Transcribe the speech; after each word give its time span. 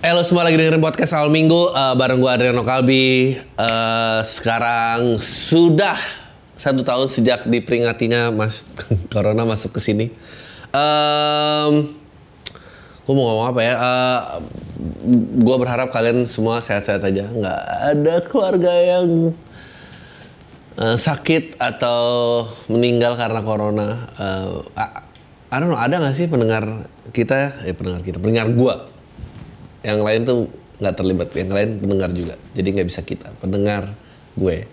Halo 0.00 0.24
semua 0.24 0.48
lagi 0.48 0.56
dengerin 0.56 0.80
podcast 0.80 1.12
awal 1.12 1.28
minggu 1.28 1.76
uh, 1.76 1.92
bareng 1.92 2.24
gue 2.24 2.30
Adriano 2.32 2.64
Kalbi. 2.64 3.36
Uh, 3.52 4.24
sekarang 4.24 5.20
sudah 5.20 6.00
satu 6.56 6.80
tahun 6.80 7.04
sejak 7.04 7.44
diperingatinya 7.44 8.32
mas 8.32 8.64
corona 9.12 9.44
masuk 9.44 9.76
ke 9.76 9.80
sini. 9.84 10.08
Um, 10.72 11.92
gue 13.04 13.12
mau 13.12 13.28
ngomong 13.28 13.52
apa 13.52 13.60
ya? 13.60 13.74
Uh, 13.76 14.20
gue 15.36 15.56
berharap 15.60 15.92
kalian 15.92 16.24
semua 16.24 16.64
sehat-sehat 16.64 17.04
aja. 17.04 17.28
Nggak 17.28 17.60
ada 17.92 18.14
keluarga 18.24 18.72
yang 18.72 19.36
uh, 20.80 20.96
sakit 20.96 21.60
atau 21.60 22.00
meninggal 22.72 23.20
karena 23.20 23.44
corona. 23.44 24.08
Uh, 24.16 24.64
I 25.52 25.60
don't 25.60 25.68
know, 25.68 25.76
ada 25.76 26.00
nggak 26.00 26.16
sih 26.16 26.24
pendengar 26.24 26.88
kita? 27.12 27.68
Eh 27.68 27.76
pendengar 27.76 28.00
kita, 28.00 28.16
pendengar 28.16 28.48
gue 28.48 28.99
yang 29.80 30.00
lain 30.04 30.20
tuh 30.24 30.38
nggak 30.80 30.94
terlibat. 30.96 31.28
Yang 31.36 31.50
lain 31.52 31.70
pendengar 31.80 32.10
juga. 32.12 32.34
Jadi 32.56 32.68
nggak 32.72 32.88
bisa 32.88 33.00
kita. 33.04 33.28
Pendengar 33.38 33.92
gue. 34.36 34.64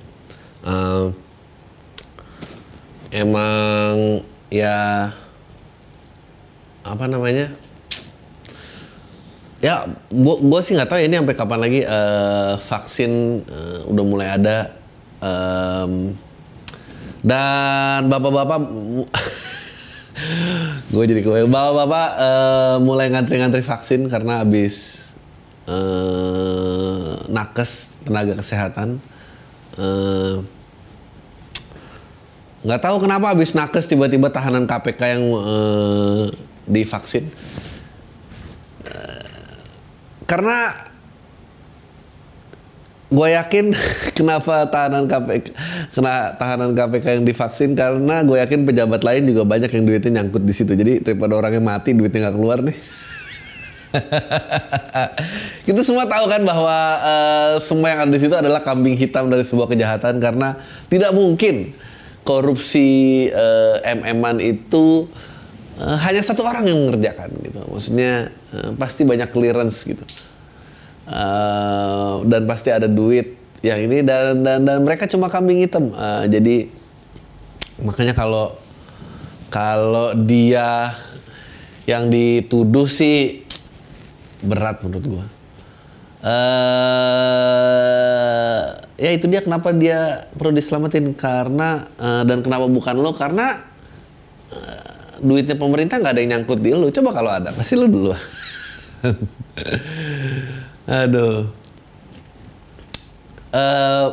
Um, 0.63 1.15
emang 3.11 4.23
ya 4.51 5.11
apa 6.87 7.05
namanya? 7.07 7.51
Ya 9.57 9.89
gue 10.13 10.61
sih 10.61 10.77
nggak 10.77 10.89
tahu 10.89 10.99
ya 11.01 11.05
ini 11.09 11.17
sampai 11.17 11.35
kapan 11.35 11.59
lagi 11.59 11.81
uh, 11.81 12.55
vaksin 12.61 13.43
uh, 13.47 13.79
udah 13.89 14.03
mulai 14.05 14.27
ada. 14.37 14.57
Um, 15.17 16.13
dan 17.25 18.05
bapak-bapak 18.05 18.61
gue 20.87 21.03
jadi 21.05 21.21
gue 21.21 21.39
bapak-bapak 21.45 22.07
uh, 22.17 22.75
mulai 22.81 23.13
ngantri-ngantri 23.13 23.61
vaksin 23.61 24.09
karena 24.09 24.41
habis 24.41 25.07
uh, 25.69 27.21
nakes 27.29 28.01
tenaga 28.01 28.33
kesehatan. 28.39 28.97
Nggak 32.65 32.79
uh, 32.81 32.83
tahu 32.83 32.97
kenapa 33.03 33.35
habis 33.35 33.53
nakes 33.53 33.85
tiba-tiba 33.85 34.33
tahanan 34.33 34.65
KPK 34.65 35.01
yang 35.05 35.25
uh, 35.37 36.33
divaksin. 36.65 37.29
Uh, 38.87 39.61
karena 40.25 40.86
gue 43.07 43.27
yakin 43.31 43.71
kenapa 44.17 44.67
tahanan 44.67 45.07
KPK 45.07 45.55
kena 45.95 46.35
tahanan 46.35 46.75
KPK 46.75 47.05
yang 47.19 47.23
divaksin 47.23 47.71
karena 47.71 48.23
gue 48.27 48.35
yakin 48.35 48.67
pejabat 48.67 49.01
lain 49.03 49.31
juga 49.31 49.47
banyak 49.47 49.71
yang 49.71 49.83
duitnya 49.87 50.11
nyangkut 50.21 50.43
di 50.43 50.53
situ. 50.53 50.75
Jadi 50.75 50.99
daripada 51.03 51.39
orangnya 51.39 51.63
mati 51.63 51.95
duitnya 51.95 52.27
nggak 52.27 52.35
keluar 52.35 52.59
nih. 52.59 52.77
Kita 55.67 55.81
semua 55.87 56.03
tahu 56.03 56.27
kan 56.27 56.43
bahwa 56.43 56.77
uh, 56.99 57.53
semua 57.63 57.87
yang 57.95 57.99
ada 58.03 58.11
di 58.11 58.19
situ 58.19 58.35
adalah 58.35 58.59
kambing 58.59 58.99
hitam 58.99 59.31
dari 59.31 59.47
sebuah 59.47 59.71
kejahatan 59.71 60.19
karena 60.19 60.59
tidak 60.91 61.15
mungkin 61.15 61.71
korupsi 62.27 63.31
uh, 63.31 63.79
MM-an 63.87 64.43
itu 64.43 65.07
uh, 65.79 65.97
hanya 66.03 66.19
satu 66.19 66.43
orang 66.43 66.67
yang 66.67 66.83
mengerjakan 66.83 67.31
gitu. 67.39 67.63
Maksudnya 67.71 68.35
uh, 68.51 68.75
pasti 68.75 69.07
banyak 69.07 69.31
clearance 69.31 69.87
gitu 69.87 70.03
uh, 71.07 72.19
dan 72.27 72.43
pasti 72.45 72.69
ada 72.69 72.91
duit 72.91 73.39
yang 73.65 73.89
ini 73.89 74.05
dan 74.05 74.45
dan 74.45 74.61
dan 74.67 74.85
mereka 74.85 75.09
cuma 75.09 75.29
kambing 75.31 75.57
hitam. 75.63 75.89
Uh, 75.95 76.27
jadi 76.29 76.69
makanya 77.81 78.13
kalau 78.13 78.53
kalau 79.47 80.11
dia 80.13 80.93
yang 81.87 82.11
dituduh 82.11 82.85
sih 82.85 83.41
berat 84.43 84.83
menurut 84.83 85.07
gua. 85.07 85.23
Uh, 86.17 86.33
ya 88.99 89.15
itu 89.15 89.31
dia 89.31 89.39
kenapa 89.39 89.71
dia 89.71 90.27
perlu 90.35 90.51
diselamatin. 90.53 91.15
Karena 91.15 91.87
uh, 91.97 92.23
dan 92.27 92.43
kenapa 92.43 92.67
bukan 92.67 92.99
lo? 92.99 93.15
Karena 93.15 93.63
uh, 94.51 95.23
duitnya 95.23 95.55
pemerintah 95.55 95.95
nggak 95.97 96.13
ada 96.13 96.21
yang 96.21 96.31
nyangkut 96.37 96.59
di 96.59 96.75
lo. 96.75 96.91
Coba 96.91 97.15
kalau 97.15 97.31
ada 97.31 97.55
pasti 97.55 97.79
lo 97.79 97.87
dulu 97.87 98.11
Aduh. 100.87 101.51
Uh, 103.51 104.07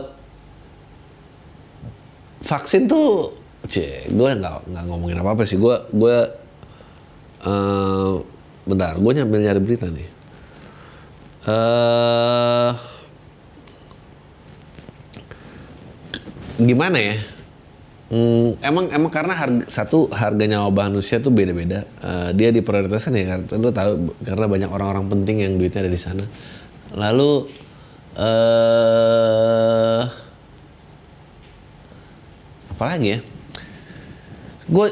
vaksin 2.42 2.90
tuh, 2.90 3.30
cie, 3.70 4.06
gue 4.10 4.30
nggak 4.30 4.66
nggak 4.66 4.84
ngomongin 4.90 5.22
apa 5.22 5.38
apa 5.38 5.42
sih. 5.46 5.54
Gue 5.54 5.78
gue 5.94 6.16
uh, 7.46 8.18
bentar, 8.66 8.98
gue 8.98 9.12
nyambil 9.14 9.38
nyari 9.46 9.60
berita 9.62 9.86
nih. 9.86 10.08
Uh, 11.44 12.72
gimana 16.58 16.98
ya? 16.98 17.16
Hmm, 18.14 18.54
emang 18.62 18.86
emang 18.94 19.10
karena 19.10 19.34
harga, 19.34 19.64
satu 19.66 20.06
harga 20.14 20.44
nyawa 20.46 20.70
manusia 20.70 21.18
tuh 21.18 21.34
beda-beda. 21.34 21.86
Uh, 22.02 22.30
dia 22.34 22.50
diprioritaskan 22.50 23.12
ya 23.14 23.24
karena 23.46 23.70
tahu 23.74 23.92
karena 24.22 24.46
banyak 24.46 24.70
orang-orang 24.70 25.06
penting 25.10 25.42
yang 25.42 25.54
duitnya 25.54 25.86
ada 25.86 25.92
di 25.92 26.00
sana. 26.00 26.24
Lalu 26.94 27.50
uh, 28.16 30.02
apa 32.74 32.84
lagi 32.86 33.18
ya? 33.18 33.20
Gue 34.70 34.88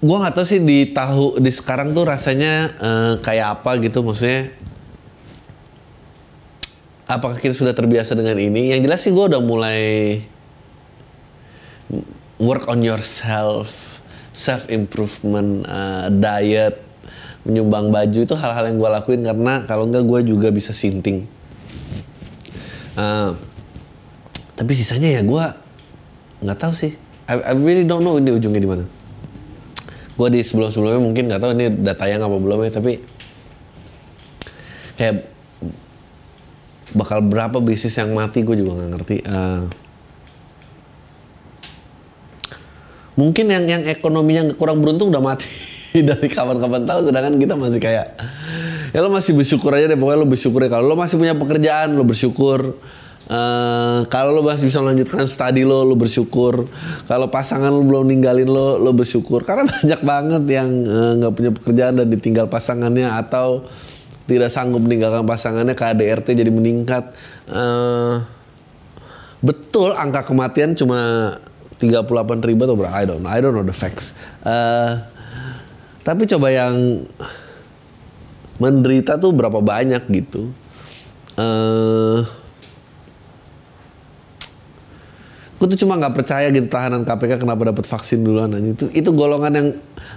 gue 0.00 0.16
nggak 0.16 0.34
tahu 0.34 0.46
sih 0.48 0.60
di 0.64 0.88
tahu 0.88 1.36
di 1.36 1.52
sekarang 1.52 1.92
tuh 1.92 2.08
rasanya 2.08 2.72
uh, 2.80 3.12
kayak 3.20 3.60
apa 3.60 3.76
gitu 3.84 4.00
maksudnya 4.00 4.56
apakah 7.04 7.36
kita 7.36 7.52
sudah 7.52 7.76
terbiasa 7.76 8.16
dengan 8.16 8.40
ini 8.40 8.72
yang 8.72 8.80
jelas 8.80 9.04
sih 9.04 9.12
gue 9.12 9.20
udah 9.20 9.42
mulai 9.44 10.24
work 12.40 12.66
on 12.72 12.80
yourself, 12.80 14.00
self 14.32 14.66
improvement, 14.72 15.68
uh, 15.68 16.08
diet, 16.08 16.80
menyumbang 17.44 17.88
baju 17.88 18.18
itu 18.20 18.34
hal-hal 18.36 18.68
yang 18.68 18.76
gue 18.76 18.90
lakuin 18.90 19.20
karena 19.24 19.64
kalau 19.64 19.88
enggak 19.88 20.04
gue 20.04 20.20
juga 20.36 20.48
bisa 20.52 20.76
sinting. 20.76 21.24
Uh, 22.98 23.32
tapi 24.60 24.76
sisanya 24.76 25.08
ya 25.08 25.22
gue 25.24 25.44
nggak 26.44 26.58
tahu 26.60 26.72
sih. 26.76 26.92
I, 27.24 27.40
I 27.40 27.52
really 27.56 27.88
don't 27.88 28.04
know 28.04 28.20
ini 28.20 28.34
ujungnya 28.34 28.60
di 28.60 28.68
mana. 28.68 28.84
Gue 30.20 30.28
di 30.28 30.44
sebelum-sebelumnya 30.44 31.00
mungkin 31.00 31.32
nggak 31.32 31.40
tahu 31.40 31.50
ini 31.56 31.64
udah 31.80 31.96
tayang 31.96 32.20
apa 32.20 32.36
belum 32.36 32.60
ya, 32.68 32.70
tapi 32.76 32.92
kayak 35.00 35.24
bakal 36.92 37.24
berapa 37.24 37.56
bisnis 37.64 37.96
yang 37.96 38.12
mati 38.12 38.44
gue 38.44 38.56
juga 38.58 38.84
nggak 38.84 38.90
ngerti. 38.92 39.16
Uh, 39.24 39.64
mungkin 43.16 43.52
yang 43.52 43.64
yang 43.68 43.82
ekonominya 43.84 44.52
kurang 44.56 44.80
beruntung 44.80 45.12
udah 45.12 45.20
mati 45.20 45.44
dari 46.08 46.28
kapan-kapan 46.30 46.82
tahu 46.86 47.00
sedangkan 47.10 47.34
kita 47.38 47.54
masih 47.58 47.80
kayak 47.82 48.06
ya 48.90 48.98
lo 49.02 49.10
masih 49.10 49.34
bersyukur 49.34 49.70
aja 49.74 49.86
deh 49.90 49.98
pokoknya 49.98 50.18
lo 50.22 50.28
bersyukur 50.28 50.60
kalau 50.70 50.84
lo 50.90 50.96
masih 50.98 51.16
punya 51.18 51.34
pekerjaan 51.34 51.94
lo 51.94 52.04
bersyukur 52.06 52.78
Uh, 53.30 54.02
kalau 54.10 54.34
lo 54.34 54.42
masih 54.42 54.66
bisa 54.66 54.82
melanjutkan 54.82 55.22
studi 55.22 55.62
lo, 55.62 55.86
lo 55.86 55.94
bersyukur. 55.94 56.66
Kalau 57.06 57.30
pasangan 57.30 57.70
lo 57.70 57.86
belum 57.86 58.10
ninggalin 58.10 58.50
lo, 58.50 58.74
lo 58.74 58.90
bersyukur. 58.90 59.46
Karena 59.46 59.70
banyak 59.70 60.00
banget 60.02 60.42
yang 60.50 60.68
nggak 61.22 61.30
uh, 61.30 61.36
punya 61.38 61.50
pekerjaan 61.54 61.94
dan 62.02 62.10
ditinggal 62.10 62.50
pasangannya 62.50 63.06
atau 63.06 63.62
tidak 64.26 64.50
sanggup 64.50 64.82
meninggalkan 64.82 65.22
pasangannya, 65.30 65.78
KDRT 65.78 66.42
jadi 66.42 66.50
meningkat. 66.50 67.14
Uh, 67.46 68.18
betul 69.46 69.94
angka 69.94 70.26
kematian 70.26 70.74
cuma 70.74 71.38
38 71.78 72.10
ribu 72.50 72.66
atau 72.66 72.74
berapa? 72.74 72.98
I 72.98 73.04
don't. 73.06 73.26
I 73.30 73.38
don't 73.38 73.54
know 73.54 73.62
the 73.62 73.70
facts. 73.70 74.18
Uh, 74.42 75.06
tapi 76.10 76.26
coba 76.26 76.50
yang 76.50 77.06
menderita 78.58 79.14
tuh 79.14 79.30
berapa 79.30 79.62
banyak 79.62 80.10
gitu. 80.10 80.50
Uh, 81.38 82.26
gue 85.54 85.66
tuh 85.70 85.86
cuma 85.86 85.94
nggak 86.02 86.18
percaya 86.18 86.50
gitu 86.50 86.66
tahanan 86.66 87.06
KPK 87.06 87.46
kenapa 87.46 87.70
dapat 87.70 87.86
vaksin 87.86 88.26
duluan 88.26 88.50
aja. 88.50 88.74
Itu 88.74 88.90
itu 88.90 89.10
golongan 89.14 89.52
yang 89.54 89.68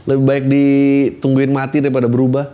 lebih 0.10 0.24
baik 0.26 0.46
ditungguin 0.50 1.54
mati 1.54 1.78
daripada 1.78 2.10
berubah. 2.10 2.50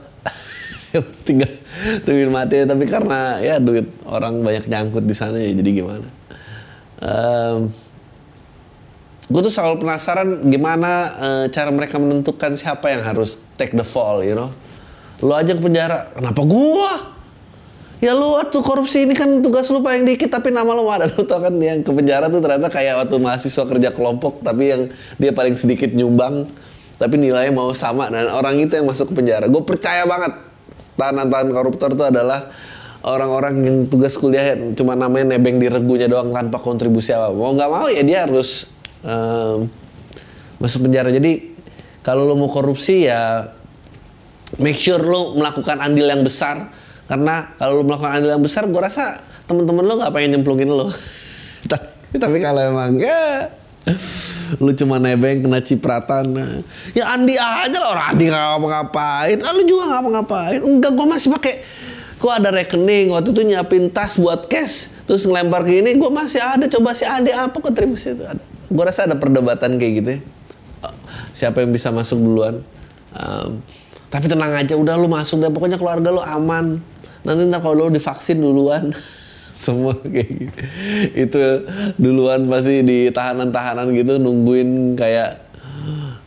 Tinggal 1.26 1.64
tungguin 2.04 2.36
mati 2.36 2.60
tapi 2.68 2.84
karena 2.92 3.40
ya 3.40 3.56
duit 3.64 3.88
orang 4.04 4.44
banyak 4.44 4.68
nyangkut 4.68 5.08
di 5.08 5.16
sana 5.16 5.40
ya 5.40 5.56
jadi 5.56 5.70
gimana. 5.80 6.08
Um, 7.00 7.72
gue 9.30 9.42
tuh 9.46 9.54
selalu 9.54 9.86
penasaran 9.86 10.42
gimana 10.50 10.92
uh, 11.22 11.46
cara 11.54 11.70
mereka 11.70 12.02
menentukan 12.02 12.58
siapa 12.58 12.90
yang 12.90 13.06
harus 13.06 13.38
take 13.62 13.78
the 13.78 13.86
fall, 13.86 14.26
you 14.26 14.34
know. 14.34 14.50
Lo 15.22 15.38
aja 15.38 15.54
ke 15.54 15.62
penjara, 15.62 16.10
kenapa 16.18 16.42
gua? 16.42 17.20
Ya 18.00 18.16
lu 18.16 18.32
waktu 18.32 18.56
korupsi 18.64 19.04
ini 19.04 19.12
kan 19.12 19.44
tugas 19.44 19.68
lu 19.68 19.84
paling 19.84 20.08
dikit 20.08 20.32
tapi 20.32 20.56
nama 20.56 20.72
lu 20.72 20.88
ada 20.88 21.04
lu 21.12 21.28
tau 21.28 21.44
kan 21.44 21.52
yang 21.60 21.84
ke 21.84 21.92
penjara 21.92 22.32
tuh 22.32 22.40
ternyata 22.40 22.72
kayak 22.72 22.96
waktu 23.04 23.16
mahasiswa 23.20 23.64
kerja 23.68 23.92
kelompok 23.92 24.40
tapi 24.40 24.72
yang 24.72 24.82
dia 25.20 25.36
paling 25.36 25.60
sedikit 25.60 25.92
nyumbang 25.92 26.48
tapi 26.96 27.20
nilainya 27.20 27.52
mau 27.52 27.76
sama 27.76 28.08
dan 28.08 28.32
orang 28.32 28.56
itu 28.64 28.80
yang 28.80 28.88
masuk 28.88 29.12
ke 29.12 29.20
penjara. 29.20 29.52
Gue 29.52 29.68
percaya 29.68 30.08
banget 30.08 30.32
tahanan-tahanan 30.96 31.52
koruptor 31.52 31.92
itu 31.92 32.04
adalah 32.08 32.56
orang-orang 33.04 33.54
yang 33.68 33.78
tugas 33.92 34.16
kuliah 34.16 34.56
cuma 34.80 34.96
namanya 34.96 35.36
nebeng 35.36 35.60
di 35.60 35.68
regunya 35.68 36.08
doang 36.08 36.32
tanpa 36.32 36.56
kontribusi 36.64 37.12
apa. 37.12 37.36
Mau 37.36 37.52
nggak 37.52 37.68
mau 37.68 37.88
ya 37.92 38.00
dia 38.00 38.24
harus 38.24 38.79
um, 39.04 39.68
masuk 40.60 40.86
penjara. 40.88 41.10
Jadi 41.10 41.56
kalau 42.04 42.28
lo 42.28 42.36
mau 42.36 42.52
korupsi 42.52 43.08
ya 43.08 43.52
make 44.58 44.80
sure 44.80 45.02
lo 45.02 45.36
melakukan 45.38 45.80
andil 45.80 46.08
yang 46.08 46.24
besar. 46.24 46.72
Karena 47.10 47.58
kalau 47.58 47.82
lo 47.82 47.84
melakukan 47.88 48.22
andil 48.22 48.32
yang 48.38 48.44
besar 48.44 48.68
gue 48.70 48.82
rasa 48.82 49.20
temen-temen 49.50 49.84
lo 49.84 49.94
nggak 49.98 50.12
pengen 50.14 50.40
nyemplungin 50.40 50.70
lo. 50.70 50.92
Tapi, 51.72 52.16
tapi 52.16 52.38
kalau 52.40 52.64
emang 52.64 52.96
ya 52.98 53.52
lu 54.64 54.72
cuma 54.74 54.98
nebeng 54.98 55.46
kena 55.46 55.60
cipratan. 55.62 56.26
Ya 56.98 57.14
Andi 57.14 57.36
aja 57.38 57.78
lah. 57.78 57.90
Orang 57.94 58.08
Andi 58.16 58.26
nggak 58.32 58.44
ngapa-ngapain. 58.50 59.38
Ah, 59.46 59.52
lu 59.54 59.62
juga 59.68 59.84
nggak 59.86 60.00
ngapa-ngapain. 60.00 60.60
Enggak 60.64 60.92
gue 60.98 61.06
masih 61.06 61.30
pakai 61.36 61.54
gua 62.18 62.42
ada 62.42 62.50
rekening. 62.50 63.14
Waktu 63.14 63.30
itu 63.30 63.42
nyiapin 63.46 63.92
tas 63.94 64.18
buat 64.18 64.48
cash 64.50 64.96
terus 65.06 65.28
ngelempar 65.28 65.68
ke 65.68 65.84
ini 65.84 66.00
gue 66.00 66.10
masih 66.10 66.42
ada. 66.42 66.66
Coba 66.66 66.96
si 66.98 67.06
Andi 67.06 67.30
apa 67.30 67.60
kontribusi 67.60 68.16
itu 68.16 68.26
ada 68.26 68.42
gue 68.70 68.84
rasa 68.86 69.10
ada 69.10 69.18
perdebatan 69.18 69.82
kayak 69.82 69.94
gitu 70.02 70.10
ya. 70.18 70.20
Siapa 71.34 71.66
yang 71.66 71.74
bisa 71.74 71.90
masuk 71.90 72.22
duluan? 72.22 72.62
Um, 73.14 73.62
tapi 74.10 74.26
tenang 74.26 74.54
aja 74.54 74.74
udah 74.78 74.98
lu 74.98 75.10
masuk 75.10 75.42
dan 75.42 75.54
pokoknya 75.54 75.78
keluarga 75.78 76.10
lu 76.10 76.22
aman. 76.22 76.82
Nanti 77.26 77.42
ntar 77.50 77.62
kalau 77.62 77.90
lu 77.90 77.94
divaksin 77.94 78.42
duluan 78.42 78.94
semua 79.64 79.98
kayak 79.98 80.30
gitu. 80.30 80.58
Itu 81.14 81.42
duluan 81.98 82.46
pasti 82.50 82.82
di 82.86 83.10
tahanan-tahanan 83.10 83.94
gitu 83.94 84.18
nungguin 84.22 84.96
kayak 84.98 85.50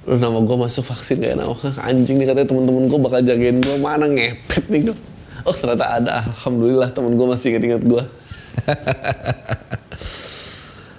lu 0.03 0.19
nama 0.19 0.43
gue 0.43 0.57
masuk 0.59 0.83
vaksin 0.83 1.23
kayak 1.23 1.39
nama 1.39 1.55
anjing 1.87 2.19
nih 2.19 2.27
katanya 2.27 2.51
temen-temen 2.51 2.91
gue 2.91 2.99
bakal 2.99 3.23
jagain 3.23 3.63
gue 3.63 3.79
mana 3.79 4.11
ngepet 4.11 4.67
nih 4.67 4.91
gue 4.91 4.97
oh 5.47 5.55
ternyata 5.55 5.87
ada. 6.03 6.27
Alhamdulillah 6.27 6.91
temen 6.91 7.15
gue 7.15 7.27
masih 7.27 7.55
inget-inget 7.55 7.83
gue 7.87 8.03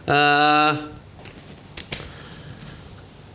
uh, 0.07 0.72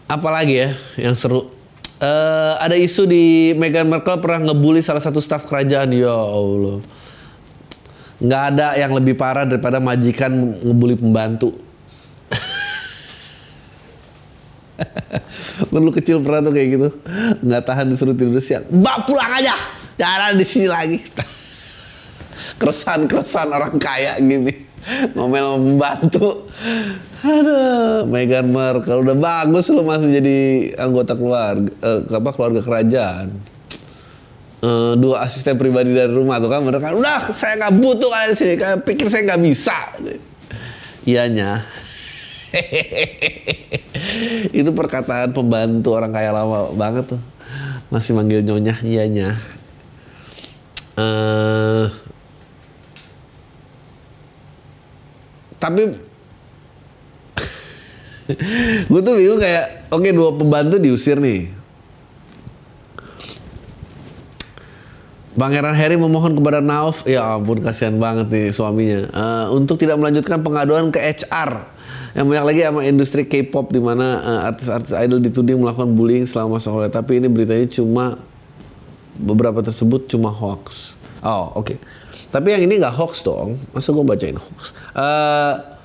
apalagi 0.08 0.54
ya 0.56 0.72
yang 0.96 1.14
seru? 1.14 1.52
Uh, 1.98 2.54
ada 2.62 2.78
isu 2.78 3.10
di 3.10 3.50
Meghan 3.58 3.90
Markle 3.90 4.22
pernah 4.22 4.50
ngebully 4.50 4.80
salah 4.80 5.02
satu 5.02 5.20
staf 5.20 5.44
kerajaan. 5.44 5.92
Ya 5.92 6.10
Allah. 6.10 6.80
Nggak 8.18 8.42
ada 8.54 8.74
yang 8.74 8.90
lebih 8.96 9.14
parah 9.14 9.46
daripada 9.46 9.78
majikan 9.78 10.58
ngebully 10.58 10.98
pembantu. 10.98 11.54
Lu 15.74 15.90
kecil 15.94 16.22
pernah 16.22 16.42
tuh 16.42 16.54
kayak 16.54 16.68
gitu? 16.70 16.88
Nggak 17.42 17.62
tahan 17.66 17.86
disuruh 17.90 18.14
tidur 18.14 18.42
siang. 18.42 18.66
Mbak 18.70 18.96
pulang 19.06 19.32
aja. 19.38 19.54
Jangan 19.98 20.38
di 20.38 20.46
sini 20.46 20.66
lagi. 20.70 20.98
Keresan 22.62 23.06
keresan 23.10 23.50
orang 23.50 23.78
kaya 23.78 24.18
gini. 24.22 24.66
Ngomel 25.18 25.58
pembantu 25.58 26.46
Aduh, 27.18 28.06
Meghan 28.06 28.46
Markle 28.54 29.02
udah 29.02 29.18
bagus 29.18 29.66
lu 29.74 29.82
masih 29.82 30.22
jadi 30.22 30.38
anggota 30.78 31.18
keluarga 31.18 31.66
uh, 31.82 32.06
apa 32.06 32.30
keluarga 32.30 32.60
kerajaan. 32.62 33.34
Uh, 34.58 34.98
dua 34.98 35.22
asisten 35.22 35.54
pribadi 35.54 35.94
dari 35.94 36.10
rumah 36.10 36.42
tuh 36.42 36.50
kan 36.50 36.66
mereka 36.66 36.90
udah 36.90 37.30
saya 37.30 37.62
nggak 37.62 37.78
butuh 37.78 38.10
kalian 38.10 38.34
sini 38.34 38.54
kalian 38.58 38.82
pikir 38.82 39.06
saya 39.06 39.22
nggak 39.34 39.42
bisa. 39.46 39.76
Ianya 41.06 41.62
itu 44.58 44.70
perkataan 44.74 45.30
pembantu 45.30 45.94
orang 45.94 46.10
kaya 46.10 46.34
lama 46.34 46.74
banget 46.74 47.14
tuh. 47.14 47.22
Masih 47.88 48.18
manggil 48.18 48.42
nyonya 48.42 48.82
ianya 48.82 49.38
uh, 50.98 51.86
tapi 55.58 55.98
gue 58.92 59.00
tuh 59.00 59.14
bingung 59.16 59.40
kayak 59.40 59.88
oke 59.88 60.04
okay, 60.04 60.12
dua 60.12 60.30
pembantu 60.36 60.76
diusir 60.76 61.16
nih 61.16 61.58
Pangeran 65.38 65.78
Harry 65.78 65.94
memohon 65.94 66.34
kepada 66.34 66.58
Nauf, 66.58 67.06
ya 67.06 67.38
ampun 67.38 67.62
kasihan 67.62 67.94
banget 67.94 68.26
nih 68.26 68.50
suaminya, 68.50 69.06
uh, 69.14 69.46
untuk 69.54 69.78
tidak 69.78 69.94
melanjutkan 69.94 70.42
pengaduan 70.42 70.90
ke 70.90 70.98
HR. 70.98 71.62
Yang 72.18 72.26
banyak 72.26 72.44
lagi 72.50 72.60
sama 72.66 72.82
industri 72.82 73.22
K-pop 73.22 73.70
di 73.70 73.78
mana 73.78 74.18
uh, 74.18 74.40
artis-artis 74.50 74.90
idol 74.98 75.22
dituding 75.22 75.62
melakukan 75.62 75.94
bullying 75.94 76.26
selama 76.26 76.58
masa. 76.58 76.74
Tapi 76.90 77.22
ini 77.22 77.30
beritanya 77.30 77.70
cuma 77.70 78.18
beberapa 79.14 79.62
tersebut 79.62 80.10
cuma 80.10 80.34
hoax. 80.34 80.98
Oh 81.22 81.54
oke. 81.54 81.70
Okay. 81.70 81.78
Tapi 82.34 82.58
yang 82.58 82.66
ini 82.66 82.82
nggak 82.82 82.98
hoax 82.98 83.22
dong. 83.22 83.62
Masa 83.70 83.94
gue 83.94 84.02
bacain 84.02 84.34
hoax? 84.34 84.74
Uh, 84.90 85.77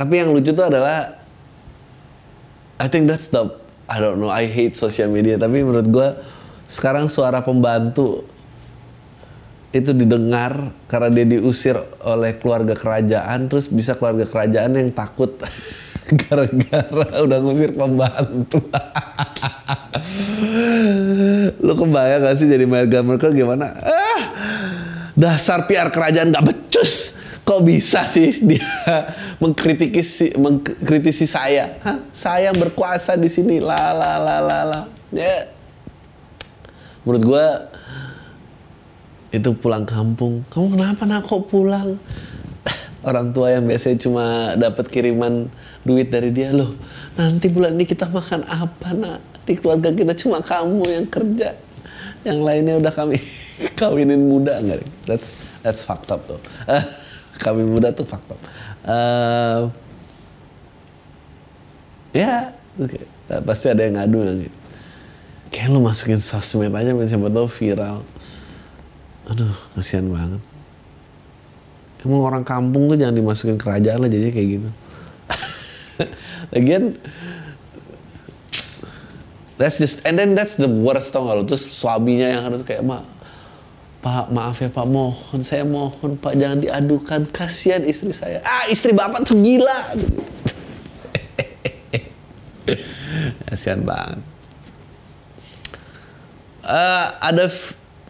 tapi 0.00 0.16
yang 0.16 0.32
lucu 0.32 0.56
tuh 0.56 0.64
adalah 0.64 1.20
I 2.80 2.88
think 2.88 3.04
that's 3.04 3.28
the 3.28 3.52
I 3.84 4.00
don't 4.00 4.16
know 4.16 4.32
I 4.32 4.48
hate 4.48 4.72
social 4.72 5.12
media. 5.12 5.36
Tapi 5.36 5.60
menurut 5.60 5.84
gue 5.92 6.08
sekarang 6.72 7.12
suara 7.12 7.44
pembantu 7.44 8.24
itu 9.76 9.92
didengar 9.92 10.72
karena 10.88 11.12
dia 11.12 11.36
diusir 11.36 11.76
oleh 12.00 12.32
keluarga 12.40 12.72
kerajaan 12.72 13.52
terus 13.52 13.68
bisa 13.68 13.92
keluarga 13.92 14.24
kerajaan 14.24 14.72
yang 14.72 14.88
takut 14.88 15.36
gara-gara 16.24 17.20
udah 17.20 17.38
ngusir 17.44 17.76
pembantu. 17.76 18.56
Lu 21.60 21.76
kebayang 21.76 22.24
gak 22.24 22.40
sih 22.40 22.48
jadi 22.48 22.64
Meghan 22.64 23.04
Markle 23.04 23.36
gimana? 23.36 23.68
Ah 23.84 24.22
dasar 25.20 25.68
PR 25.68 25.92
kerajaan 25.92 26.32
gak 26.32 26.48
becus 26.48 27.09
kok 27.50 27.66
bisa 27.66 28.06
sih 28.06 28.30
dia 28.46 28.62
mengkritisi 29.42 30.38
mengkritisi 30.38 31.26
saya? 31.26 31.82
Hah? 31.82 31.98
saya 32.14 32.54
berkuasa 32.54 33.18
di 33.18 33.26
sini. 33.26 33.58
La 33.58 33.90
la 33.90 34.22
la 34.22 34.36
la 34.38 34.58
la. 34.62 34.80
Ya. 35.10 35.50
Menurut 37.02 37.22
gue 37.26 37.46
itu 39.34 39.50
pulang 39.58 39.82
kampung. 39.82 40.46
Kamu 40.46 40.78
kenapa 40.78 41.02
nak? 41.10 41.26
Kok 41.26 41.50
pulang? 41.50 41.98
Orang 43.08 43.34
tua 43.34 43.58
yang 43.58 43.66
biasanya 43.66 43.98
cuma 43.98 44.54
dapat 44.54 44.86
kiriman 44.86 45.50
duit 45.82 46.06
dari 46.06 46.30
dia. 46.30 46.54
Loh 46.54 46.70
nanti 47.18 47.50
bulan 47.50 47.74
ini 47.74 47.82
kita 47.82 48.06
makan 48.06 48.46
apa 48.46 48.94
nak? 48.94 49.18
Di 49.42 49.58
keluarga 49.58 49.90
kita 49.90 50.14
cuma 50.14 50.38
kamu 50.38 50.86
yang 50.86 51.06
kerja. 51.10 51.58
Yang 52.22 52.38
lainnya 52.46 52.74
udah 52.78 52.94
kami 52.94 53.18
kawinin 53.80 54.22
muda 54.30 54.62
enggak? 54.62 54.86
That's 55.02 55.34
that's 55.66 55.82
fucked 55.82 56.14
up 56.14 56.30
tuh 56.30 56.38
kawin 57.40 57.66
muda 57.72 57.88
tuh 57.90 58.04
faktor. 58.04 58.36
Uh, 58.84 59.72
ya, 62.12 62.52
okay. 62.76 63.08
nah, 63.26 63.40
pasti 63.40 63.66
ada 63.72 63.82
yang 63.88 63.96
ngadu 63.96 64.20
lagi. 64.20 64.48
Kayak 65.50 65.68
lu 65.74 65.80
masukin 65.82 66.20
sosmed 66.22 66.70
aja, 66.70 66.94
siapa 66.94 67.28
tahu 67.32 67.48
viral. 67.48 68.06
Aduh, 69.26 69.56
kasihan 69.74 70.06
banget. 70.06 70.42
Emang 72.00 72.22
orang 72.24 72.44
kampung 72.46 72.88
tuh 72.88 72.96
jangan 72.96 73.16
dimasukin 73.16 73.58
kerajaan 73.60 74.00
lah 74.00 74.08
jadinya 74.08 74.32
kayak 74.32 74.48
gitu. 74.56 74.68
Lagian, 76.54 76.96
that's 79.60 79.76
just, 79.76 80.00
and 80.08 80.16
then 80.16 80.32
that's 80.32 80.56
the 80.56 80.70
worst 80.70 81.12
tau 81.12 81.28
gak 81.28 81.36
lu. 81.36 81.44
Terus 81.44 81.68
suaminya 81.68 82.26
yang 82.30 82.42
harus 82.48 82.64
kayak, 82.64 82.80
mak, 82.80 83.04
Pak 84.00 84.32
maaf 84.32 84.56
ya 84.64 84.72
Pak. 84.72 84.86
Mohon 84.88 85.40
saya 85.44 85.64
mohon 85.68 86.16
Pak 86.16 86.32
jangan 86.32 86.56
diadukan. 86.64 87.28
Kasihan 87.28 87.84
istri 87.84 88.16
saya. 88.16 88.40
Ah 88.40 88.64
istri 88.72 88.96
bapak 88.96 89.28
tuh 89.28 89.36
gila. 89.36 89.92
Kasihan 93.48 93.84
banget. 93.84 94.24
Uh, 96.64 97.06
ada 97.20 97.50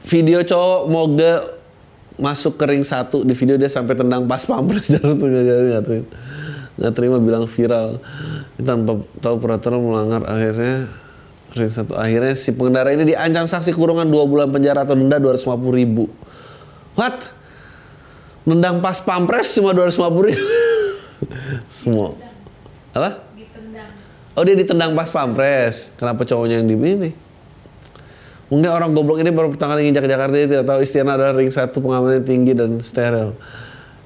video 0.06 0.46
cowok 0.46 0.80
moge 0.86 1.32
masuk 2.22 2.54
ke 2.54 2.70
ring 2.70 2.86
satu. 2.86 3.26
Di 3.26 3.34
video 3.34 3.58
dia 3.58 3.66
sampai 3.66 3.98
tendang 3.98 4.30
pas 4.30 4.46
pampres. 4.46 4.86
Terus 4.94 5.18
nggak 5.18 5.82
terima. 5.82 6.06
Nggak 6.78 6.92
terima 6.94 7.16
bilang 7.18 7.50
viral. 7.50 7.98
Tanpa 8.62 9.02
tahu 9.18 9.42
peraturan 9.42 9.82
melanggar 9.82 10.22
akhirnya 10.22 10.86
ring 11.54 11.70
satu 11.70 11.98
akhirnya 11.98 12.34
si 12.38 12.54
pengendara 12.54 12.94
ini 12.94 13.02
diancam 13.02 13.46
saksi 13.46 13.74
kurungan 13.74 14.06
dua 14.06 14.22
bulan 14.26 14.54
penjara 14.54 14.86
atau 14.86 14.94
denda 14.94 15.18
dua 15.18 15.34
ratus 15.34 15.46
lima 15.46 15.58
puluh 15.58 15.74
ribu. 15.74 16.04
What? 16.94 17.16
Nendang 18.46 18.78
pas 18.78 19.02
pampres 19.02 19.54
cuma 19.58 19.74
dua 19.74 19.90
ratus 19.90 19.98
lima 19.98 20.10
puluh 20.10 20.26
ribu. 20.30 20.44
Semua. 21.82 22.14
Apa? 22.94 23.26
Ditendang. 23.34 23.90
Oh 24.38 24.42
dia 24.46 24.54
ditendang 24.54 24.94
pas 24.94 25.10
pampres. 25.10 25.94
Kenapa 25.98 26.22
cowoknya 26.22 26.62
yang 26.62 26.70
di 26.70 26.76
Mungkin 28.50 28.66
orang 28.66 28.90
goblok 28.90 29.22
ini 29.22 29.30
baru 29.30 29.54
pertama 29.54 29.78
kali 29.78 29.86
nginjak 29.86 30.10
Jakarta 30.10 30.34
dia 30.34 30.48
tidak 30.50 30.66
tahu 30.66 30.82
istilah 30.82 31.14
adalah 31.14 31.38
ring 31.38 31.54
satu 31.54 31.78
pengamanan 31.78 32.26
tinggi 32.26 32.50
dan 32.58 32.82
steril. 32.82 33.38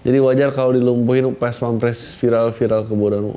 Jadi 0.04 0.20
wajar 0.20 0.52
kalau 0.52 0.76
dilumpuhin 0.76 1.32
pas 1.32 1.56
pampres 1.56 2.20
viral-viral 2.20 2.84
kebodohan 2.84 3.32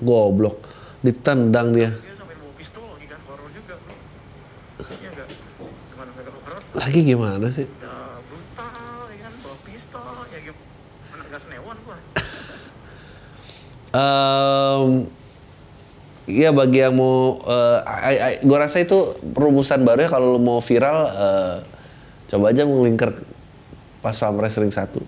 goblok. 0.00 0.56
Ditendang 1.04 1.76
dia 1.76 1.92
lagi 6.76 7.00
gimana 7.02 7.48
sih? 7.48 7.64
Ya 7.64 8.20
brutal 8.28 9.08
ya 9.08 9.16
kan, 9.24 9.32
bawa 9.40 9.56
pistol, 9.64 10.14
ya 10.28 10.38
gimana 10.44 11.22
gak 11.32 11.40
senewan 11.40 11.76
gua. 11.82 11.98
Em, 13.96 14.90
Iya 16.26 16.50
bagi 16.50 16.82
yang 16.82 16.98
mau, 16.98 17.38
gue 18.42 18.58
rasa 18.58 18.82
itu 18.82 19.14
rumusan 19.30 19.86
baru 19.86 20.10
ya 20.10 20.10
kalau 20.10 20.34
lu 20.34 20.40
mau 20.42 20.58
viral, 20.58 21.06
eh, 21.06 21.56
coba 22.26 22.50
aja 22.50 22.66
melingkar 22.66 23.14
pas 24.02 24.18
Pampres 24.18 24.58
ring 24.58 24.74
satu. 24.74 24.98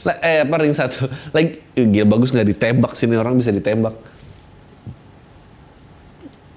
Lah, 0.00 0.16
eh 0.24 0.48
apa 0.48 0.56
ring 0.64 0.72
satu? 0.72 1.12
Lagi, 1.36 1.60
gila 1.76 2.08
bagus 2.08 2.32
nggak 2.32 2.48
ditembak 2.56 2.96
sini 2.96 3.20
orang 3.20 3.36
bisa 3.36 3.52
ditembak. 3.52 3.92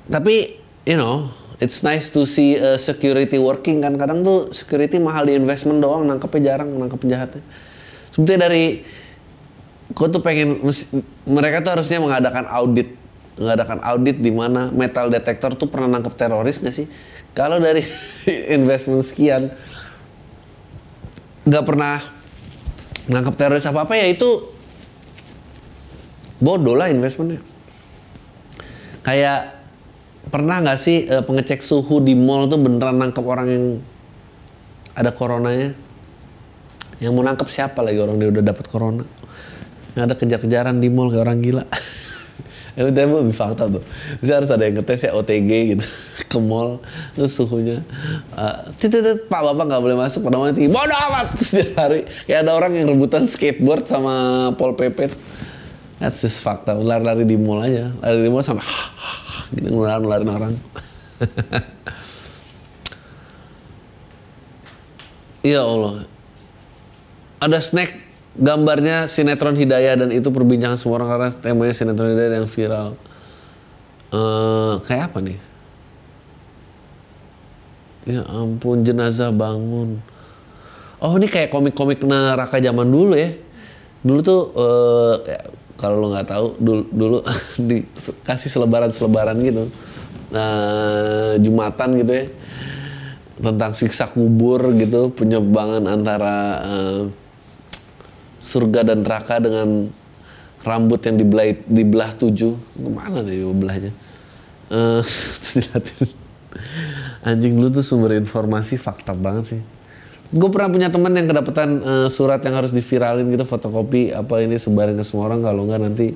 Tapi, 0.07 0.63
you 0.87 0.95
know, 0.95 1.27
it's 1.59 1.83
nice 1.83 2.11
to 2.11 2.27
see 2.27 2.59
uh, 2.59 2.75
security 2.75 3.39
working 3.39 3.83
kan. 3.83 3.95
Kadang 3.95 4.23
tuh 4.25 4.51
security 4.51 4.99
mahal 4.99 5.27
di 5.27 5.37
investment 5.37 5.79
doang, 5.79 6.03
nangkepnya 6.03 6.55
jarang, 6.55 6.69
nangkep 6.75 6.99
penjahatnya. 6.99 7.43
Sebetulnya 8.11 8.47
dari, 8.47 8.83
gue 9.91 10.07
tuh 10.11 10.21
pengen, 10.23 10.59
mereka 11.27 11.63
tuh 11.63 11.71
harusnya 11.79 11.99
mengadakan 11.99 12.47
audit. 12.47 12.95
Mengadakan 13.35 13.83
audit 13.83 14.17
di 14.23 14.31
mana 14.31 14.71
metal 14.71 15.11
detector 15.11 15.51
tuh 15.59 15.67
pernah 15.67 15.91
nangkep 15.91 16.13
teroris 16.15 16.59
gak 16.63 16.71
sih? 16.71 16.87
Kalau 17.35 17.59
dari 17.59 17.83
investment 18.55 19.03
sekian, 19.03 19.51
nggak 21.45 21.65
pernah 21.67 22.01
nangkep 23.05 23.35
teroris 23.37 23.67
apa-apa 23.67 23.93
ya 23.99 24.07
itu 24.09 24.49
bodoh 26.39 26.79
lah 26.79 26.87
investmentnya. 26.87 27.43
Kayak 29.03 29.54
pernah 30.29 30.61
nggak 30.61 30.79
sih 30.79 31.05
eh, 31.05 31.23
pengecek 31.23 31.61
suhu 31.61 32.01
di 32.01 32.13
mall 32.17 32.49
tuh 32.49 32.59
beneran 32.59 32.97
nangkep 33.01 33.25
orang 33.25 33.47
yang 33.49 33.65
ada 34.95 35.11
coronanya? 35.11 35.75
Yang 37.03 37.11
mau 37.11 37.23
nangkep 37.27 37.47
siapa 37.51 37.83
lagi 37.83 37.99
orang 37.99 38.17
dia 38.17 38.29
udah 38.31 38.43
dapat 38.43 38.65
corona? 38.71 39.03
Yang 39.95 40.03
ada 40.11 40.15
kejar-kejaran 40.15 40.75
di 40.79 40.87
mall 40.87 41.11
kayak 41.11 41.23
orang 41.27 41.39
gila. 41.43 41.63
Itu 42.75 42.91
lebih 42.91 43.31
fakta 43.31 43.71
tuh. 43.71 43.83
Bisa 44.19 44.35
harus 44.35 44.51
ada 44.51 44.67
yang 44.67 44.75
ngetes 44.75 45.07
ya 45.07 45.15
OTG 45.15 45.51
gitu 45.75 45.85
ke 46.31 46.37
mall 46.43 46.83
terus 47.15 47.31
suhunya 47.31 47.79
uh, 48.35 48.67
tit, 48.75 48.91
tit, 48.91 48.99
tit, 48.99 49.31
Pak 49.31 49.39
Bapak 49.39 49.63
nggak 49.71 49.81
boleh 49.81 49.95
masuk 49.95 50.27
pada 50.27 50.51
tinggi. 50.51 50.67
Bodoh 50.67 50.99
amat 51.11 51.25
terus 51.39 51.51
dia 51.55 51.71
lari. 51.71 52.03
Kayak 52.27 52.39
ada 52.43 52.51
orang 52.51 52.71
yang 52.75 52.91
rebutan 52.91 53.23
skateboard 53.31 53.87
sama 53.87 54.51
Pol 54.59 54.75
tuh. 54.75 55.15
That's 56.03 56.19
just 56.19 56.43
fakta. 56.43 56.75
Lari-lari 56.75 57.23
di 57.23 57.39
mall 57.39 57.63
aja. 57.63 57.95
Lari 58.03 58.27
di 58.27 58.29
mall 58.31 58.43
sampai 58.43 58.67
gitu 59.53 59.67
nularin 59.69 60.01
nularin 60.01 60.29
orang. 60.29 60.53
Ya 65.45 65.61
Allah. 65.61 66.09
Ada 67.37 67.61
snack 67.61 68.01
gambarnya 68.33 69.05
sinetron 69.05 69.53
Hidayah 69.53 69.93
dan 69.93 70.09
itu 70.09 70.33
perbincangan 70.33 70.73
semua 70.73 70.97
orang 70.97 71.09
karena 71.13 71.29
temanya 71.37 71.73
sinetron 71.77 72.17
Hidayah 72.17 72.41
yang 72.41 72.49
viral. 72.49 72.97
Eh, 74.09 74.73
kayak 74.81 75.13
apa 75.13 75.19
nih? 75.21 75.37
Ya 78.09 78.25
ampun 78.25 78.81
jenazah 78.81 79.29
bangun. 79.29 80.01
Oh 80.97 81.13
ini 81.21 81.29
kayak 81.29 81.53
komik-komik 81.53 82.01
neraka 82.01 82.57
zaman 82.57 82.89
dulu 82.89 83.13
ya. 83.13 83.37
Dulu 84.01 84.19
tuh 84.25 84.41
ya, 85.29 85.39
kalau 85.75 86.01
lo 86.03 86.07
nggak 86.15 86.27
tahu 86.27 86.47
dulu, 86.59 86.81
dulu 86.99 87.17
dikasih 87.59 88.49
selebaran-selebaran 88.51 89.37
gitu. 89.43 89.63
Nah, 90.33 91.37
Jumatan 91.39 92.01
gitu 92.01 92.11
ya 92.11 92.25
tentang 93.35 93.75
siksa 93.75 94.07
kubur 94.07 94.63
gitu 94.79 95.11
penyebangan 95.11 95.83
antara 95.91 96.35
eh, 96.63 97.03
surga 98.39 98.87
dan 98.87 99.03
neraka 99.03 99.43
dengan 99.43 99.91
rambut 100.63 101.03
yang 101.03 101.19
dibelah 101.19 101.51
dibelah 101.67 102.11
tujuh 102.15 102.55
ke 102.55 102.89
mana 102.89 103.21
deh 103.21 103.43
belahnya 103.53 103.91
diliatin. 105.45 106.09
anjing 107.21 107.53
lu 107.59 107.69
tuh 107.69 107.85
sumber 107.85 108.17
informasi 108.17 108.79
fakta 108.79 109.13
banget 109.13 109.45
sih 109.57 109.61
gue 110.35 110.49
pernah 110.51 110.67
punya 110.67 110.87
teman 110.91 111.15
yang 111.15 111.31
kedapatan 111.31 111.69
eh, 111.79 112.07
surat 112.11 112.43
yang 112.43 112.59
harus 112.59 112.75
diviralin 112.75 113.23
gitu 113.31 113.47
fotokopi 113.47 114.11
apa 114.11 114.43
ini 114.43 114.59
sebarin 114.59 114.99
ke 114.99 115.03
semua 115.07 115.31
orang 115.31 115.39
kalau 115.39 115.63
nggak 115.63 115.79
nanti 115.79 116.11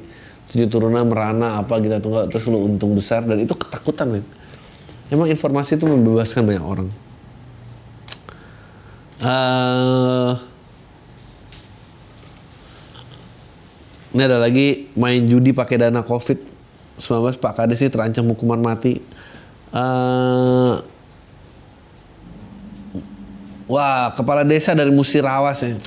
tujuh 0.51 0.67
turunan 0.67 1.07
merana 1.07 1.63
apa 1.63 1.79
gitu 1.79 1.95
atau 1.95 2.09
enggak 2.11 2.25
terus 2.35 2.45
lu 2.51 2.59
untung 2.67 2.91
besar 2.91 3.23
dan 3.23 3.39
itu 3.39 3.55
ketakutan 3.55 4.19
men 4.19 4.25
emang 5.07 5.31
informasi 5.31 5.79
itu 5.79 5.87
membebaskan 5.87 6.43
banyak 6.43 6.65
orang 6.65 6.89
eh 9.23 10.33
ini 14.09 14.21
ada 14.25 14.41
lagi 14.41 14.89
main 14.97 15.21
judi 15.29 15.53
pakai 15.55 15.79
dana 15.79 16.01
covid 16.03 16.49
19 16.99 17.39
Pak 17.39 17.53
Kades 17.55 17.79
ini 17.79 17.89
terancam 17.89 18.27
hukuman 18.27 18.59
mati. 18.59 18.99
Eh, 19.71 20.73
wah 23.69 24.11
kepala 24.17 24.41
desa 24.41 24.73
dari 24.73 24.89
Musirawas 24.89 25.61
ya. 25.61 25.77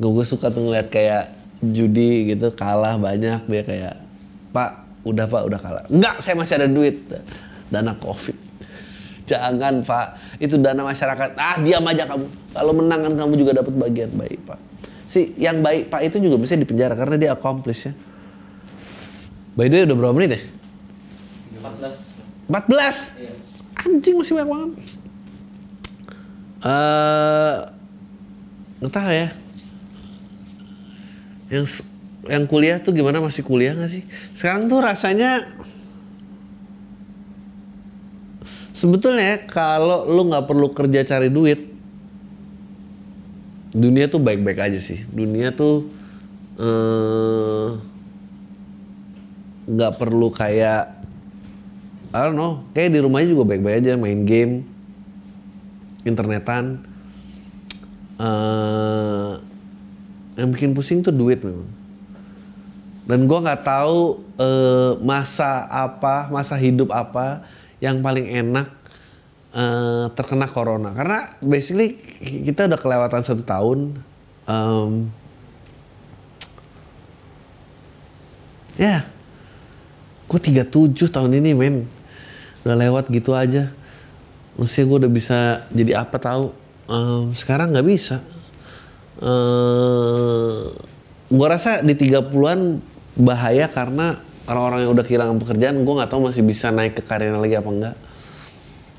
Gue 0.00 0.24
suka 0.24 0.48
tuh 0.48 0.64
ngeliat 0.64 0.88
kayak 0.88 1.36
judi 1.60 2.32
gitu 2.32 2.48
kalah 2.56 2.96
banyak 2.96 3.44
dia 3.44 3.62
kayak 3.66 3.94
Pak 4.54 4.70
udah 5.04 5.26
Pak 5.28 5.42
udah 5.44 5.60
kalah. 5.60 5.84
Enggak 5.92 6.24
saya 6.24 6.38
masih 6.38 6.54
ada 6.56 6.68
duit 6.70 7.04
dana 7.68 7.92
covid. 7.98 8.38
Jangan 9.30 9.84
Pak 9.84 10.40
itu 10.40 10.56
dana 10.56 10.80
masyarakat. 10.80 11.36
Ah 11.36 11.60
diam 11.60 11.84
aja 11.84 12.08
kamu. 12.08 12.24
Kalau 12.56 12.72
menang 12.72 13.00
kan 13.10 13.14
kamu 13.26 13.34
juga 13.36 13.52
dapat 13.60 13.74
bagian 13.76 14.08
baik 14.16 14.40
Pak. 14.48 14.58
Si 15.04 15.36
yang 15.36 15.60
baik 15.60 15.92
Pak 15.92 16.00
itu 16.06 16.16
juga 16.22 16.40
bisa 16.40 16.56
dipenjara 16.56 16.96
karena 16.96 17.20
dia 17.20 17.30
accomplish 17.36 17.90
ya. 17.90 17.92
By 19.58 19.68
the 19.68 19.82
way 19.82 19.84
udah 19.84 19.96
berapa 19.98 20.14
menit 20.16 20.30
ya? 20.38 20.42
14 21.60 22.48
14? 22.48 23.20
Iya. 23.20 23.49
Anjing 23.80 24.16
masih 24.20 24.34
banyak 24.36 24.50
banget. 24.50 24.72
Eh, 26.60 27.56
nggak 28.84 28.92
tahu 28.92 29.12
ya. 29.12 29.28
Yang 31.48 31.66
yang 32.28 32.44
kuliah 32.44 32.76
tuh 32.76 32.92
gimana 32.92 33.24
masih 33.24 33.40
kuliah 33.40 33.72
nggak 33.72 33.88
sih? 33.88 34.04
Sekarang 34.36 34.68
tuh 34.68 34.84
rasanya 34.84 35.48
sebetulnya 38.76 39.48
kalau 39.48 40.04
lu 40.04 40.28
nggak 40.28 40.44
perlu 40.44 40.68
kerja 40.76 41.00
cari 41.08 41.32
duit, 41.32 41.72
dunia 43.72 44.12
tuh 44.12 44.20
baik-baik 44.20 44.60
aja 44.60 44.80
sih. 44.84 45.00
Dunia 45.08 45.56
tuh 45.56 45.88
eh, 46.60 47.68
nggak 49.64 49.92
perlu 49.96 50.28
kayak 50.28 50.99
I 52.10 52.26
don't 52.26 52.34
know, 52.34 52.66
kayak 52.74 52.90
di 52.90 52.98
rumahnya 52.98 53.30
juga 53.30 53.54
baik-baik 53.54 53.86
aja 53.86 53.94
main 53.94 54.26
game, 54.26 54.66
internetan. 56.02 56.82
eh 58.20 59.32
yang 60.36 60.50
bikin 60.50 60.74
pusing 60.74 61.04
tuh 61.06 61.14
duit 61.14 61.38
memang. 61.44 61.68
Dan 63.06 63.30
gua 63.30 63.42
nggak 63.46 63.62
tahu 63.62 64.26
eh, 64.42 64.92
masa 65.04 65.70
apa, 65.70 66.26
masa 66.34 66.58
hidup 66.58 66.90
apa 66.90 67.46
yang 67.78 68.02
paling 68.02 68.26
enak 68.26 68.68
eh, 69.54 70.06
terkena 70.18 70.50
corona. 70.50 70.90
Karena 70.96 71.30
basically 71.38 71.94
kita 72.18 72.66
udah 72.66 72.80
kelewatan 72.80 73.22
satu 73.22 73.42
tahun. 73.46 73.78
Em, 74.50 74.92
ya, 78.74 79.06
gue 80.26 80.40
37 80.40 81.10
tahun 81.10 81.38
ini 81.38 81.54
men 81.54 81.99
udah 82.64 82.76
lewat 82.76 83.08
gitu 83.08 83.32
aja. 83.32 83.72
Mestinya 84.58 84.86
gue 84.92 84.98
udah 85.06 85.12
bisa 85.12 85.38
jadi 85.72 86.04
apa 86.04 86.16
tahu. 86.20 86.52
Em, 86.90 87.32
sekarang 87.32 87.72
nggak 87.72 87.86
bisa. 87.86 88.20
Gue 91.30 91.46
rasa 91.46 91.84
di 91.84 91.94
30-an 91.94 92.82
bahaya 93.14 93.70
karena 93.70 94.18
orang-orang 94.50 94.88
yang 94.88 94.92
udah 94.96 95.04
kehilangan 95.06 95.36
pekerjaan 95.38 95.76
gue 95.86 95.94
nggak 95.94 96.10
tahu 96.10 96.26
masih 96.26 96.42
bisa 96.42 96.74
naik 96.74 96.98
ke 96.98 97.02
karirnya 97.06 97.38
lagi 97.38 97.54
apa 97.54 97.70
enggak. 97.70 97.96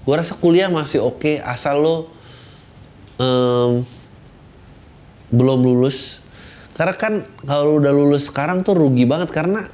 Gue 0.01 0.15
rasa 0.15 0.34
kuliah 0.39 0.72
masih 0.72 1.03
oke 1.03 1.44
asal 1.44 1.84
lo 1.84 1.96
em, 3.20 3.84
belum 5.30 5.60
lulus. 5.62 6.24
Karena 6.72 6.96
kan 6.96 7.13
kalau 7.44 7.77
udah 7.77 7.94
lulus 7.94 8.32
sekarang 8.32 8.63
tuh 8.65 8.74
rugi 8.74 9.03
banget 9.06 9.30
karena 9.30 9.68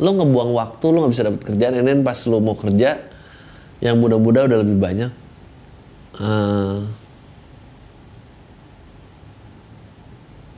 lo 0.00 0.10
ngebuang 0.16 0.50
waktu 0.56 0.84
lo 0.88 1.04
nggak 1.04 1.12
bisa 1.12 1.24
dapet 1.28 1.42
kerjaan. 1.44 1.78
Then 1.84 2.00
pas 2.00 2.18
lo 2.24 2.40
mau 2.40 2.56
kerja 2.56 2.96
yang 3.80 3.96
muda-muda 3.96 4.44
udah 4.46 4.58
lebih 4.60 4.76
banyak. 4.76 5.12
Eh, 6.20 6.78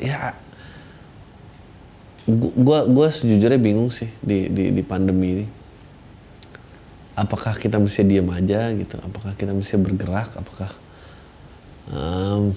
ya 0.02 0.34
gua 2.58 2.90
gua 2.90 3.08
sejujurnya 3.14 3.62
bingung 3.62 3.94
sih 3.94 4.10
di 4.18 4.50
di, 4.50 4.74
di 4.74 4.82
pandemi 4.82 5.28
ini. 5.38 5.46
Apakah 7.14 7.54
kita 7.54 7.76
mesti 7.78 8.02
diem 8.02 8.26
aja 8.26 8.72
gitu? 8.74 8.98
Apakah 8.98 9.36
kita 9.38 9.52
mesti 9.52 9.76
bergerak? 9.78 10.32
Apakah 10.34 10.70
em, 11.92 12.50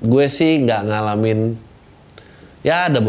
gue 0.00 0.26
sih 0.32 0.64
nggak 0.64 0.88
ngalamin 0.88 1.60
ya 2.64 2.88
ada 2.88 3.00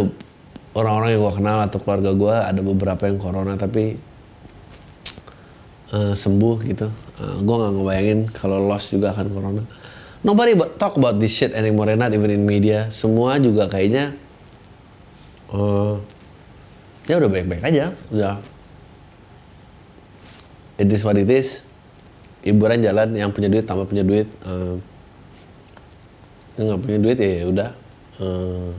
orang-orang 0.75 1.15
yang 1.15 1.21
gue 1.23 1.33
kenal 1.39 1.57
atau 1.63 1.79
keluarga 1.79 2.11
gue 2.11 2.35
ada 2.35 2.61
beberapa 2.63 3.03
yang 3.07 3.15
corona 3.19 3.55
tapi 3.55 3.95
eh, 5.91 6.13
sembuh 6.15 6.57
gitu. 6.65 6.88
Eh, 7.21 7.36
gue 7.43 7.55
nggak 7.55 7.71
ngebayangin 7.75 8.19
kalau 8.36 8.57
loss 8.63 8.91
juga 8.91 9.12
akan 9.12 9.27
corona. 9.31 9.63
Nobody 10.21 10.53
talk 10.77 11.01
about 11.01 11.17
this 11.17 11.33
shit 11.33 11.51
anymore 11.57 11.89
not 11.98 12.13
even 12.13 12.29
in 12.29 12.45
media. 12.45 12.88
Semua 12.93 13.41
juga 13.41 13.67
kayaknya 13.67 14.15
eh, 15.51 15.95
ya 17.10 17.13
udah 17.19 17.29
baik-baik 17.29 17.63
aja 17.65 17.93
udah. 18.13 18.39
It 20.81 20.89
is 20.89 21.05
what 21.05 21.19
it 21.19 21.29
is. 21.29 21.67
Hiburan 22.41 22.81
jalan 22.81 23.13
yang 23.13 23.29
punya 23.29 23.53
duit 23.53 23.69
tambah 23.69 23.86
punya 23.86 24.01
duit 24.01 24.25
Eh, 24.41 24.75
yang 26.57 26.65
nggak 26.74 26.81
punya 26.81 26.98
duit 26.98 27.17
ya 27.21 27.45
udah 27.45 27.69
Eh, 28.21 28.71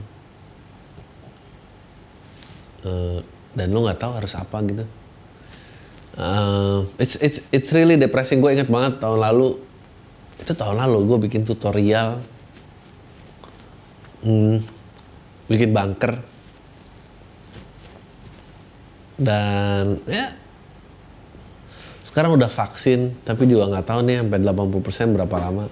eh, 2.87 3.19
dan 3.53 3.67
lu 3.75 3.83
nggak 3.83 3.99
tahu 3.99 4.15
harus 4.15 4.33
apa 4.39 4.57
gitu 4.63 4.87
Eh, 6.13 6.79
it's 7.01 7.17
it's 7.17 7.39
it's 7.49 7.69
really 7.73 7.97
depressing. 7.97 8.37
Gue 8.37 8.53
inget 8.53 8.69
banget 8.69 9.01
tahun 9.01 9.17
lalu. 9.17 9.57
Itu 10.37 10.53
tahun 10.53 10.77
lalu 10.77 10.97
gue 11.09 11.17
bikin 11.29 11.41
tutorial 11.47 12.21
hmm, 14.21 14.57
bikin 15.49 15.69
bunker. 15.73 16.21
Dan 19.17 20.01
ya 20.09 20.33
sekarang 22.03 22.37
udah 22.37 22.49
vaksin 22.51 23.17
tapi 23.25 23.49
juga 23.49 23.73
nggak 23.73 23.85
tahu 23.89 23.99
nih 24.05 24.21
sampai 24.21 24.39
80% 24.41 25.15
berapa 25.17 25.35
lama. 25.41 25.65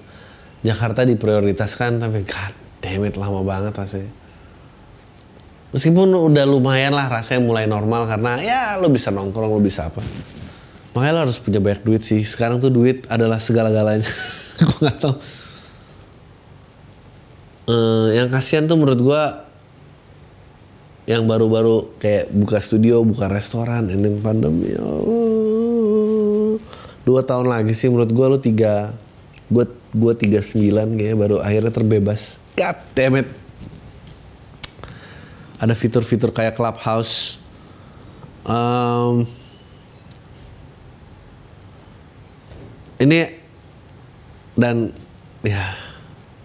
Jakarta 0.62 1.05
diprioritaskan 1.05 2.01
tapi 2.01 2.25
god 2.25 2.53
damn 2.81 3.05
it 3.05 3.17
lama 3.17 3.41
banget 3.41 3.74
rasanya 3.74 4.20
meskipun 5.71 6.11
udah 6.11 6.45
lumayan 6.47 6.91
lah 6.95 7.07
rasanya 7.07 7.41
mulai 7.43 7.65
normal 7.67 8.07
karena 8.07 8.39
ya 8.39 8.61
lo 8.79 8.91
bisa 8.91 9.11
nongkrong 9.11 9.51
lo 9.51 9.63
bisa 9.63 9.87
apa 9.87 10.03
makanya 10.95 11.11
lo 11.15 11.19
harus 11.27 11.39
punya 11.39 11.59
banyak 11.63 11.81
duit 11.83 12.03
sih 12.03 12.23
sekarang 12.23 12.59
tuh 12.59 12.71
duit 12.71 13.07
adalah 13.07 13.39
segala-galanya 13.39 14.07
gue 14.59 14.77
nggak 14.83 14.97
tahu 14.99 15.15
Eh, 17.71 18.07
yang 18.19 18.27
kasihan 18.27 18.67
tuh 18.67 18.75
menurut 18.75 18.99
gua 18.99 19.45
yang 21.07 21.23
baru-baru 21.29 21.93
kayak 21.97 22.33
buka 22.33 22.59
studio, 22.59 23.05
buka 23.05 23.31
restoran, 23.31 23.87
ini 23.89 24.17
pandemi. 24.19 24.75
Allah. 24.75 26.57
Dua 27.01 27.21
tahun 27.25 27.49
lagi 27.49 27.73
sih 27.73 27.87
menurut 27.89 28.11
gua 28.11 28.33
lu 28.33 28.39
tiga, 28.41 28.91
gua 29.47 29.65
gua 29.95 30.13
tiga 30.17 30.43
sembilan 30.43 30.99
kayaknya 30.99 31.17
baru 31.17 31.35
akhirnya 31.39 31.71
terbebas. 31.71 32.41
God 32.59 32.77
damn 32.97 33.21
it. 33.21 33.40
Ada 35.61 35.77
fitur-fitur 35.77 36.33
kayak 36.33 36.57
clubhouse. 36.57 37.37
Em, 38.49 39.29
ini 42.97 43.37
dan 44.57 44.89
ya 45.45 45.77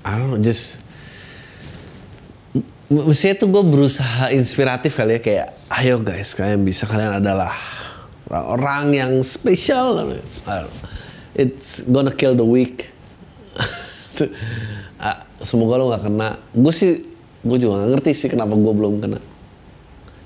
I 0.05 0.21
don't 0.21 0.37
know 0.37 0.41
just 0.45 0.85
mestinya 2.93 3.35
tuh 3.41 3.49
gue 3.49 3.65
berusaha 3.65 4.31
inspiratif 4.37 4.95
kali 4.95 5.19
ya 5.19 5.21
kayak 5.25 5.49
ayo 5.81 5.97
guys 6.05 6.37
kalian 6.37 6.63
bisa 6.63 6.85
kalian 6.85 7.19
adalah 7.19 7.57
orang 8.31 8.95
yang 8.95 9.13
spesial. 9.23 10.19
It's 11.37 11.85
gonna 11.85 12.11
kill 12.11 12.35
the 12.35 12.47
Tuh, 14.17 14.33
ah, 14.97 15.29
semoga 15.45 15.77
lo 15.77 15.93
nggak 15.93 16.03
kena. 16.09 16.29
Gue 16.57 16.73
sih 16.73 17.05
gue 17.47 17.59
juga 17.63 17.81
nggak 17.81 17.91
ngerti 17.97 18.11
sih 18.13 18.29
kenapa 18.29 18.59
gue 18.59 18.75
belum 18.75 18.99
kena. 18.99 19.21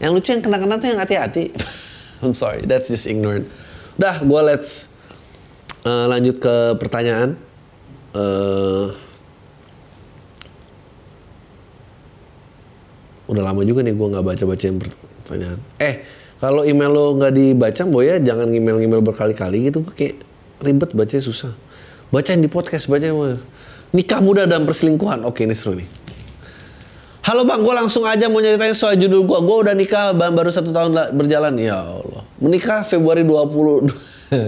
Yang 0.00 0.10
lucu 0.16 0.28
yang 0.32 0.42
kena-kena 0.42 0.74
tuh 0.80 0.88
yang 0.88 1.00
hati-hati. 1.00 1.44
I'm 2.24 2.32
sorry 2.32 2.64
that's 2.64 2.88
just 2.88 3.04
ignorant. 3.04 3.48
Udah 4.00 4.24
gue 4.24 4.40
let's 4.44 4.88
eh, 5.84 6.06
lanjut 6.08 6.40
ke 6.40 6.54
pertanyaan. 6.80 7.36
Eh, 8.16 8.86
udah 13.30 13.42
lama 13.46 13.62
juga 13.62 13.86
nih 13.86 13.94
gue 13.94 14.06
nggak 14.10 14.24
baca 14.24 14.44
baca 14.48 14.64
yang 14.64 14.78
pertanyaan. 14.80 15.60
Eh 15.78 15.94
kalau 16.40 16.64
email 16.64 16.90
lo 16.90 17.04
nggak 17.20 17.32
dibaca 17.36 17.82
boy 17.84 18.08
ya 18.08 18.16
jangan 18.16 18.48
email 18.48 18.80
email 18.80 19.04
berkali-kali 19.04 19.68
gitu 19.68 19.84
kayak 19.92 20.16
ribet 20.64 20.90
baca 20.96 21.16
susah. 21.20 21.52
Bacain 22.10 22.40
di 22.42 22.50
podcast 22.50 22.90
bacain 22.90 23.14
nikah 23.94 24.18
muda 24.24 24.48
dan 24.48 24.64
perselingkuhan. 24.66 25.22
Oke 25.22 25.46
ini 25.46 25.54
seru 25.54 25.78
nih 25.78 26.09
Halo 27.20 27.44
bang, 27.44 27.60
gue 27.60 27.74
langsung 27.76 28.08
aja 28.08 28.32
mau 28.32 28.40
nyeritain 28.40 28.72
soal 28.72 28.96
judul 28.96 29.28
gue. 29.28 29.38
Gue 29.44 29.56
udah 29.68 29.74
nikah 29.76 30.16
bang, 30.16 30.32
baru 30.32 30.48
satu 30.48 30.72
tahun 30.72 30.96
la- 30.96 31.12
berjalan. 31.12 31.52
Ya 31.60 31.76
Allah. 31.76 32.24
Menikah 32.40 32.80
Februari 32.80 33.28
20. 33.28 33.92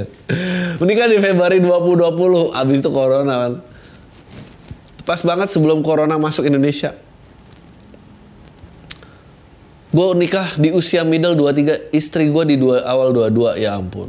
Menikah 0.81 1.07
di 1.13 1.21
Februari 1.21 1.61
2020. 1.61 2.57
Abis 2.57 2.81
itu 2.81 2.89
corona 2.89 3.35
kan. 3.37 3.53
Pas 5.05 5.21
banget 5.21 5.53
sebelum 5.53 5.85
corona 5.85 6.17
masuk 6.17 6.49
Indonesia. 6.49 6.97
Gue 9.93 10.09
nikah 10.17 10.57
di 10.57 10.73
usia 10.73 11.05
middle 11.05 11.37
23. 11.37 11.93
Istri 11.93 12.33
gue 12.33 12.45
di 12.49 12.57
dua, 12.57 12.89
awal 12.89 13.13
22. 13.13 13.61
Ya 13.61 13.77
ampun. 13.77 14.09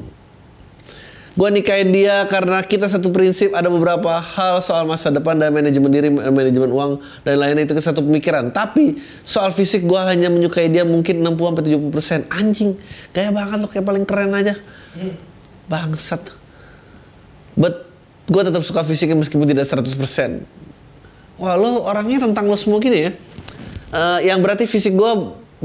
Gue 1.33 1.49
nikahin 1.49 1.89
dia 1.89 2.29
karena 2.29 2.61
kita 2.61 2.85
satu 2.85 3.09
prinsip 3.09 3.57
ada 3.57 3.65
beberapa 3.65 4.21
hal 4.21 4.61
soal 4.61 4.85
masa 4.85 5.09
depan 5.09 5.33
dan 5.33 5.49
manajemen 5.49 5.89
diri, 5.89 6.13
manajemen 6.13 6.69
uang 6.69 7.01
dan 7.25 7.41
lainnya 7.41 7.65
itu 7.65 7.73
ke 7.73 7.81
satu 7.81 8.05
pemikiran. 8.05 8.53
Tapi 8.53 9.01
soal 9.25 9.49
fisik 9.49 9.89
gue 9.89 9.97
hanya 9.97 10.29
menyukai 10.29 10.69
dia 10.69 10.85
mungkin 10.85 11.25
60-70%. 11.25 12.29
Anjing, 12.29 12.77
kayak 13.17 13.33
banget 13.33 13.57
lo 13.57 13.65
kayak 13.65 13.81
paling 13.81 14.05
keren 14.05 14.29
aja. 14.29 14.53
Bangsat. 15.65 16.21
But 17.57 17.89
gue 18.29 18.41
tetap 18.45 18.61
suka 18.61 18.85
fisiknya 18.85 19.17
meskipun 19.17 19.49
tidak 19.49 19.65
100%. 19.65 19.89
Wah 21.41 21.57
lo 21.57 21.81
orangnya 21.89 22.29
tentang 22.29 22.45
lo 22.45 22.53
semua 22.61 22.77
gini 22.77 23.09
ya. 23.09 23.11
Eh, 23.89 24.29
yang 24.29 24.37
berarti 24.37 24.69
fisik 24.69 24.93
gue, 24.93 25.11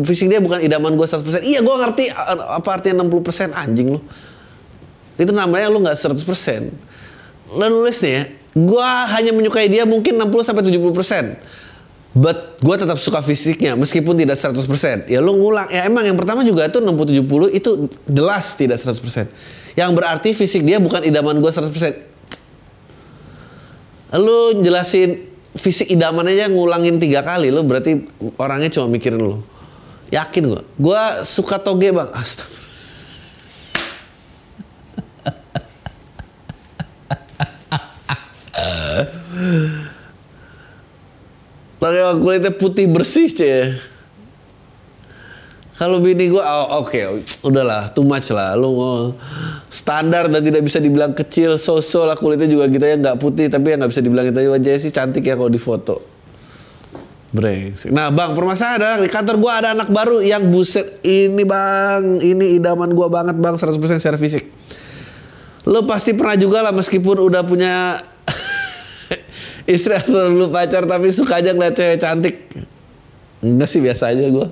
fisik 0.00 0.32
dia 0.32 0.40
bukan 0.40 0.64
idaman 0.64 0.96
gue 0.96 1.04
100%. 1.04 1.44
Iya 1.44 1.60
gue 1.60 1.76
ngerti 1.76 2.08
eh, 2.08 2.56
apa 2.56 2.68
artinya 2.72 3.04
60% 3.04 3.52
anjing 3.52 3.92
lo 3.92 4.00
itu 5.18 5.34
namanya 5.34 5.66
lu 5.68 5.82
nggak 5.82 5.98
100%. 5.98 6.70
Lo 7.52 7.66
nulis 7.68 8.00
nih 8.00 8.12
ya, 8.14 8.22
gua 8.54 9.10
hanya 9.18 9.34
menyukai 9.34 9.66
dia 9.66 9.82
mungkin 9.82 10.14
60 10.16 10.46
sampai 10.46 10.62
70%. 10.62 11.58
But 12.18 12.58
gue 12.64 12.72
tetap 12.72 12.96
suka 12.98 13.20
fisiknya 13.20 13.76
meskipun 13.76 14.16
tidak 14.16 14.40
100%. 14.40 15.12
Ya 15.12 15.20
lu 15.20 15.36
ngulang. 15.38 15.68
Ya 15.68 15.84
emang 15.86 16.02
yang 16.02 16.16
pertama 16.16 16.40
juga 16.42 16.66
itu 16.66 16.80
60 16.80 17.20
70 17.20 17.52
itu 17.52 17.70
jelas 18.08 18.56
tidak 18.56 18.80
100%. 18.80 19.28
Yang 19.76 19.90
berarti 19.94 20.34
fisik 20.34 20.64
dia 20.64 20.80
bukan 20.80 21.04
idaman 21.04 21.36
gue 21.38 21.52
100%. 21.52 21.68
Lu 24.18 24.64
jelasin 24.64 25.28
fisik 25.52 25.92
idaman 25.92 26.24
aja 26.26 26.48
ngulangin 26.48 26.96
tiga 26.96 27.20
kali 27.20 27.52
lu 27.52 27.60
berarti 27.62 28.08
orangnya 28.40 28.72
cuma 28.72 28.88
mikirin 28.88 29.20
lu. 29.20 29.44
Yakin 30.08 30.42
gua. 30.48 30.64
Gua 30.80 31.02
suka 31.28 31.60
toge, 31.60 31.92
Bang. 31.92 32.08
Astagfirullah. 32.16 32.67
Pakai 41.98 42.22
kulitnya 42.22 42.52
putih 42.54 42.86
bersih 42.86 43.26
cie. 43.30 43.74
Kalau 45.78 46.02
bini 46.02 46.26
gue, 46.26 46.42
oh, 46.42 46.82
oke, 46.82 47.22
udahlah, 47.46 47.94
too 47.94 48.02
much 48.02 48.34
lah. 48.34 48.58
Lu 48.58 48.74
mau 48.74 49.14
standar 49.70 50.26
dan 50.26 50.42
tidak 50.42 50.66
bisa 50.66 50.82
dibilang 50.82 51.14
kecil, 51.14 51.54
so-so 51.54 52.02
lah 52.02 52.18
kulitnya 52.18 52.50
juga 52.50 52.66
gitu 52.66 52.82
ya, 52.82 52.98
nggak 52.98 53.18
putih, 53.22 53.46
tapi 53.46 53.70
ya 53.70 53.78
nggak 53.78 53.90
bisa 53.94 54.02
dibilang 54.02 54.26
gitu. 54.26 54.42
Wajahnya 54.42 54.78
sih 54.82 54.90
cantik 54.90 55.22
ya 55.22 55.38
kalau 55.38 55.46
di 55.46 55.62
foto. 55.62 56.02
Nah 57.92 58.08
bang, 58.08 58.32
permasalahan 58.34 58.74
adalah 58.80 58.96
di 59.04 59.10
kantor 59.12 59.36
gue 59.38 59.52
ada 59.52 59.68
anak 59.76 59.92
baru 59.92 60.18
yang 60.18 60.48
buset 60.50 60.98
ini 61.06 61.46
bang, 61.46 62.24
ini 62.26 62.58
idaman 62.58 62.90
gue 62.90 63.06
banget 63.06 63.36
bang, 63.38 63.54
100% 63.54 63.78
secara 64.02 64.18
fisik. 64.18 64.50
Lo 65.68 65.84
pasti 65.84 66.16
pernah 66.16 66.34
juga 66.40 66.64
lah 66.64 66.72
meskipun 66.72 67.20
udah 67.22 67.44
punya 67.44 68.00
istri 69.68 69.92
atau 69.92 70.32
lu 70.32 70.48
pacar 70.48 70.88
tapi 70.88 71.12
suka 71.12 71.44
aja 71.44 71.52
ngeliat 71.52 71.76
cewek 71.76 72.00
cantik. 72.00 72.36
Enggak 73.44 73.68
sih 73.68 73.84
biasa 73.84 74.16
aja 74.16 74.24
gue. 74.24 74.48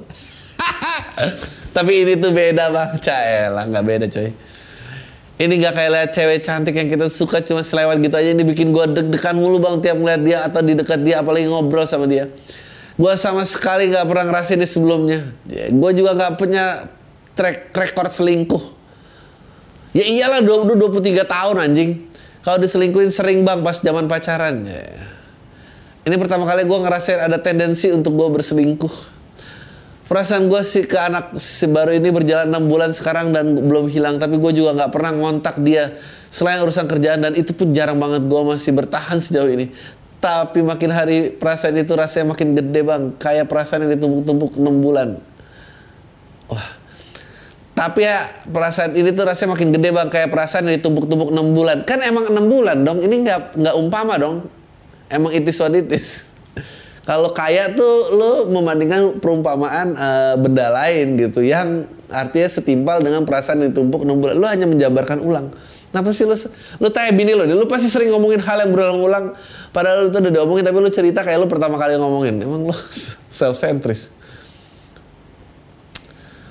tapi 1.76 1.92
ini 2.04 2.20
tuh 2.20 2.36
beda 2.36 2.68
bang, 2.68 2.90
caelah 3.00 3.64
nggak 3.64 3.84
beda 3.88 4.06
coy. 4.12 4.30
Ini 5.36 5.52
nggak 5.52 5.74
kayak 5.76 5.90
liat 5.92 6.10
cewek 6.12 6.38
cantik 6.44 6.74
yang 6.76 6.88
kita 6.92 7.08
suka 7.08 7.40
cuma 7.40 7.64
selewat 7.64 7.96
gitu 8.04 8.12
aja. 8.12 8.30
Ini 8.36 8.44
bikin 8.44 8.76
gue 8.76 8.84
deg-degan 8.92 9.36
mulu 9.36 9.56
bang 9.56 9.80
tiap 9.80 9.96
ngeliat 9.96 10.20
dia 10.20 10.38
atau 10.44 10.60
di 10.60 10.76
dekat 10.76 11.00
dia 11.00 11.24
apalagi 11.24 11.48
ngobrol 11.48 11.88
sama 11.88 12.04
dia. 12.04 12.28
Gue 12.96 13.12
sama 13.20 13.44
sekali 13.44 13.92
nggak 13.92 14.04
pernah 14.08 14.24
ngerasain 14.28 14.56
ini 14.56 14.68
sebelumnya. 14.68 15.20
Gue 15.72 15.90
juga 15.92 16.16
nggak 16.16 16.32
punya 16.40 16.88
track 17.36 17.72
record 17.72 18.12
selingkuh. 18.12 18.64
Ya 19.92 20.04
iyalah 20.04 20.40
20 20.44 20.76
23 20.76 21.24
tahun 21.24 21.56
anjing. 21.56 22.15
Kalau 22.46 22.62
diselingkuhin 22.62 23.10
sering 23.10 23.42
bang 23.42 23.58
pas 23.66 23.82
zaman 23.82 24.06
pacaran. 24.06 24.62
Ya. 24.62 24.86
Ini 26.06 26.14
pertama 26.14 26.46
kali 26.46 26.62
gue 26.62 26.78
ngerasain 26.78 27.18
ada 27.18 27.42
tendensi 27.42 27.90
untuk 27.90 28.14
gue 28.14 28.28
berselingkuh. 28.38 29.18
Perasaan 30.06 30.46
gue 30.46 30.62
sih 30.62 30.86
ke 30.86 30.94
anak 30.94 31.34
si 31.42 31.66
baru 31.66 31.90
ini 31.90 32.06
berjalan 32.14 32.46
6 32.46 32.70
bulan 32.70 32.94
sekarang 32.94 33.34
dan 33.34 33.50
belum 33.66 33.90
hilang. 33.90 34.22
Tapi 34.22 34.38
gue 34.38 34.62
juga 34.62 34.78
nggak 34.78 34.94
pernah 34.94 35.10
ngontak 35.18 35.58
dia 35.58 35.98
selain 36.30 36.62
urusan 36.62 36.86
kerjaan 36.86 37.26
dan 37.26 37.34
itu 37.34 37.50
pun 37.50 37.74
jarang 37.74 37.98
banget 37.98 38.22
gue 38.22 38.40
masih 38.46 38.70
bertahan 38.78 39.18
sejauh 39.18 39.50
ini. 39.50 39.74
Tapi 40.22 40.62
makin 40.62 40.94
hari 40.94 41.34
perasaan 41.34 41.74
itu 41.74 41.98
rasanya 41.98 42.30
makin 42.30 42.54
gede 42.54 42.80
bang. 42.86 43.10
Kayak 43.18 43.50
perasaan 43.50 43.90
yang 43.90 43.98
ditumpuk-tumpuk 43.98 44.54
6 44.54 44.62
bulan. 44.78 45.18
Wah. 46.46 46.85
Tapi 47.76 48.08
ya 48.08 48.32
perasaan 48.48 48.96
ini 48.96 49.12
tuh 49.12 49.28
rasanya 49.28 49.52
makin 49.52 49.68
gede 49.68 49.92
bang. 49.92 50.08
Kayak 50.08 50.32
perasaan 50.32 50.64
yang 50.64 50.80
ditumpuk-tumpuk 50.80 51.28
6 51.28 51.52
bulan. 51.52 51.76
Kan 51.84 52.00
emang 52.00 52.24
6 52.24 52.48
bulan 52.48 52.80
dong. 52.80 53.04
Ini 53.04 53.14
nggak 53.20 53.40
nggak 53.60 53.74
umpama 53.76 54.16
dong. 54.16 54.48
Emang 55.12 55.28
itis 55.36 55.60
what 55.60 55.76
itis. 55.76 56.24
Kalau 57.08 57.36
kaya 57.36 57.76
tuh 57.76 58.16
lo 58.16 58.48
membandingkan 58.48 59.20
perumpamaan 59.20 59.92
uh, 59.92 60.34
benda 60.40 60.72
lain 60.72 61.20
gitu 61.20 61.44
yang 61.44 61.84
artinya 62.08 62.48
setimpal 62.48 63.04
dengan 63.04 63.28
perasaan 63.28 63.60
yang 63.60 63.76
ditumpuk 63.76 64.08
6 64.08 64.24
bulan. 64.24 64.34
Lo 64.40 64.48
hanya 64.48 64.64
menjabarkan 64.64 65.20
ulang. 65.20 65.52
Kenapa 65.92 66.16
sih 66.16 66.24
lo 66.24 66.36
lo 66.80 66.88
tanya 66.88 67.12
bini 67.12 67.36
lo, 67.36 67.44
lo 67.44 67.68
pasti 67.68 67.92
sering 67.92 68.08
ngomongin 68.12 68.40
hal 68.40 68.64
yang 68.64 68.72
berulang-ulang 68.72 69.32
padahal 69.72 70.04
lo 70.04 70.08
tuh 70.12 70.20
udah 70.24 70.32
diomongin 70.32 70.64
tapi 70.64 70.76
lo 70.76 70.92
cerita 70.92 71.24
kayak 71.24 71.40
lo 71.40 71.48
pertama 71.48 71.76
kali 71.76 72.00
ngomongin. 72.00 72.40
Emang 72.40 72.64
lo 72.64 72.76
self 73.36 73.56
centris. 73.60 74.16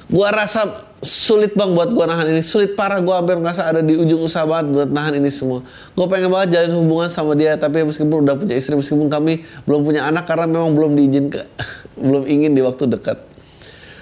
Gua 0.06 0.30
rasa 0.30 0.85
sulit 1.04 1.52
bang 1.54 1.76
buat 1.76 1.92
gua 1.92 2.08
nahan 2.08 2.32
ini 2.32 2.42
sulit 2.46 2.74
parah 2.78 3.04
gua 3.04 3.20
hampir 3.20 3.36
ngerasa 3.36 3.68
ada 3.68 3.82
di 3.84 4.00
ujung 4.00 4.24
usaha 4.24 4.48
banget 4.48 4.72
buat 4.72 4.90
nahan 4.90 5.20
ini 5.20 5.28
semua 5.28 5.62
gua 5.94 6.08
pengen 6.08 6.32
banget 6.32 6.56
jalin 6.56 6.74
hubungan 6.80 7.12
sama 7.12 7.36
dia 7.36 7.60
tapi 7.60 7.84
meskipun 7.84 8.24
udah 8.24 8.36
punya 8.40 8.56
istri 8.56 8.80
meskipun 8.80 9.12
kami 9.12 9.44
belum 9.68 9.84
punya 9.84 10.08
anak 10.08 10.24
karena 10.24 10.48
memang 10.48 10.72
belum 10.72 10.92
diizinkan 10.96 11.46
belum 12.06 12.24
ingin 12.26 12.56
di 12.56 12.62
waktu 12.64 12.88
dekat 12.88 13.36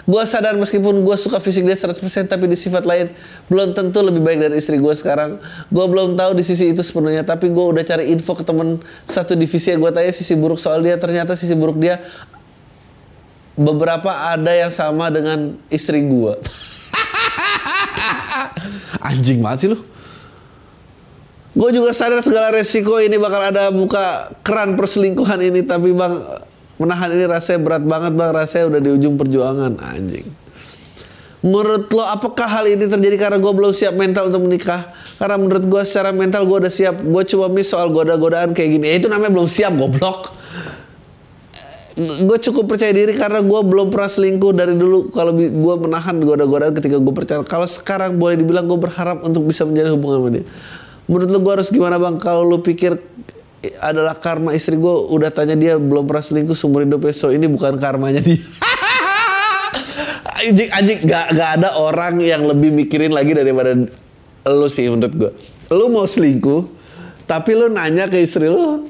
Gua 0.04 0.28
sadar 0.28 0.60
meskipun 0.60 1.00
gua 1.08 1.16
suka 1.16 1.40
fisik 1.40 1.64
dia 1.64 1.80
100% 1.80 2.28
tapi 2.28 2.52
di 2.52 2.60
sifat 2.60 2.84
lain 2.84 3.08
belum 3.48 3.72
tentu 3.72 4.04
lebih 4.04 4.20
baik 4.20 4.36
dari 4.36 4.60
istri 4.60 4.76
gua 4.76 4.92
sekarang. 4.92 5.40
Gua 5.72 5.88
belum 5.88 6.20
tahu 6.20 6.36
di 6.36 6.44
sisi 6.44 6.76
itu 6.76 6.84
sepenuhnya 6.84 7.24
tapi 7.24 7.48
gua 7.48 7.72
udah 7.72 7.88
cari 7.88 8.12
info 8.12 8.36
ke 8.36 8.44
temen 8.44 8.84
satu 9.08 9.32
divisi 9.40 9.72
yang 9.72 9.80
gue 9.80 9.96
tanya 9.96 10.12
sisi 10.12 10.36
buruk 10.36 10.60
soal 10.60 10.84
dia 10.84 11.00
ternyata 11.00 11.40
sisi 11.40 11.56
buruk 11.56 11.80
dia 11.80 12.04
beberapa 13.56 14.12
ada 14.12 14.52
yang 14.52 14.76
sama 14.76 15.08
dengan 15.08 15.56
istri 15.72 16.04
gua. 16.04 16.36
Anjing 19.04 19.44
banget 19.44 19.60
sih 19.60 19.70
lu. 19.76 19.80
Gue 21.54 21.70
juga 21.70 21.94
sadar 21.94 22.24
segala 22.26 22.50
resiko 22.50 22.98
ini 22.98 23.20
bakal 23.20 23.54
ada 23.54 23.70
buka 23.70 24.32
keran 24.42 24.74
perselingkuhan 24.80 25.38
ini. 25.44 25.62
Tapi 25.62 25.94
bang, 25.94 26.24
menahan 26.82 27.14
ini 27.14 27.28
rasanya 27.30 27.60
berat 27.62 27.84
banget 27.84 28.16
bang. 28.16 28.32
Rasanya 28.32 28.66
udah 28.74 28.80
di 28.82 28.90
ujung 28.96 29.16
perjuangan. 29.20 29.78
Anjing. 29.78 30.26
Menurut 31.44 31.92
lo 31.92 32.08
apakah 32.08 32.48
hal 32.48 32.72
ini 32.72 32.88
terjadi 32.88 33.20
karena 33.20 33.38
gue 33.44 33.54
belum 33.54 33.76
siap 33.76 33.94
mental 34.00 34.32
untuk 34.32 34.48
menikah? 34.48 34.96
Karena 35.20 35.36
menurut 35.36 35.68
gue 35.68 35.82
secara 35.84 36.16
mental 36.16 36.48
gue 36.48 36.58
udah 36.64 36.74
siap. 36.74 37.04
Gue 37.04 37.24
cuma 37.28 37.52
miss 37.52 37.70
soal 37.70 37.92
goda-godaan 37.92 38.56
kayak 38.56 38.80
gini. 38.80 38.86
Ya, 38.90 38.96
itu 39.04 39.12
namanya 39.12 39.36
belum 39.36 39.52
siap 39.52 39.76
goblok 39.76 40.32
gue 42.00 42.38
cukup 42.50 42.74
percaya 42.74 42.90
diri 42.90 43.14
karena 43.14 43.46
gue 43.46 43.60
belum 43.62 43.94
pernah 43.94 44.10
selingkuh 44.10 44.52
dari 44.54 44.74
dulu. 44.74 45.14
Kalau 45.14 45.34
gue 45.38 45.76
menahan 45.78 46.18
goda-godaan 46.22 46.74
ketika 46.74 46.98
gue 46.98 47.14
percaya. 47.14 47.46
Kalau 47.46 47.70
sekarang 47.70 48.18
boleh 48.18 48.38
dibilang 48.40 48.66
gue 48.66 48.80
berharap 48.80 49.22
untuk 49.22 49.46
bisa 49.46 49.62
menjalin 49.66 49.94
hubungan 49.94 50.18
sama 50.18 50.30
dia. 50.34 50.46
Menurut 51.06 51.30
lo 51.30 51.40
gue 51.44 51.54
harus 51.54 51.70
gimana 51.70 52.02
bang? 52.02 52.16
Kalau 52.18 52.42
lo 52.48 52.64
pikir 52.64 52.98
adalah 53.80 54.18
karma 54.20 54.52
istri 54.52 54.76
gue 54.76 54.96
udah 55.14 55.32
tanya 55.32 55.56
dia 55.56 55.80
belum 55.80 56.04
pernah 56.04 56.24
selingkuh 56.24 56.58
seumur 56.58 56.84
hidupnya 56.84 57.16
so 57.16 57.32
ini 57.32 57.48
bukan 57.48 57.80
karmanya 57.80 58.20
dia. 58.20 58.40
Anjing 60.44 60.70
anjing 60.76 61.00
gak, 61.08 61.32
gak 61.40 61.50
ada 61.56 61.80
orang 61.80 62.20
yang 62.20 62.44
lebih 62.44 62.76
mikirin 62.76 63.16
lagi 63.16 63.32
daripada 63.32 63.80
lo 64.44 64.68
sih 64.68 64.92
menurut 64.92 65.16
gue 65.16 65.32
lo 65.72 65.88
mau 65.88 66.04
selingkuh 66.04 66.68
tapi 67.24 67.56
lo 67.56 67.72
nanya 67.72 68.12
ke 68.12 68.20
istri 68.20 68.52
lo 68.52 68.84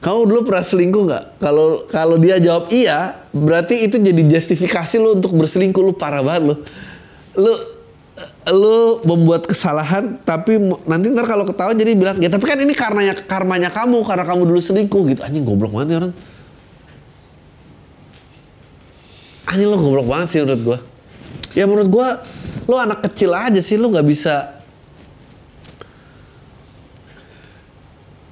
kamu 0.00 0.20
dulu 0.32 0.40
pernah 0.48 0.64
selingkuh 0.64 1.02
nggak? 1.12 1.24
Kalau 1.36 1.84
kalau 1.92 2.16
dia 2.16 2.40
jawab 2.40 2.72
iya, 2.72 3.20
berarti 3.36 3.84
itu 3.84 4.00
jadi 4.00 4.22
justifikasi 4.24 4.96
lu 4.96 5.20
untuk 5.20 5.36
berselingkuh 5.36 5.82
lu 5.84 5.92
parah 5.92 6.24
banget 6.24 6.42
lu. 6.48 6.54
Lu 7.36 7.52
lu 8.48 9.04
membuat 9.04 9.44
kesalahan 9.44 10.16
tapi 10.24 10.56
nanti 10.88 11.12
ntar 11.12 11.28
kalau 11.28 11.44
ketahuan 11.44 11.76
jadi 11.76 11.92
bilang 11.92 12.16
ya 12.18 12.32
tapi 12.32 12.48
kan 12.48 12.56
ini 12.56 12.72
karenanya 12.72 13.14
karmanya 13.28 13.68
kamu 13.68 14.00
karena 14.00 14.24
kamu 14.24 14.42
dulu 14.48 14.60
selingkuh 14.60 15.02
gitu 15.12 15.20
anjing 15.20 15.44
goblok 15.44 15.76
banget 15.76 15.86
nih 15.92 15.96
orang 16.00 16.12
anjing 19.44 19.68
lo 19.68 19.76
goblok 19.76 20.08
banget 20.08 20.26
sih 20.32 20.38
menurut 20.42 20.62
gua 20.64 20.78
ya 21.52 21.64
menurut 21.68 21.88
gua 21.92 22.08
lo 22.64 22.76
anak 22.80 23.04
kecil 23.06 23.30
aja 23.36 23.60
sih 23.60 23.76
lo 23.76 23.92
nggak 23.92 24.08
bisa 24.08 24.58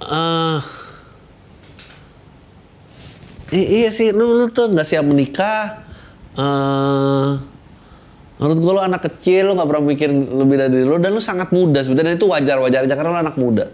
uh, 0.08 0.58
I 3.48 3.84
iya 3.84 3.88
sih, 3.88 4.12
lu, 4.12 4.36
lu 4.36 4.52
tuh 4.52 4.68
nggak 4.68 4.84
siap 4.84 5.04
menikah. 5.08 5.80
Uh, 6.36 7.40
menurut 8.36 8.58
gue 8.60 8.72
lu 8.76 8.82
anak 8.84 9.08
kecil, 9.08 9.48
lu 9.48 9.52
nggak 9.56 9.68
pernah 9.72 9.84
mikir 9.88 10.12
lebih 10.12 10.56
dari 10.60 10.84
lu 10.84 11.00
dan 11.00 11.16
lu 11.16 11.22
sangat 11.24 11.50
muda 11.50 11.80
sebetulnya 11.80 12.14
itu 12.14 12.28
wajar-wajar 12.28 12.84
aja 12.84 12.94
karena 12.94 13.10
lu 13.16 13.20
anak 13.24 13.36
muda. 13.40 13.72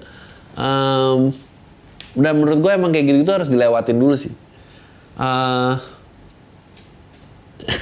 Um, 0.54 1.34
dan 2.14 2.38
menurut 2.38 2.62
gue 2.62 2.70
emang 2.70 2.94
kayak 2.94 3.26
gitu, 3.26 3.30
harus 3.34 3.50
dilewatin 3.50 3.98
dulu 3.98 4.14
sih. 4.14 4.30
Uh, 5.18 5.74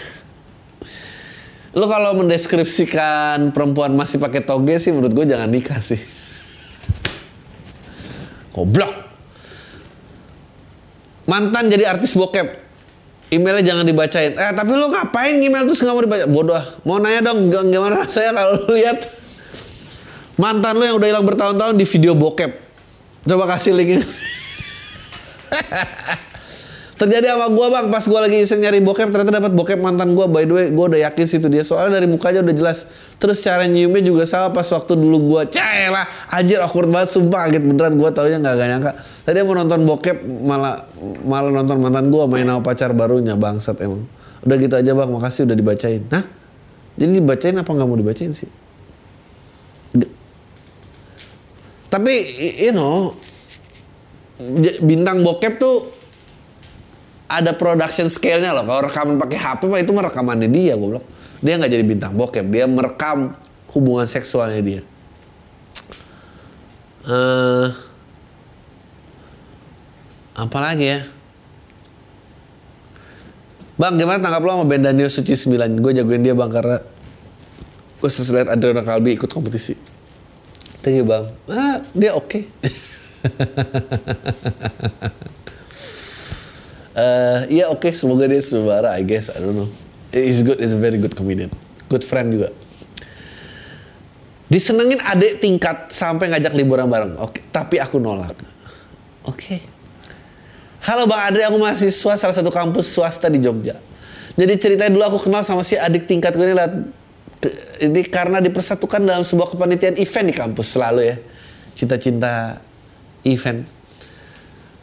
lu 1.79 1.85
kalau 1.93 2.17
mendeskripsikan 2.25 3.53
perempuan 3.53 3.93
masih 3.93 4.17
pakai 4.17 4.41
toge 4.41 4.81
sih 4.81 4.97
menurut 4.97 5.13
gue 5.13 5.29
jangan 5.29 5.53
nikah 5.53 5.85
sih. 5.85 6.01
Goblok 8.57 9.02
mantan 11.27 11.71
jadi 11.71 11.97
artis 11.97 12.19
bokep 12.19 12.63
emailnya 13.33 13.65
jangan 13.73 13.85
dibacain 13.89 14.33
eh 14.37 14.53
tapi 14.53 14.71
lu 14.77 14.93
ngapain 14.93 15.41
email 15.41 15.65
terus 15.65 15.81
nggak 15.81 15.95
mau 15.95 16.05
dibaca 16.05 16.27
bodoh 16.29 16.57
ah. 16.59 16.67
mau 16.85 17.01
nanya 17.01 17.33
dong 17.33 17.49
gimana 17.49 18.05
rasanya 18.05 18.37
kalau 18.37 18.69
lihat 18.77 19.09
mantan 20.37 20.77
lu 20.77 20.85
yang 20.85 20.97
udah 21.01 21.09
hilang 21.09 21.25
bertahun-tahun 21.25 21.75
di 21.81 21.87
video 21.89 22.13
bokep 22.13 22.53
coba 23.25 23.45
kasih 23.57 23.73
linknya 23.73 24.05
Terjadi 27.03 27.35
sama 27.35 27.51
gue 27.51 27.67
bang, 27.67 27.91
pas 27.91 28.05
gue 28.07 28.15
lagi 28.15 28.47
iseng 28.47 28.63
nyari 28.63 28.79
bokep 28.79 29.11
ternyata 29.11 29.43
dapat 29.43 29.51
bokep 29.59 29.83
mantan 29.83 30.15
gue. 30.15 30.23
By 30.31 30.47
the 30.47 30.55
way, 30.55 30.67
gue 30.71 30.85
udah 30.87 31.03
yakin 31.11 31.25
sih 31.27 31.43
itu 31.43 31.51
dia. 31.51 31.67
Soalnya 31.67 31.99
dari 31.99 32.07
mukanya 32.07 32.47
udah 32.47 32.55
jelas. 32.55 32.87
Terus 33.19 33.43
cara 33.43 33.67
nyiumnya 33.67 34.07
juga 34.07 34.23
sama 34.23 34.55
pas 34.55 34.71
waktu 34.71 34.95
dulu 34.95 35.35
gue. 35.35 35.51
lah, 35.91 36.07
anjir 36.31 36.63
awkward 36.63 36.95
banget 36.95 37.11
sumpah 37.11 37.51
kaget 37.51 37.67
beneran 37.67 37.99
gue 37.99 38.07
taunya 38.15 38.39
nggak 38.39 38.55
gak 38.55 38.69
nyangka. 38.71 38.93
Tadi 39.23 39.39
mau 39.47 39.55
nonton 39.55 39.87
bokep 39.87 40.19
malah 40.43 40.83
malah 41.23 41.51
nonton 41.55 41.79
mantan 41.79 42.11
gue 42.11 42.25
main 42.27 42.43
sama 42.43 42.63
pacar 42.63 42.91
barunya 42.91 43.39
bangsat 43.39 43.79
emang. 43.79 44.03
Udah 44.43 44.57
gitu 44.59 44.75
aja 44.75 44.91
bang, 44.91 45.11
makasih 45.15 45.47
udah 45.47 45.55
dibacain. 45.55 46.03
Nah, 46.11 46.27
jadi 46.99 47.23
dibacain 47.23 47.55
apa 47.55 47.71
nggak 47.71 47.87
mau 47.87 47.95
dibacain 47.95 48.35
sih? 48.35 48.51
Tapi 51.93 52.15
you 52.59 52.75
know 52.75 53.15
bintang 54.83 55.23
bokep 55.23 55.61
tuh 55.61 55.87
ada 57.31 57.55
production 57.55 58.11
scale-nya 58.11 58.53
loh. 58.53 58.67
Kalau 58.67 58.81
rekaman 58.91 59.17
pakai 59.23 59.39
HP 59.39 59.61
mah 59.71 59.81
itu 59.81 59.93
merekamannya 59.95 60.49
dia, 60.51 60.75
goblok. 60.75 61.07
Dia 61.41 61.57
nggak 61.57 61.73
jadi 61.73 61.85
bintang 61.87 62.13
bokep, 62.19 62.45
dia 62.51 62.67
merekam 62.67 63.39
hubungan 63.73 64.05
seksualnya 64.05 64.61
dia. 64.61 64.83
Uh, 67.03 67.73
apa 70.33 70.59
lagi 70.61 70.87
ya? 70.89 71.01
Bang, 73.77 73.97
gimana 73.97 74.21
tanggap 74.21 74.43
lo 74.45 74.63
sama 74.63 74.65
band 74.69 74.85
Daniel 74.85 75.11
Suci 75.11 75.35
9? 75.35 75.81
Gue 75.81 75.93
jagoin 75.97 76.23
dia 76.23 76.37
bang 76.37 76.51
karena 76.53 76.79
gue 77.99 78.11
sering 78.13 78.45
lihat 78.45 78.49
Adriana 78.53 78.83
Kalbi 78.85 79.17
ikut 79.17 79.31
kompetisi. 79.33 79.75
Thank 80.85 81.03
you 81.03 81.07
bang. 81.09 81.27
Ah, 81.49 81.81
dia 81.97 82.15
oke. 82.15 82.29
Okay. 82.31 82.43
Uh, 86.93 87.49
ya 87.49 87.73
oke, 87.73 87.89
okay, 87.89 87.93
semoga 87.97 88.29
dia 88.29 88.45
sebara, 88.45 88.93
I 88.93 89.01
guess. 89.01 89.33
I 89.33 89.41
don't 89.41 89.57
know. 89.57 89.71
He's 90.13 90.45
good, 90.45 90.61
he's 90.61 90.77
a 90.77 90.81
very 90.81 91.01
good 91.01 91.17
comedian. 91.17 91.49
Good 91.89 92.05
friend 92.05 92.29
juga. 92.37 92.53
Disenengin 94.53 95.01
adik 95.01 95.41
tingkat 95.41 95.89
sampai 95.89 96.29
ngajak 96.29 96.53
liburan 96.53 96.93
bareng. 96.93 97.17
Oke, 97.17 97.41
okay, 97.41 97.43
tapi 97.49 97.81
aku 97.81 97.97
nolak. 97.97 98.37
Oke. 98.37 98.45
Okay. 99.25 99.72
Halo 100.83 101.07
Bang 101.07 101.31
Adri, 101.31 101.47
aku 101.47 101.63
mahasiswa 101.63 102.19
salah 102.19 102.35
satu 102.35 102.51
kampus 102.51 102.91
swasta 102.91 103.31
di 103.31 103.39
Jogja. 103.39 103.79
Jadi 104.35 104.53
ceritanya 104.59 104.91
dulu 104.91 105.05
aku 105.15 105.19
kenal 105.31 105.47
sama 105.47 105.63
si 105.63 105.79
adik 105.79 106.11
tingkat 106.11 106.35
gue 106.35 106.43
ini 106.43 106.59
liat 106.59 106.75
ini 107.87 108.03
karena 108.11 108.43
dipersatukan 108.43 108.99
dalam 108.99 109.23
sebuah 109.23 109.55
kepanitiaan 109.55 109.95
event 109.95 110.27
di 110.27 110.35
kampus 110.35 110.75
selalu 110.75 111.01
ya. 111.07 111.17
Cinta-cinta 111.79 112.59
event. 113.23 113.63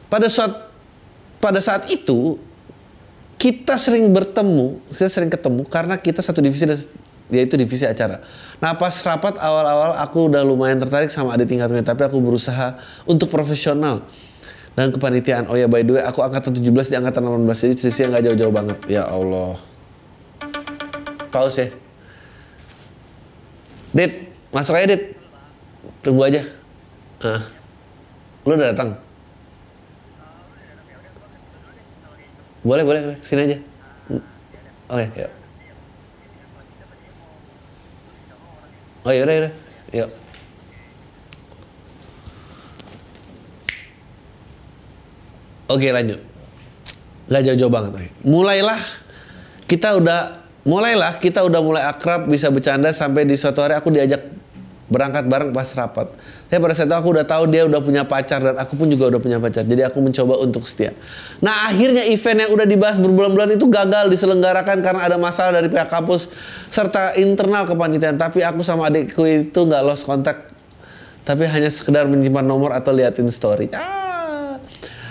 Pada 0.07 0.31
saat 0.31 0.71
pada 1.43 1.59
saat 1.59 1.91
itu 1.91 2.39
kita 3.35 3.75
sering 3.75 4.07
bertemu, 4.07 4.79
kita 4.95 5.11
sering 5.11 5.27
ketemu 5.27 5.67
karena 5.67 5.99
kita 5.99 6.23
satu 6.23 6.39
divisi 6.39 6.63
yaitu 7.27 7.59
divisi 7.59 7.83
acara. 7.83 8.23
Nah 8.63 8.71
pas 8.79 8.95
rapat 9.03 9.35
awal-awal 9.35 9.99
aku 9.99 10.31
udah 10.31 10.47
lumayan 10.47 10.79
tertarik 10.79 11.11
sama 11.11 11.35
adik 11.35 11.51
tingkatnya, 11.51 11.83
tapi 11.83 12.07
aku 12.07 12.23
berusaha 12.23 12.79
untuk 13.03 13.27
profesional 13.27 14.07
dan 14.79 14.95
kepanitiaan. 14.95 15.43
Oh 15.51 15.59
ya 15.59 15.67
by 15.67 15.83
the 15.83 15.99
way, 15.99 16.03
aku 16.07 16.23
angkatan 16.23 16.55
17 16.55 16.71
di 16.71 16.95
angkatan 16.95 17.27
18 17.27 17.51
jadi 17.51 17.75
selisihnya 17.75 18.07
nggak 18.15 18.23
jauh-jauh 18.31 18.53
banget. 18.55 18.77
Ya 18.87 19.03
Allah. 19.03 19.59
Pause 21.35 21.67
ya. 21.67 21.67
Dit, 23.91 24.31
masuk 24.55 24.79
aja 24.79 24.95
Dit. 24.95 25.19
Tunggu 25.99 26.23
aja. 26.23 26.47
Ah. 27.19 27.43
Lu 28.47 28.55
udah 28.55 28.71
datang? 28.71 28.95
Boleh, 32.63 32.87
boleh. 32.87 33.19
Sini 33.19 33.51
aja. 33.51 33.57
Oke, 34.87 35.05
yuk. 35.19 35.31
Oh 39.03 39.11
yaudah, 39.11 39.33
yaudah. 39.35 39.53
Yuk. 39.91 40.09
Oke 45.69 45.93
lanjut. 45.93 46.17
Gak 47.29 47.45
jauh-jauh 47.45 47.69
banget. 47.69 47.91
oke. 47.93 48.09
Mulailah 48.25 48.81
kita 49.69 49.93
udah 50.01 50.41
mulailah 50.65 51.21
kita 51.21 51.45
udah 51.45 51.61
mulai 51.61 51.85
akrab 51.85 52.25
bisa 52.25 52.49
bercanda 52.49 52.89
sampai 52.89 53.23
di 53.29 53.37
suatu 53.37 53.61
hari 53.61 53.77
aku 53.77 53.93
diajak 53.93 54.25
berangkat 54.89 55.29
bareng 55.29 55.53
pas 55.53 55.69
rapat. 55.77 56.09
Tapi 56.49 56.57
pada 56.57 56.73
saat 56.73 56.89
itu 56.89 56.97
aku 56.97 57.13
udah 57.13 57.21
tahu 57.21 57.45
dia 57.45 57.69
udah 57.69 57.77
punya 57.77 58.01
pacar 58.01 58.41
dan 58.41 58.57
aku 58.57 58.73
pun 58.73 58.89
juga 58.89 59.13
udah 59.13 59.21
punya 59.21 59.37
pacar. 59.37 59.61
Jadi 59.61 59.85
aku 59.85 60.01
mencoba 60.01 60.41
untuk 60.41 60.65
setia. 60.65 60.97
Nah 61.45 61.69
akhirnya 61.69 62.01
event 62.09 62.49
yang 62.49 62.51
udah 62.57 62.65
dibahas 62.65 62.97
berbulan-bulan 62.97 63.53
itu 63.53 63.69
gagal 63.69 64.09
diselenggarakan 64.09 64.81
karena 64.81 65.01
ada 65.05 65.21
masalah 65.21 65.61
dari 65.61 65.69
pihak 65.69 65.93
kampus 65.93 66.33
serta 66.73 67.13
internal 67.21 67.69
kepanitiaan. 67.69 68.17
Tapi 68.17 68.41
aku 68.41 68.65
sama 68.65 68.89
adikku 68.89 69.21
itu 69.29 69.59
nggak 69.61 69.85
lost 69.85 70.09
kontak. 70.09 70.49
Tapi 71.21 71.45
hanya 71.45 71.69
sekedar 71.69 72.09
menyimpan 72.09 72.41
nomor 72.41 72.73
atau 72.73 72.89
liatin 72.89 73.29
story. 73.29 73.69
Ah. 73.69 74.08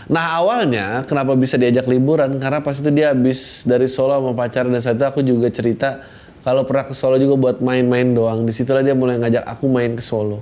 Nah 0.09 0.41
awalnya 0.41 1.05
kenapa 1.05 1.37
bisa 1.37 1.61
diajak 1.61 1.85
liburan 1.85 2.41
karena 2.41 2.65
pas 2.65 2.73
itu 2.73 2.89
dia 2.89 3.13
habis 3.13 3.69
dari 3.69 3.85
Solo 3.85 4.17
sama 4.17 4.33
pacaran 4.33 4.73
dan 4.73 4.81
saat 4.81 4.97
itu 4.97 5.05
aku 5.05 5.21
juga 5.21 5.53
cerita 5.53 6.01
kalau 6.41 6.65
pernah 6.65 6.89
ke 6.89 6.97
Solo 6.97 7.21
juga 7.21 7.37
buat 7.37 7.57
main-main 7.61 8.17
doang. 8.17 8.49
Di 8.49 8.57
situlah 8.57 8.81
dia 8.81 8.97
mulai 8.97 9.21
ngajak 9.21 9.45
aku 9.45 9.69
main 9.69 9.93
ke 9.93 10.01
Solo 10.01 10.41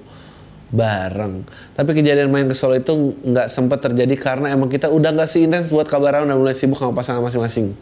bareng. 0.71 1.43
Tapi 1.75 1.91
kejadian 1.99 2.31
main 2.31 2.47
ke 2.47 2.55
Solo 2.55 2.79
itu 2.79 3.19
nggak 3.27 3.51
sempat 3.51 3.83
terjadi 3.83 4.15
karena 4.15 4.55
emang 4.55 4.71
kita 4.71 4.87
udah 4.87 5.11
nggak 5.11 5.27
seintens 5.27 5.75
buat 5.75 5.91
kabaran 5.91 6.31
dan 6.31 6.39
mulai 6.39 6.55
sibuk 6.55 6.79
sama 6.79 6.95
pasangan 6.95 7.23
masing-masing. 7.27 7.75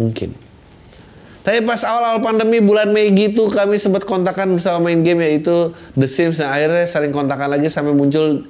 Mungkin. 0.00 0.32
Tapi 1.42 1.58
pas 1.66 1.82
awal-awal 1.82 2.22
pandemi 2.22 2.62
bulan 2.62 2.88
Mei 2.94 3.10
gitu 3.10 3.50
kami 3.50 3.74
sempat 3.74 4.06
kontakan 4.06 4.56
bersama 4.56 4.88
main 4.88 5.02
game 5.02 5.26
yaitu 5.26 5.74
The 5.98 6.06
Sims 6.06 6.38
dan 6.38 6.54
akhirnya 6.54 6.86
saling 6.86 7.10
kontakan 7.10 7.50
lagi 7.50 7.66
sampai 7.66 7.90
muncul 7.90 8.46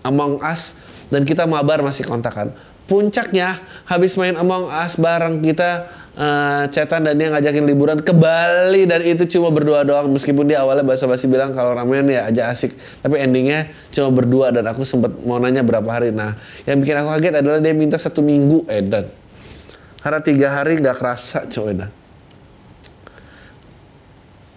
Among 0.00 0.40
Us 0.40 0.80
dan 1.10 1.22
kita 1.26 1.44
mabar 1.44 1.82
masih 1.84 2.06
kontakan. 2.06 2.54
Puncaknya 2.86 3.62
habis 3.86 4.18
main 4.18 4.34
Among 4.34 4.66
Us 4.66 4.98
bareng 4.98 5.38
kita 5.42 5.86
eh 6.18 6.66
chatan 6.74 7.06
dan 7.06 7.14
dia 7.14 7.30
ngajakin 7.30 7.62
liburan 7.62 7.98
ke 8.02 8.10
Bali. 8.10 8.82
Dan 8.82 9.06
itu 9.06 9.30
cuma 9.38 9.54
berdua 9.54 9.86
doang. 9.86 10.10
Meskipun 10.10 10.50
dia 10.50 10.66
awalnya 10.66 10.82
basa-basi 10.82 11.30
bilang 11.30 11.54
kalau 11.54 11.70
ramean 11.70 12.10
ya 12.10 12.26
aja 12.26 12.50
asik. 12.50 12.74
Tapi 12.98 13.22
endingnya 13.22 13.70
cuma 13.94 14.10
berdua. 14.10 14.50
Dan 14.50 14.66
aku 14.66 14.82
sempat 14.82 15.14
mau 15.22 15.38
nanya 15.38 15.62
berapa 15.62 15.86
hari. 15.86 16.10
Nah 16.10 16.34
yang 16.66 16.82
bikin 16.82 16.98
aku 16.98 17.14
kaget 17.14 17.34
adalah 17.46 17.62
dia 17.62 17.74
minta 17.78 17.94
satu 17.94 18.26
minggu 18.26 18.66
edan 18.66 19.06
karena 20.00 20.20
tiga 20.24 20.48
hari 20.48 20.80
nggak 20.80 20.96
kerasa 20.96 21.44
coy 21.48 21.76
dah 21.76 21.90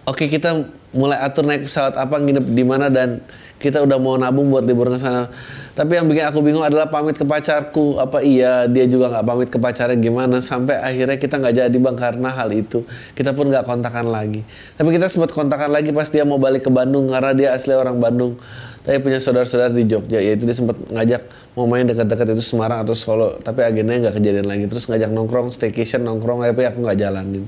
Oke 0.04 0.28
kita 0.28 0.68
mulai 0.92 1.16
atur 1.16 1.48
naik 1.48 1.64
pesawat 1.64 1.96
apa 1.96 2.20
nginep 2.20 2.44
di 2.52 2.64
mana 2.68 2.92
dan? 2.92 3.24
Kita 3.56 3.80
udah 3.80 3.96
mau 3.96 4.20
nabung 4.20 4.52
buat 4.52 4.68
libur 4.68 4.92
ke 4.92 5.00
sana. 5.00 5.32
Tapi 5.74 5.98
yang 5.98 6.06
bikin 6.06 6.30
aku 6.30 6.46
bingung 6.46 6.62
adalah 6.62 6.86
pamit 6.86 7.18
ke 7.18 7.26
pacarku. 7.26 7.98
Apa 7.98 8.22
iya 8.22 8.70
dia 8.70 8.86
juga 8.86 9.10
nggak 9.10 9.26
pamit 9.26 9.50
ke 9.50 9.58
pacarnya 9.58 9.98
gimana 9.98 10.38
sampai 10.38 10.78
akhirnya 10.78 11.18
kita 11.18 11.42
nggak 11.42 11.66
jadi 11.66 11.78
bang 11.82 11.98
karena 11.98 12.30
hal 12.30 12.54
itu. 12.54 12.86
Kita 13.18 13.34
pun 13.34 13.50
nggak 13.50 13.66
kontakan 13.66 14.14
lagi. 14.14 14.46
Tapi 14.78 14.90
kita 14.94 15.10
sempat 15.10 15.34
kontakan 15.34 15.74
lagi 15.74 15.90
pas 15.90 16.06
dia 16.14 16.22
mau 16.30 16.38
balik 16.38 16.70
ke 16.70 16.72
Bandung 16.72 17.10
karena 17.10 17.34
dia 17.34 17.50
asli 17.58 17.74
orang 17.74 17.98
Bandung. 17.98 18.38
Tapi 18.86 19.00
punya 19.00 19.18
saudara-saudara 19.18 19.72
di 19.72 19.88
Jogja, 19.88 20.20
yaitu 20.20 20.44
dia 20.44 20.54
sempat 20.54 20.76
ngajak 20.92 21.24
mau 21.56 21.64
main 21.66 21.88
dekat-dekat 21.88 22.36
itu 22.36 22.44
Semarang 22.44 22.84
atau 22.84 22.92
Solo, 22.92 23.40
tapi 23.40 23.64
agendanya 23.64 24.12
nggak 24.12 24.20
kejadian 24.20 24.44
lagi. 24.44 24.68
Terus 24.68 24.92
ngajak 24.92 25.08
nongkrong, 25.08 25.56
staycation, 25.56 26.04
nongkrong, 26.04 26.44
tapi 26.44 26.68
aku 26.68 26.84
nggak 26.84 27.00
jalanin. 27.00 27.48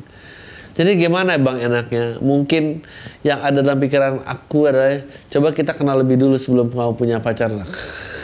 Jadi 0.80 0.96
gimana 0.96 1.36
bang 1.36 1.72
enaknya? 1.72 2.24
Mungkin 2.24 2.84
yang 3.28 3.44
ada 3.44 3.60
dalam 3.60 3.80
pikiran 3.84 4.24
aku 4.24 4.72
adalah 4.72 5.04
coba 5.28 5.52
kita 5.52 5.76
kenal 5.76 6.00
lebih 6.00 6.20
dulu 6.20 6.40
sebelum 6.40 6.72
kamu 6.72 6.96
punya 6.96 7.20
pacar 7.20 7.52
lah. 7.52 7.68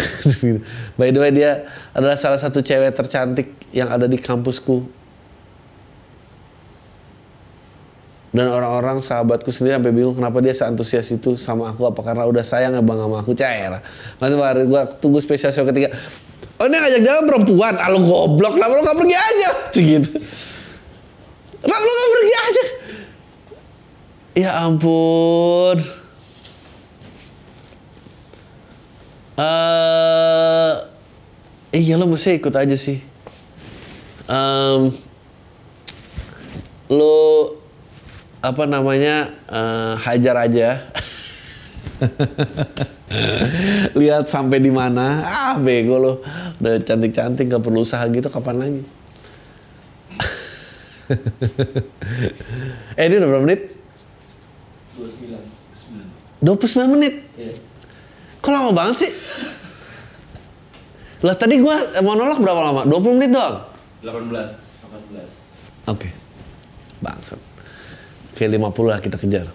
By 0.98 1.12
the 1.12 1.20
way 1.20 1.32
dia 1.32 1.68
adalah 1.92 2.16
salah 2.16 2.40
satu 2.40 2.64
cewek 2.64 2.96
tercantik 2.96 3.52
yang 3.72 3.92
ada 3.92 4.08
di 4.08 4.16
kampusku. 4.16 5.02
Dan 8.32 8.48
orang-orang 8.48 9.04
sahabatku 9.04 9.52
sendiri 9.52 9.76
sampai 9.76 9.92
bingung 9.92 10.16
kenapa 10.16 10.40
dia 10.40 10.56
seantusias 10.56 11.04
itu 11.12 11.36
sama 11.36 11.68
aku 11.68 11.84
apa 11.84 12.00
karena 12.00 12.24
udah 12.24 12.40
sayang 12.40 12.72
ya 12.72 12.80
bang 12.80 12.96
sama 12.96 13.16
aku 13.20 13.36
cair. 13.36 13.76
Masih 14.16 14.36
baru 14.40 14.64
gua 14.64 14.88
tunggu 14.88 15.20
spesial 15.20 15.52
show 15.52 15.68
ketiga. 15.68 15.92
Oh 16.56 16.64
ini 16.64 16.80
ngajak 16.80 17.02
jalan 17.04 17.24
perempuan, 17.28 17.74
ah, 17.76 17.92
goblok, 17.92 18.54
kenapa 18.56 18.72
lu 18.78 18.82
gak 18.86 18.98
pergi 18.98 19.16
aja? 19.18 19.50
Gitu. 19.76 20.10
Kenapa 21.60 21.82
lu 21.84 21.92
gak 21.92 22.12
pergi 22.14 22.34
aja? 22.38 22.64
Ya 24.32 24.50
ampun. 24.64 26.01
Eh, 29.32 30.72
iya 31.72 31.96
lo 31.96 32.04
mesti 32.04 32.36
ikut 32.36 32.52
aja 32.52 32.76
sih. 32.76 33.00
Em, 34.28 34.92
lo 36.92 37.56
apa 38.44 38.68
namanya 38.68 39.32
eh, 39.48 39.94
hajar 40.04 40.36
aja. 40.36 40.84
Lihat 43.98 44.28
sampai 44.28 44.60
di 44.60 44.68
mana. 44.68 45.24
Ah 45.24 45.56
bego 45.56 45.96
lo. 45.96 46.12
Udah 46.60 46.76
cantik-cantik 46.84 47.48
gak 47.48 47.64
perlu 47.64 47.80
usaha 47.88 48.04
gitu 48.12 48.28
kapan 48.28 48.56
lagi? 48.60 48.82
eh 53.00 53.04
ini 53.08 53.14
udah 53.16 53.28
berapa 53.28 53.44
menit? 53.44 53.60
29 56.42 56.94
menit. 56.94 57.14
Kok 58.42 58.50
lama 58.50 58.70
banget 58.74 59.06
sih? 59.06 59.12
Lah 61.22 61.38
tadi 61.38 61.62
gua 61.62 61.78
monolog 62.02 62.42
berapa 62.42 62.60
lama? 62.60 62.82
20 62.82 63.16
menit 63.22 63.30
doang. 63.30 63.62
18 64.02 64.58
18 65.86 65.86
Oke. 65.94 66.10
Bangsat. 66.98 67.38
Oke 68.34 68.44
50 68.50 68.90
lah 68.90 68.98
kita 68.98 69.16
kejar. 69.22 69.46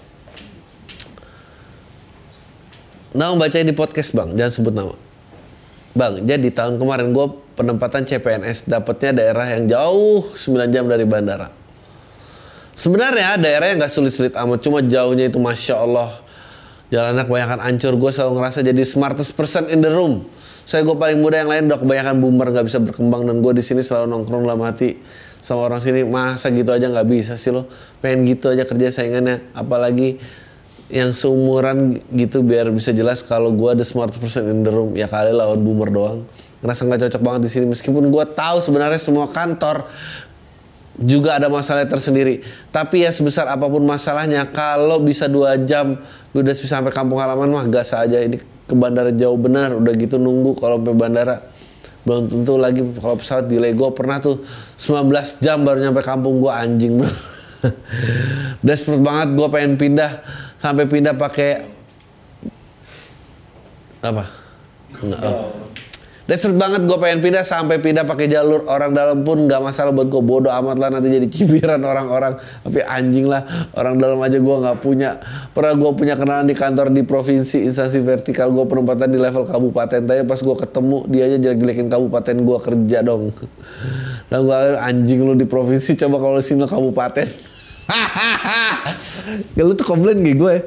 Nah, 3.17 3.33
bacain 3.33 3.65
di 3.65 3.73
podcast 3.73 4.13
bang, 4.13 4.35
jangan 4.37 4.53
sebut 4.53 4.73
nama. 4.75 4.93
Bang, 5.97 6.21
jadi 6.21 6.53
tahun 6.53 6.77
kemarin 6.77 7.09
gue 7.09 7.25
penempatan 7.57 8.05
CPNS 8.05 8.69
dapatnya 8.69 9.17
daerah 9.17 9.57
yang 9.57 9.65
jauh 9.65 10.29
9 10.37 10.69
jam 10.69 10.85
dari 10.85 11.01
bandara. 11.09 11.49
Sebenarnya 12.77 13.41
daerahnya 13.41 13.81
nggak 13.81 13.89
sulit-sulit 13.89 14.37
amat, 14.37 14.61
cuma 14.61 14.85
jauhnya 14.85 15.33
itu 15.33 15.41
masya 15.41 15.81
Allah. 15.81 16.13
Jalannya 16.87 17.27
kebanyakan 17.27 17.59
ancur, 17.59 17.99
gue 17.99 18.11
selalu 18.15 18.39
ngerasa 18.39 18.59
jadi 18.63 18.83
smartest 18.87 19.35
person 19.35 19.67
in 19.67 19.83
the 19.83 19.91
room. 19.91 20.23
Saya 20.67 20.87
gue 20.87 20.95
paling 20.95 21.19
muda 21.19 21.39
yang 21.43 21.51
lain 21.51 21.63
udah 21.71 21.79
kebanyakan 21.79 22.15
boomer 22.19 22.47
nggak 22.51 22.65
bisa 22.67 22.79
berkembang. 22.79 23.27
Dan 23.27 23.43
gue 23.43 23.51
di 23.55 23.63
sini 23.63 23.83
selalu 23.83 24.07
nongkrong 24.07 24.43
dalam 24.47 24.63
hati 24.63 24.99
sama 25.43 25.67
orang 25.67 25.83
sini. 25.83 26.07
Masa 26.07 26.47
gitu 26.51 26.71
aja 26.71 26.87
nggak 26.87 27.07
bisa 27.07 27.35
sih 27.35 27.51
lo? 27.51 27.67
Pengen 27.99 28.23
gitu 28.27 28.51
aja 28.51 28.63
kerja 28.63 28.87
saingannya. 28.91 29.51
Apalagi 29.51 30.19
yang 30.87 31.11
seumuran 31.11 31.99
gitu 32.15 32.39
biar 32.43 32.71
bisa 32.71 32.95
jelas 32.95 33.19
kalau 33.19 33.51
gue 33.51 33.71
the 33.75 33.83
smartest 33.83 34.23
person 34.23 34.47
in 34.47 34.63
the 34.63 34.71
room. 34.71 34.95
Ya 34.95 35.11
kali 35.11 35.35
lawan 35.35 35.59
boomer 35.59 35.91
doang. 35.91 36.23
Ngerasa 36.63 36.87
nggak 36.87 36.99
cocok 37.07 37.21
banget 37.23 37.41
di 37.47 37.49
sini. 37.51 37.65
Meskipun 37.67 38.07
gue 38.07 38.25
tahu 38.31 38.63
sebenarnya 38.63 38.99
semua 38.99 39.27
kantor 39.31 39.87
juga 40.97 41.37
ada 41.37 41.45
masalah 41.45 41.85
tersendiri 41.85 42.41
tapi 42.73 43.05
ya 43.05 43.13
sebesar 43.13 43.45
apa 43.45 43.69
pun 43.69 43.85
masalahnya 43.85 44.49
kalau 44.49 44.97
bisa 44.97 45.29
dua 45.29 45.53
jam 45.61 46.01
gue 46.33 46.41
udah 46.41 46.55
sampai 46.57 46.89
kampung 46.89 47.21
halaman 47.21 47.49
mah 47.53 47.65
gas 47.69 47.93
aja 47.93 48.17
ini 48.17 48.41
ke 48.41 48.73
bandara 48.73 49.13
jauh 49.13 49.37
benar 49.37 49.77
udah 49.77 49.93
gitu 49.93 50.17
nunggu 50.17 50.57
kalau 50.57 50.81
sampai 50.81 50.95
bandara 50.97 51.35
belum 52.07 52.31
tentu 52.31 52.55
lagi 52.55 52.81
kalau 52.97 53.19
pesawat 53.19 53.45
delay 53.45 53.75
gue 53.75 53.89
pernah 53.93 54.17
tuh 54.17 54.41
19 54.79 55.11
jam 55.43 55.61
baru 55.61 55.85
nyampe 55.85 56.01
kampung 56.01 56.41
gue 56.41 56.51
anjing 56.51 56.97
Desperate 58.65 59.01
banget 59.01 59.33
gue 59.33 59.47
pengen 59.49 59.73
pindah 59.75 60.11
sampai 60.61 60.85
pindah 60.85 61.13
pakai 61.17 61.65
apa? 64.01 64.23
Enggak. 65.01 65.19
oh. 65.25 65.49
Desperate 66.27 66.59
banget 66.59 66.83
gue 66.83 66.97
pengen 66.99 67.23
pindah 67.23 67.47
sampai 67.47 67.79
pindah 67.79 68.03
pakai 68.03 68.27
jalur 68.27 68.67
orang 68.67 68.91
dalam 68.91 69.23
pun 69.23 69.47
nggak 69.47 69.63
masalah 69.63 69.95
buat 69.95 70.11
gue 70.11 70.19
bodoh 70.19 70.51
amat 70.51 70.75
lah 70.75 70.89
nanti 70.91 71.07
jadi 71.07 71.23
cibiran 71.39 71.79
orang-orang. 71.79 72.35
Tapi 72.67 72.83
anjing 72.83 73.31
lah 73.31 73.47
orang 73.71 73.95
dalam 73.95 74.19
aja 74.19 74.35
gue 74.35 74.55
nggak 74.59 74.77
punya. 74.83 75.23
Pernah 75.55 75.79
gue 75.79 75.91
punya 75.95 76.19
kenalan 76.19 76.43
di 76.43 76.51
kantor 76.51 76.91
di 76.91 77.07
provinsi 77.07 77.63
instansi 77.63 78.03
vertikal 78.03 78.51
gue 78.51 78.67
penempatan 78.67 79.07
di 79.07 79.15
level 79.15 79.47
kabupaten. 79.47 80.03
Tapi 80.03 80.27
pas 80.27 80.39
gue 80.43 80.55
ketemu 80.67 80.97
dia 81.07 81.23
aja 81.31 81.37
jelek-jelekin 81.47 81.87
kabupaten 81.87 82.35
gue 82.43 82.57
kerja 82.59 82.97
dong. 83.07 83.31
Dan 84.29 84.39
gue 84.43 84.57
anjing 84.83 85.23
lu 85.23 85.31
di 85.39 85.47
provinsi 85.47 85.95
coba 85.95 86.19
kalau 86.19 86.43
sini 86.43 86.67
kabupaten. 86.67 87.27
Ya 89.59 89.67
lu 89.67 89.75
tuh 89.75 89.83
komplain 89.83 90.23
gak 90.23 90.37
gue 90.39 90.51
ya. 90.51 90.61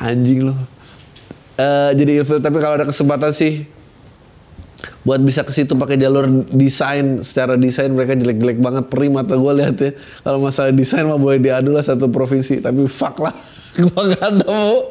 Anjing 0.00 0.48
lu. 0.48 0.54
Eh, 1.60 1.90
jadi 1.92 2.24
ilfil 2.24 2.40
tapi 2.40 2.56
kalau 2.56 2.80
ada 2.80 2.88
kesempatan 2.88 3.36
sih 3.36 3.79
buat 5.00 5.20
bisa 5.24 5.44
ke 5.44 5.52
situ 5.52 5.72
pakai 5.76 5.96
jalur 5.96 6.28
desain 6.52 7.24
secara 7.24 7.56
desain 7.56 7.88
mereka 7.88 8.16
jelek-jelek 8.16 8.60
banget. 8.60 8.84
Perih 8.92 9.08
mata 9.08 9.36
gue 9.36 9.52
lihat 9.56 9.76
ya. 9.80 9.90
Kalau 10.24 10.38
masalah 10.40 10.72
desain 10.72 11.08
mah 11.08 11.16
boleh 11.16 11.40
diadu 11.40 11.72
lah 11.72 11.84
satu 11.84 12.08
provinsi 12.12 12.60
tapi 12.60 12.84
fuck 12.84 13.16
lah. 13.20 13.32
Gue 13.70 14.02
gak 14.12 14.18
ada 14.18 14.44
mau 14.50 14.90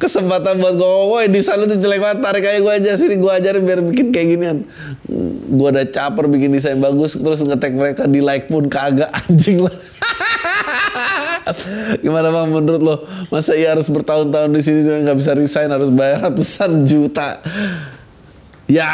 kesempatan 0.00 0.56
buat 0.58 0.74
gue 0.80 0.88
ngomong 0.88 1.10
"Woi, 1.12 1.26
desain 1.28 1.60
lu 1.60 1.68
tuh 1.68 1.78
jelek 1.78 2.00
banget. 2.02 2.18
Tarik 2.24 2.44
aja 2.46 2.58
gue 2.58 2.72
aja 2.72 2.90
sini 2.98 3.14
gue 3.20 3.32
ajarin 3.32 3.62
biar 3.62 3.80
bikin 3.84 4.06
kayak 4.10 4.26
ginian. 4.34 4.58
Gue 5.54 5.68
udah 5.70 5.86
caper 5.86 6.24
bikin 6.26 6.50
desain 6.50 6.80
bagus 6.80 7.14
terus 7.14 7.44
ngetek 7.44 7.76
mereka 7.76 8.02
di 8.08 8.18
like 8.18 8.50
pun 8.50 8.66
kagak 8.66 9.12
anjing 9.28 9.62
lah. 9.62 9.74
Gimana 12.04 12.28
bang? 12.32 12.48
Menurut 12.50 12.82
lo? 12.82 12.96
Masa 13.30 13.54
iya 13.54 13.76
harus 13.76 13.88
bertahun-tahun 13.88 14.50
di 14.50 14.62
sini 14.64 14.80
nggak 14.84 15.16
bisa 15.16 15.32
resign 15.36 15.70
harus 15.70 15.92
bayar 15.92 16.32
ratusan 16.32 16.84
juta? 16.84 17.38
Ya 18.68 18.92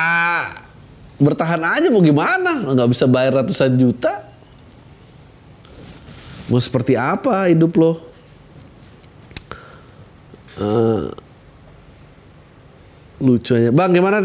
bertahan 1.18 1.58
aja 1.58 1.90
mau 1.90 1.98
gimana? 1.98 2.62
Nggak 2.62 2.90
bisa 2.94 3.04
bayar 3.10 3.42
ratusan 3.42 3.74
juta? 3.74 4.22
Mau 6.46 6.62
seperti 6.62 6.94
apa 6.94 7.50
hidup 7.50 7.74
lo? 7.74 7.92
Eh, 10.54 11.10
lucunya, 13.18 13.74
bang 13.74 13.90
gimana 13.90 14.18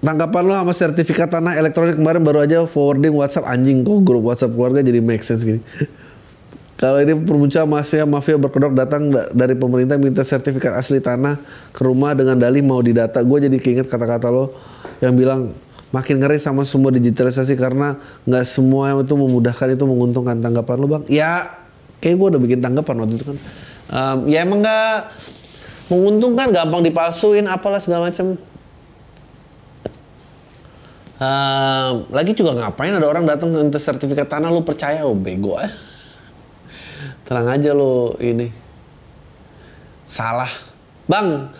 tanggapan 0.00 0.42
lo 0.48 0.54
sama 0.56 0.72
sertifikat 0.72 1.28
tanah 1.28 1.60
elektronik 1.60 2.00
kemarin 2.00 2.24
baru 2.24 2.48
aja 2.48 2.64
forwarding 2.64 3.12
WhatsApp 3.12 3.44
anjing 3.44 3.84
kok 3.84 4.00
grup 4.00 4.24
WhatsApp 4.24 4.56
keluarga 4.56 4.80
jadi 4.80 5.04
make 5.04 5.20
sense 5.20 5.44
gini. 5.44 5.60
Kalau 6.80 7.00
ini 7.00 7.16
permuncul 7.16 7.64
mafia 7.64 8.04
mafia 8.04 8.36
berkedok 8.36 8.72
datang 8.76 9.08
da- 9.08 9.32
dari 9.32 9.56
pemerintah 9.56 9.96
minta 9.96 10.20
sertifikat 10.24 10.76
asli 10.76 11.00
tanah 11.00 11.40
ke 11.72 11.80
rumah 11.84 12.12
dengan 12.12 12.36
dalih 12.36 12.60
mau 12.60 12.80
didata. 12.80 13.20
Gue 13.24 13.44
jadi 13.44 13.56
keinget 13.56 13.88
kata-kata 13.88 14.28
lo 14.28 14.52
yang 15.00 15.14
bilang 15.14 15.52
makin 15.94 16.18
ngeri 16.20 16.36
sama 16.36 16.66
semua 16.66 16.92
digitalisasi 16.92 17.54
karena 17.56 17.96
nggak 18.26 18.44
semua 18.44 18.92
itu 18.98 19.14
memudahkan 19.14 19.76
itu 19.76 19.84
menguntungkan 19.86 20.36
tanggapan 20.42 20.76
lo 20.76 20.86
bang. 20.86 21.04
Ya 21.08 21.46
kayak 22.02 22.16
gue 22.20 22.26
udah 22.36 22.40
bikin 22.42 22.60
tanggapan 22.60 22.94
waktu 23.00 23.14
itu 23.16 23.24
kan. 23.24 23.38
Em, 23.86 24.18
ya 24.28 24.42
emang 24.42 24.60
nggak 24.60 24.96
menguntungkan 25.86 26.50
gampang 26.50 26.82
dipalsuin 26.82 27.46
apalah 27.46 27.78
segala 27.78 28.10
macam. 28.10 28.34
Em, 31.16 31.94
lagi 32.12 32.36
juga 32.36 32.52
ngapain 32.60 32.92
ada 32.92 33.08
orang 33.08 33.24
datang 33.24 33.48
minta 33.48 33.80
sertifikat 33.80 34.28
tanah 34.28 34.52
lu 34.52 34.60
percaya 34.60 35.00
oh 35.08 35.16
bego 35.16 35.56
ah 35.56 35.72
tenang 37.26 37.58
aja 37.58 37.74
lo 37.74 38.14
ini 38.22 38.52
salah 40.06 40.50
bang 41.10 41.50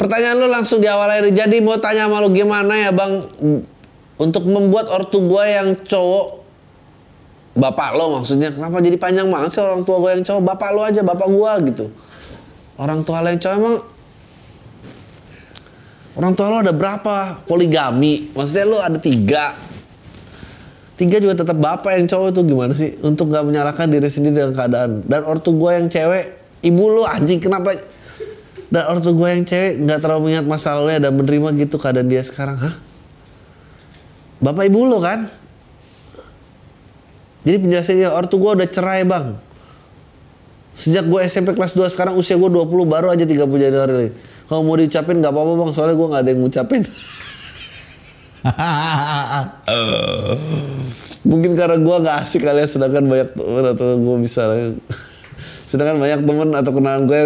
pertanyaan 0.00 0.40
lo 0.40 0.48
langsung 0.48 0.80
di 0.80 0.88
awal 0.88 1.12
aja 1.12 1.28
jadi 1.28 1.60
mau 1.60 1.76
tanya 1.76 2.08
sama 2.08 2.24
lo 2.24 2.32
gimana 2.32 2.72
ya 2.72 2.88
bang? 2.88 3.20
Untuk 4.16 4.48
membuat 4.48 4.88
ortu 4.88 5.20
gue 5.28 5.44
yang 5.44 5.76
cowok 5.84 6.40
bapak 7.60 7.92
lo 8.00 8.16
maksudnya. 8.16 8.48
Kenapa 8.48 8.80
jadi 8.80 8.96
panjang 8.96 9.28
banget 9.28 9.52
sih 9.52 9.60
orang 9.60 9.84
tua 9.84 10.00
gue 10.00 10.10
yang 10.16 10.24
cowok? 10.24 10.40
Bapak 10.40 10.70
lo 10.72 10.80
aja 10.88 11.04
bapak 11.04 11.28
gue 11.28 11.52
gitu. 11.68 11.84
Orang 12.80 13.04
tua 13.04 13.20
lo 13.20 13.28
yang 13.28 13.40
cowok 13.40 13.56
emang 13.60 13.76
orang 16.16 16.32
tua 16.32 16.46
lo 16.48 16.56
ada 16.64 16.72
berapa? 16.72 17.16
Poligami. 17.44 18.32
Maksudnya 18.32 18.64
lo 18.64 18.80
ada 18.80 18.96
tiga. 18.96 19.52
Tiga 20.96 21.16
juga 21.16 21.44
tetap 21.44 21.56
bapak 21.56 21.96
yang 21.96 22.08
cowok 22.08 22.28
itu 22.32 22.40
gimana 22.44 22.72
sih? 22.72 22.96
Untuk 23.04 23.28
nggak 23.28 23.44
menyalahkan 23.44 23.88
diri 23.88 24.08
sendiri 24.08 24.36
dengan 24.36 24.52
keadaan. 24.56 25.04
Dan 25.04 25.24
ortu 25.28 25.56
gue 25.56 25.70
yang 25.76 25.88
cewek 25.92 26.24
ibu 26.60 26.84
lu 26.92 27.08
anjing 27.08 27.40
kenapa 27.40 27.72
dan 28.70 28.82
ortu 28.86 29.10
gue 29.10 29.28
yang 29.28 29.42
cewek 29.42 29.82
nggak 29.82 29.98
terlalu 29.98 30.30
mengingat 30.30 30.46
masa 30.46 30.78
lalunya 30.78 31.02
dan 31.02 31.12
menerima 31.18 31.48
gitu 31.66 31.76
keadaan 31.76 32.06
dia 32.06 32.22
sekarang 32.22 32.56
hah? 32.58 32.74
Bapak 34.40 34.70
ibu 34.70 34.86
lu 34.86 35.02
kan? 35.02 35.26
Jadi 37.42 37.56
penjelasannya 37.66 38.08
ortu 38.14 38.38
gue 38.38 38.50
udah 38.62 38.68
cerai 38.70 39.02
bang. 39.02 39.34
Sejak 40.70 41.10
gue 41.10 41.18
SMP 41.26 41.58
kelas 41.58 41.74
2 41.74 41.90
sekarang 41.90 42.14
usia 42.14 42.38
gue 42.38 42.46
20 42.46 42.86
baru 42.86 43.10
aja 43.10 43.26
30 43.26 43.42
Januari 43.42 44.14
kalau 44.50 44.66
mau 44.66 44.74
diucapin 44.74 45.22
nggak 45.22 45.30
apa-apa 45.30 45.52
bang 45.62 45.70
soalnya 45.70 45.94
gue 45.94 46.08
nggak 46.10 46.22
ada 46.26 46.30
yang 46.30 46.40
ngucapin. 46.42 46.82
Mungkin 51.30 51.52
karena 51.54 51.76
gue 51.78 51.96
nggak 52.02 52.16
asik 52.26 52.42
kali 52.42 52.64
ya, 52.64 52.66
sedangkan 52.66 53.04
banyak 53.06 53.30
temen 53.38 53.64
atau 53.70 53.94
gue 53.94 54.16
bisa 54.26 54.42
sedangkan 55.70 56.02
banyak 56.02 56.20
temen 56.26 56.50
atau 56.50 56.72
kenalan 56.74 57.02
gue 57.06 57.20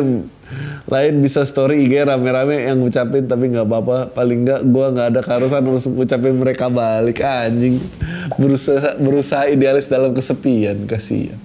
lain 0.85 1.15
bisa 1.25 1.41
story 1.49 1.89
IG 1.89 2.05
rame-rame 2.05 2.69
yang 2.69 2.77
ngucapin 2.85 3.25
tapi 3.25 3.49
nggak 3.49 3.65
apa-apa. 3.65 4.13
Paling 4.13 4.45
nggak 4.45 4.61
gue 4.69 4.87
nggak 4.93 5.07
ada 5.17 5.21
keharusan 5.25 5.65
untuk 5.65 5.97
ngucapin 5.97 6.37
mereka 6.37 6.69
balik. 6.69 7.25
Anjing. 7.25 7.81
Berusaha 8.37 9.01
berusaha 9.01 9.49
idealis 9.49 9.89
dalam 9.89 10.13
kesepian. 10.13 10.85
Kasihan. 10.85 11.41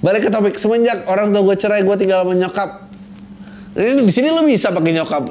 Balik 0.00 0.26
ke 0.26 0.30
topik. 0.32 0.56
Semenjak 0.56 1.04
orang 1.04 1.36
tua 1.36 1.44
gue 1.44 1.56
cerai 1.60 1.84
gue 1.84 1.96
tinggal 2.00 2.24
sama 2.24 2.32
nyokap. 2.32 2.70
Ini 3.76 4.00
di 4.00 4.12
sini 4.12 4.32
lo 4.32 4.40
bisa 4.48 4.72
pakai 4.72 4.96
nyokap. 4.96 5.24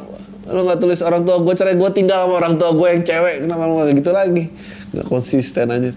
Lo 0.53 0.69
nggak 0.69 0.77
tulis 0.77 1.01
orang 1.01 1.25
tua 1.25 1.41
gue 1.41 1.53
cerai 1.57 1.73
gue 1.73 1.89
tinggal 1.89 2.29
sama 2.29 2.33
orang 2.45 2.53
tua 2.61 2.77
gue 2.77 2.87
yang 2.93 3.01
cewek. 3.01 3.35
Kenapa 3.41 3.65
lo 3.65 3.81
nggak 3.81 3.97
gitu 3.97 4.11
lagi? 4.13 4.53
Nggak 4.93 5.05
konsisten 5.09 5.65
aja 5.73 5.91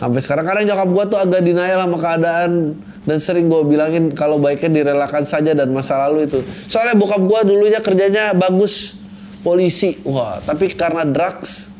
sampai 0.00 0.20
sekarang 0.24 0.48
kadang 0.48 0.64
nyokap 0.64 0.88
gue 0.88 1.04
tuh 1.12 1.18
agak 1.20 1.40
denial 1.44 1.84
sama 1.84 1.98
keadaan 2.00 2.72
dan 3.04 3.16
sering 3.16 3.48
gue 3.48 3.62
bilangin 3.64 4.12
kalau 4.12 4.36
baiknya 4.36 4.84
direlakan 4.84 5.24
saja 5.24 5.56
dan 5.56 5.72
masa 5.72 5.96
lalu 6.08 6.28
itu. 6.28 6.44
Soalnya 6.68 6.96
bokap 7.00 7.22
gue 7.24 7.40
dulunya 7.48 7.80
kerjanya 7.80 8.36
bagus 8.36 8.96
polisi. 9.40 9.96
Wah 10.04 10.38
tapi 10.44 10.68
karena 10.76 11.08
drugs 11.08 11.72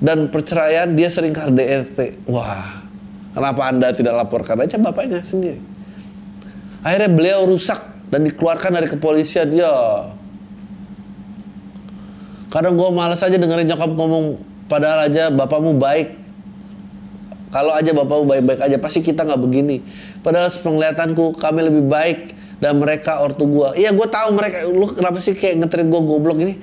dan 0.00 0.32
perceraian 0.32 0.88
dia 0.94 1.10
sering 1.10 1.34
KDRT 1.34 2.30
wah 2.30 2.86
kenapa 3.34 3.66
anda 3.66 3.90
tidak 3.90 4.14
laporkan 4.14 4.62
aja 4.64 4.80
bapaknya 4.80 5.20
sendiri? 5.20 5.60
Akhirnya 6.80 7.10
beliau 7.10 7.44
rusak 7.44 7.78
dan 8.08 8.24
dikeluarkan 8.24 8.70
dari 8.72 8.88
kepolisian. 8.88 9.52
Ya. 9.52 9.74
Kadang 12.48 12.80
gue 12.80 12.88
malas 12.88 13.20
aja 13.20 13.36
dengerin 13.36 13.68
nyokap 13.68 13.92
ngomong 13.92 14.40
padahal 14.70 15.12
aja 15.12 15.28
bapakmu 15.28 15.76
baik 15.76 16.17
kalau 17.48 17.72
aja 17.72 17.96
bapakmu 17.96 18.28
baik-baik 18.28 18.60
aja 18.60 18.76
pasti 18.76 19.00
kita 19.00 19.24
nggak 19.24 19.40
begini. 19.40 19.80
Padahal 20.20 20.52
penglihatanku 20.52 21.40
kami 21.40 21.60
lebih 21.64 21.84
baik 21.88 22.36
dan 22.60 22.76
mereka 22.76 23.22
ortu 23.22 23.48
gue 23.48 23.80
iya 23.80 23.94
gue 23.94 24.04
tahu 24.04 24.28
mereka. 24.36 24.68
Lu 24.68 24.92
kenapa 24.92 25.16
sih 25.22 25.32
kayak 25.32 25.64
ngetrit 25.64 25.88
gue 25.88 26.00
goblok 26.04 26.38
ini? 26.44 26.60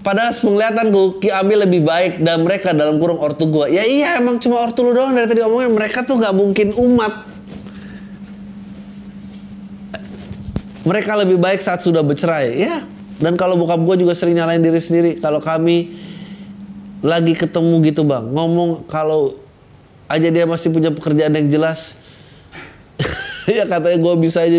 Padahal 0.00 0.32
penglihatanku 0.32 1.20
kami 1.22 1.54
lebih 1.60 1.84
baik 1.84 2.24
dan 2.24 2.42
mereka 2.42 2.72
dalam 2.72 2.96
kurung 2.96 3.20
ortu 3.20 3.46
gue 3.46 3.68
ya 3.68 3.84
iya 3.84 4.16
emang 4.16 4.40
cuma 4.40 4.64
ortu 4.64 4.80
lu 4.80 4.96
doang 4.96 5.12
dari 5.12 5.28
tadi 5.28 5.44
omongin 5.44 5.76
mereka 5.76 6.02
tuh 6.02 6.18
nggak 6.18 6.34
mungkin 6.34 6.68
umat. 6.74 7.30
Mereka 10.80 11.12
lebih 11.22 11.36
baik 11.36 11.60
saat 11.60 11.84
sudah 11.84 12.00
bercerai 12.00 12.56
ya. 12.56 12.82
Dan 13.20 13.36
kalau 13.36 13.54
bokap 13.60 13.84
gue 13.84 14.00
juga 14.00 14.16
sering 14.16 14.40
nyalain 14.40 14.64
diri 14.64 14.80
sendiri. 14.80 15.20
Kalau 15.20 15.38
kami 15.44 15.92
lagi 17.00 17.32
ketemu 17.36 17.74
gitu 17.84 18.04
bang. 18.04 18.24
Ngomong 18.28 18.84
kalau 18.88 19.36
aja 20.10 20.28
dia 20.28 20.44
masih 20.44 20.74
punya 20.74 20.90
pekerjaan 20.90 21.32
yang 21.38 21.48
jelas 21.48 22.00
ya 23.56 23.64
katanya 23.64 23.98
gue 24.02 24.14
bisa 24.20 24.42
aja 24.44 24.58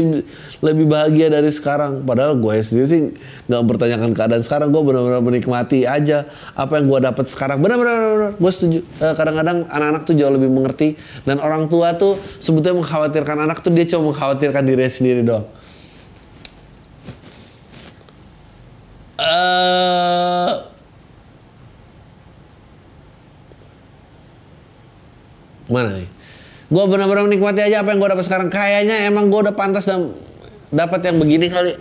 lebih 0.61 0.85
bahagia 0.89 1.29
dari 1.29 1.49
sekarang. 1.49 2.05
Padahal 2.05 2.37
gue 2.37 2.53
sendiri 2.61 2.87
sih 2.87 3.01
nggak 3.49 3.59
mempertanyakan 3.65 4.11
keadaan 4.13 4.43
sekarang. 4.45 4.67
Gue 4.73 4.81
benar-benar 4.85 5.21
menikmati 5.21 5.85
aja 5.85 6.29
apa 6.57 6.81
yang 6.81 6.89
gue 6.89 6.99
dapat 7.01 7.25
sekarang. 7.29 7.61
Benar-benar 7.61 8.37
gue 8.37 8.51
setuju. 8.51 8.79
Eh, 8.81 9.13
kadang-kadang 9.13 9.69
anak-anak 9.69 10.01
tuh 10.05 10.15
jauh 10.17 10.33
lebih 10.33 10.49
mengerti. 10.49 10.97
Dan 11.25 11.41
orang 11.41 11.69
tua 11.69 11.93
tuh 11.97 12.17
sebetulnya 12.41 12.81
mengkhawatirkan 12.81 13.37
anak 13.37 13.61
tuh 13.61 13.73
dia 13.73 13.85
cuma 13.89 14.13
mengkhawatirkan 14.13 14.63
dirinya 14.65 14.91
sendiri 14.91 15.21
doang. 15.25 15.45
Eh 19.21 20.70
mana 25.71 25.95
nih? 25.95 26.21
gue 26.71 26.83
benar-benar 26.87 27.27
menikmati 27.27 27.59
aja 27.59 27.83
apa 27.83 27.91
yang 27.91 27.99
gue 27.99 28.09
dapat 28.15 28.25
sekarang. 28.25 28.47
Kayaknya 28.47 29.11
emang 29.11 29.27
gue 29.27 29.39
udah 29.43 29.55
pantas 29.55 29.91
dan 29.91 30.15
dapat 30.71 31.03
yang 31.03 31.19
begini 31.19 31.51
kali. 31.51 31.75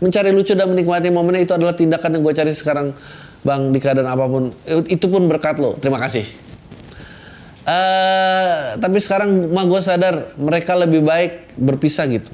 Mencari 0.00 0.32
lucu 0.32 0.56
dan 0.56 0.72
menikmati 0.72 1.12
momennya 1.12 1.44
itu 1.44 1.52
adalah 1.52 1.76
tindakan 1.76 2.16
yang 2.16 2.22
gue 2.24 2.34
cari 2.34 2.52
sekarang 2.56 2.96
bang 3.44 3.62
di 3.68 3.78
keadaan 3.78 4.08
apa 4.08 4.24
pun. 4.24 4.48
Itu 4.88 5.12
pun 5.12 5.28
berkat 5.28 5.60
lo. 5.60 5.76
Terima 5.76 6.00
kasih. 6.00 6.24
Eh 7.68 8.80
tapi 8.80 8.98
sekarang 9.04 9.52
mah 9.52 9.68
gue 9.68 9.80
sadar 9.84 10.32
mereka 10.40 10.80
lebih 10.80 11.04
baik 11.04 11.52
berpisah 11.60 12.08
gitu. 12.08 12.32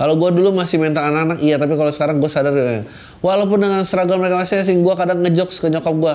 Kalau 0.00 0.14
gue 0.16 0.30
dulu 0.32 0.54
masih 0.56 0.80
mental 0.80 1.12
anak-anak 1.12 1.44
iya. 1.44 1.60
Tapi 1.60 1.76
kalau 1.76 1.92
sekarang 1.92 2.16
gue 2.24 2.30
sadar 2.30 2.56
ya, 2.56 2.88
walaupun 3.20 3.60
dengan 3.60 3.84
seragam 3.84 4.16
mereka 4.16 4.40
masing-masing 4.40 4.80
gue 4.80 4.94
kadang 4.96 5.20
ngejokes 5.20 5.60
ke 5.60 5.68
nyokap 5.68 5.92
gue 5.92 6.14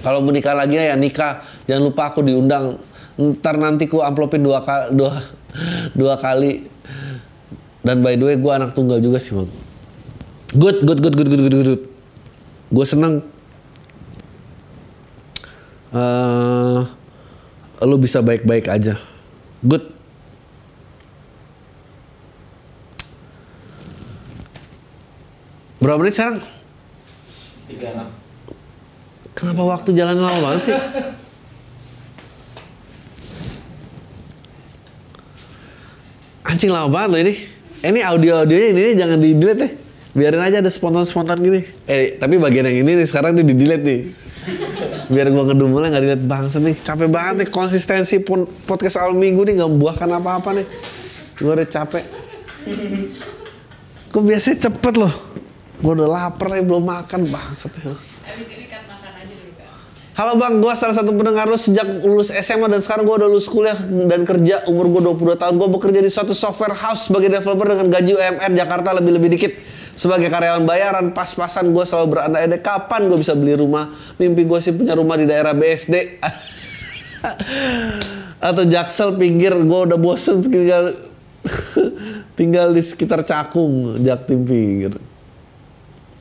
kalau 0.00 0.22
mau 0.22 0.30
nikah 0.30 0.54
lagi 0.54 0.78
ya 0.78 0.94
nikah. 0.94 1.42
Jangan 1.66 1.82
lupa 1.82 2.12
aku 2.12 2.22
diundang. 2.22 2.78
Ntar 3.18 3.58
nanti 3.58 3.90
ku 3.90 3.98
amplopin 3.98 4.42
dua 4.42 4.62
kali 4.62 4.94
dua 4.94 5.12
dua 5.94 6.14
kali. 6.16 6.70
Dan 7.82 8.02
by 8.02 8.14
the 8.18 8.24
way 8.28 8.36
gue 8.36 8.52
anak 8.52 8.74
tunggal 8.74 8.98
juga 9.02 9.18
sih 9.18 9.34
bang. 9.34 9.50
Good 10.54 10.86
good 10.86 11.00
good 11.02 11.14
good 11.14 11.28
good 11.28 11.42
good 11.46 11.64
good. 11.66 11.82
Gue 12.68 12.86
seneng. 12.86 13.24
Uh, 15.88 16.84
lu 17.80 17.96
bisa 17.96 18.20
baik-baik 18.20 18.68
aja. 18.68 19.00
Good. 19.64 19.88
Berapa 25.78 26.02
menit 26.02 26.18
sekarang? 26.18 26.42
Tiga 27.70 27.94
enam. 27.94 28.17
Kenapa 29.38 29.62
waktu 29.62 29.94
jalan 29.94 30.18
lama 30.18 30.34
banget 30.42 30.62
sih? 30.66 30.74
Anjing 36.42 36.74
lama 36.74 36.90
banget 36.90 37.08
loh 37.14 37.20
ini. 37.22 37.34
Ini 37.78 38.00
audio 38.02 38.42
audionya 38.42 38.74
ini, 38.74 38.80
ini 38.90 38.92
jangan 38.98 39.22
di 39.22 39.38
delete 39.38 39.58
deh. 39.62 39.72
Biarin 40.18 40.42
aja 40.42 40.58
ada 40.58 40.66
spontan 40.74 41.06
spontan 41.06 41.38
gini. 41.38 41.62
Eh 41.86 42.18
tapi 42.18 42.42
bagian 42.42 42.66
yang 42.66 42.82
ini 42.82 42.98
nih, 42.98 43.06
sekarang 43.06 43.38
nih 43.38 43.46
di 43.46 43.54
delete 43.54 43.84
nih. 43.86 44.00
Biar 45.08 45.30
gua 45.30 45.46
ngedumulnya 45.46 45.94
nggak 45.94 46.02
dilihat 46.02 46.22
bangsa 46.26 46.58
nih. 46.58 46.74
Capek 46.74 47.06
banget 47.06 47.46
nih 47.46 47.48
konsistensi 47.54 48.18
pun 48.18 48.50
podcast 48.66 48.98
awal 48.98 49.14
minggu 49.14 49.46
nih 49.46 49.62
nggak 49.62 49.70
membuahkan 49.70 50.10
apa-apa 50.10 50.58
nih. 50.58 50.66
Gua 51.38 51.54
udah 51.54 51.68
capek. 51.70 52.02
Kok 54.10 54.22
biasanya 54.26 54.56
cepet 54.66 54.94
loh? 54.98 55.14
Gua 55.78 55.92
udah 55.94 56.08
lapar 56.10 56.58
nih 56.58 56.66
belum 56.66 56.82
makan 56.82 57.22
bangsat 57.30 57.72
ya. 57.78 57.94
Abis 58.26 58.48
ini 58.50 58.66
cut 58.66 58.82
makan 58.90 59.12
aja 59.14 59.34
dulu 59.38 59.52
kak. 59.54 59.70
Halo 60.18 60.34
bang, 60.34 60.58
gue 60.58 60.74
salah 60.74 60.98
satu 60.98 61.14
pendengar 61.14 61.46
lu 61.46 61.54
sejak 61.54 62.02
lulus 62.02 62.34
SMA 62.34 62.66
dan 62.66 62.82
sekarang 62.82 63.06
gue 63.06 63.22
udah 63.22 63.30
lulus 63.30 63.46
kuliah 63.46 63.78
dan 63.78 64.26
kerja 64.26 64.66
umur 64.66 64.90
gue 64.90 65.14
22 65.14 65.38
tahun. 65.38 65.54
Gue 65.54 65.70
bekerja 65.70 66.02
di 66.02 66.10
suatu 66.10 66.34
software 66.34 66.74
house 66.74 67.06
sebagai 67.06 67.30
developer 67.30 67.70
dengan 67.70 67.86
gaji 67.86 68.18
UMR 68.18 68.50
Jakarta 68.50 68.98
lebih-lebih 68.98 69.38
dikit. 69.38 69.52
Sebagai 69.94 70.26
karyawan 70.26 70.66
bayaran, 70.66 71.14
pas-pasan 71.14 71.70
gue 71.70 71.86
selalu 71.86 72.18
berandai-andai 72.18 72.58
kapan 72.58 73.06
gue 73.06 73.14
bisa 73.14 73.38
beli 73.38 73.54
rumah. 73.62 73.94
Mimpi 74.18 74.42
gue 74.42 74.58
sih 74.58 74.74
punya 74.74 74.98
rumah 74.98 75.14
di 75.14 75.30
daerah 75.30 75.54
BSD. 75.54 76.18
Atau 78.50 78.66
Jaksel 78.66 79.14
pinggir, 79.22 79.54
gue 79.54 79.80
udah 79.86 79.98
bosen 80.02 80.42
tinggal, 80.42 80.98
tinggal 82.38 82.74
di 82.74 82.82
sekitar 82.82 83.22
Cakung, 83.22 84.02
Jaktim 84.02 84.42
pinggir. 84.42 84.98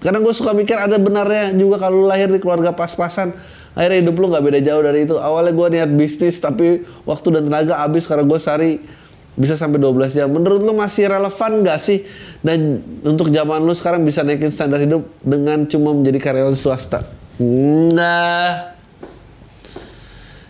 Kadang 0.06 0.22
gue 0.22 0.34
suka 0.38 0.54
mikir 0.54 0.78
ada 0.78 1.02
benarnya 1.02 1.50
juga 1.58 1.82
kalau 1.82 2.06
lahir 2.06 2.30
di 2.30 2.38
keluarga 2.38 2.78
pas-pasan. 2.78 3.57
Akhirnya 3.78 4.02
hidup 4.02 4.18
lu 4.18 4.26
nggak 4.34 4.42
beda 4.42 4.60
jauh 4.66 4.82
dari 4.82 5.06
itu. 5.06 5.22
Awalnya 5.22 5.54
gue 5.54 5.68
niat 5.78 5.92
bisnis 5.94 6.42
tapi 6.42 6.82
waktu 7.06 7.28
dan 7.30 7.46
tenaga 7.46 7.78
habis 7.78 8.10
karena 8.10 8.26
gue 8.26 8.40
sehari 8.42 8.82
bisa 9.38 9.54
sampai 9.54 9.78
12 9.78 10.18
jam. 10.18 10.28
Menurut 10.34 10.66
lu 10.66 10.74
masih 10.74 11.14
relevan 11.14 11.62
gak 11.62 11.78
sih? 11.78 12.02
Dan 12.42 12.82
untuk 13.06 13.30
zaman 13.30 13.62
lu 13.62 13.78
sekarang 13.78 14.02
bisa 14.02 14.26
naikin 14.26 14.50
standar 14.50 14.82
hidup 14.82 15.06
dengan 15.22 15.70
cuma 15.70 15.94
menjadi 15.94 16.18
karyawan 16.18 16.58
swasta? 16.58 17.06
Enggak. 17.38 18.74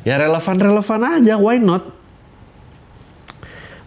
Ya 0.07 0.15
relevan-relevan 0.15 1.19
aja, 1.19 1.35
why 1.35 1.59
not? 1.59 1.83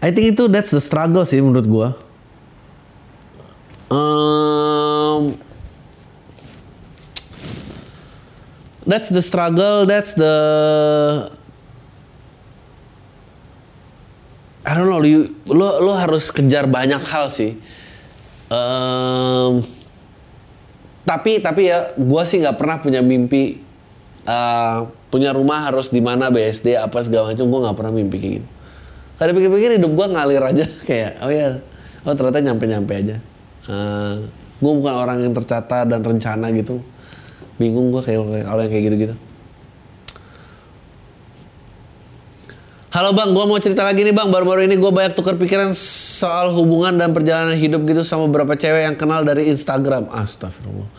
I 0.05 0.13
think 0.13 0.37
itu 0.37 0.45
that's 0.45 0.69
the 0.69 0.81
struggle 0.81 1.25
sih 1.25 1.41
menurut 1.41 1.65
gua. 1.65 1.89
Um, 3.89 5.33
that's 8.85 9.09
the 9.09 9.21
struggle, 9.21 9.85
that's 9.85 10.13
the 10.13 10.35
I 14.61 14.77
don't 14.77 14.87
know, 14.87 15.01
lo 15.49 15.81
lo 15.81 15.93
harus 15.97 16.29
kejar 16.29 16.69
banyak 16.69 17.01
hal 17.01 17.33
sih. 17.33 17.57
Um, 18.51 19.65
tapi 21.01 21.41
tapi 21.41 21.71
ya, 21.73 21.97
gua 21.97 22.29
sih 22.29 22.39
nggak 22.39 22.61
pernah 22.61 22.77
punya 22.77 23.01
mimpi 23.01 23.57
uh, 24.29 24.85
punya 25.09 25.33
rumah 25.33 25.65
harus 25.65 25.89
di 25.89 25.97
mana 25.97 26.29
BSD 26.29 26.77
apa 26.77 27.01
segala 27.01 27.33
macam. 27.33 27.49
Gua 27.49 27.59
nggak 27.67 27.77
pernah 27.79 27.93
mimpi 27.95 28.17
kayak 28.21 28.33
gitu. 28.37 28.49
Kalau 29.17 29.31
pikir-pikir 29.37 29.69
hidup 29.81 29.91
gua 29.97 30.07
ngalir 30.13 30.43
aja 30.45 30.65
kayak 30.89 31.25
oh 31.25 31.31
ya, 31.33 31.57
oh 32.05 32.13
ternyata 32.13 32.39
nyampe-nyampe 32.45 32.93
aja. 32.93 33.17
Uh, 33.65 34.29
gua 34.61 34.71
bukan 34.77 34.93
orang 34.93 35.17
yang 35.25 35.33
tercatat 35.33 35.89
dan 35.89 36.05
rencana 36.05 36.53
gitu. 36.53 36.85
Bingung 37.61 37.93
gua 37.93 38.01
kayak 38.01 38.49
kalau 38.49 38.61
yang 38.65 38.71
kayak 38.73 38.85
gitu-gitu. 38.89 39.15
Halo 42.91 43.15
bang, 43.15 43.31
gue 43.31 43.45
mau 43.47 43.55
cerita 43.55 43.87
lagi 43.87 44.03
nih 44.03 44.11
bang. 44.11 44.27
Baru-baru 44.27 44.67
ini 44.67 44.75
gue 44.75 44.91
banyak 44.91 45.15
tukar 45.15 45.39
pikiran 45.39 45.71
soal 45.71 46.51
hubungan 46.51 46.99
dan 46.99 47.15
perjalanan 47.15 47.55
hidup 47.55 47.87
gitu 47.87 48.03
sama 48.03 48.27
beberapa 48.27 48.51
cewek 48.59 48.83
yang 48.83 48.99
kenal 48.99 49.23
dari 49.23 49.47
Instagram. 49.47 50.11
Astagfirullah. 50.11 50.91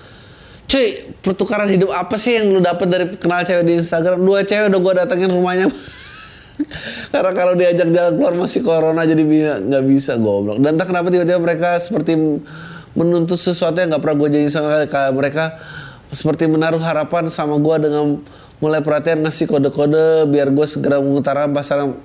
Cuy, 0.64 1.12
pertukaran 1.20 1.68
hidup 1.68 1.92
apa 1.92 2.16
sih 2.16 2.40
yang 2.40 2.48
lu 2.48 2.64
dapet 2.64 2.88
dari 2.88 3.04
kenal 3.20 3.44
cewek 3.44 3.68
di 3.68 3.76
Instagram? 3.76 4.24
Dua 4.24 4.40
cewek 4.40 4.72
udah 4.72 4.80
gue 4.80 4.92
datengin 5.04 5.28
rumahnya. 5.36 5.68
Karena 7.12 7.30
kalau 7.36 7.52
diajak 7.60 7.92
jalan 7.92 8.12
keluar 8.16 8.34
masih 8.40 8.64
corona 8.64 9.04
jadi 9.04 9.20
nggak 9.60 9.84
bisa 9.84 10.16
goblok. 10.16 10.64
Dan 10.64 10.80
entah 10.80 10.88
kenapa 10.88 11.12
tiba-tiba 11.12 11.44
mereka 11.44 11.76
seperti 11.76 12.16
menuntut 12.96 13.36
sesuatu 13.36 13.76
yang 13.76 13.92
nggak 13.92 14.00
pernah 14.00 14.16
gue 14.16 14.28
janji 14.32 14.48
sama 14.48 14.80
mereka 15.12 15.60
seperti 16.12 16.44
menaruh 16.44 16.78
harapan 16.78 17.32
sama 17.32 17.56
gue 17.56 17.76
dengan 17.88 18.20
mulai 18.62 18.78
perhatian 18.78 19.26
ngasih 19.26 19.50
kode-kode 19.50 20.30
biar 20.30 20.54
gue 20.54 20.66
segera 20.70 21.02
mengutarakan 21.02 21.50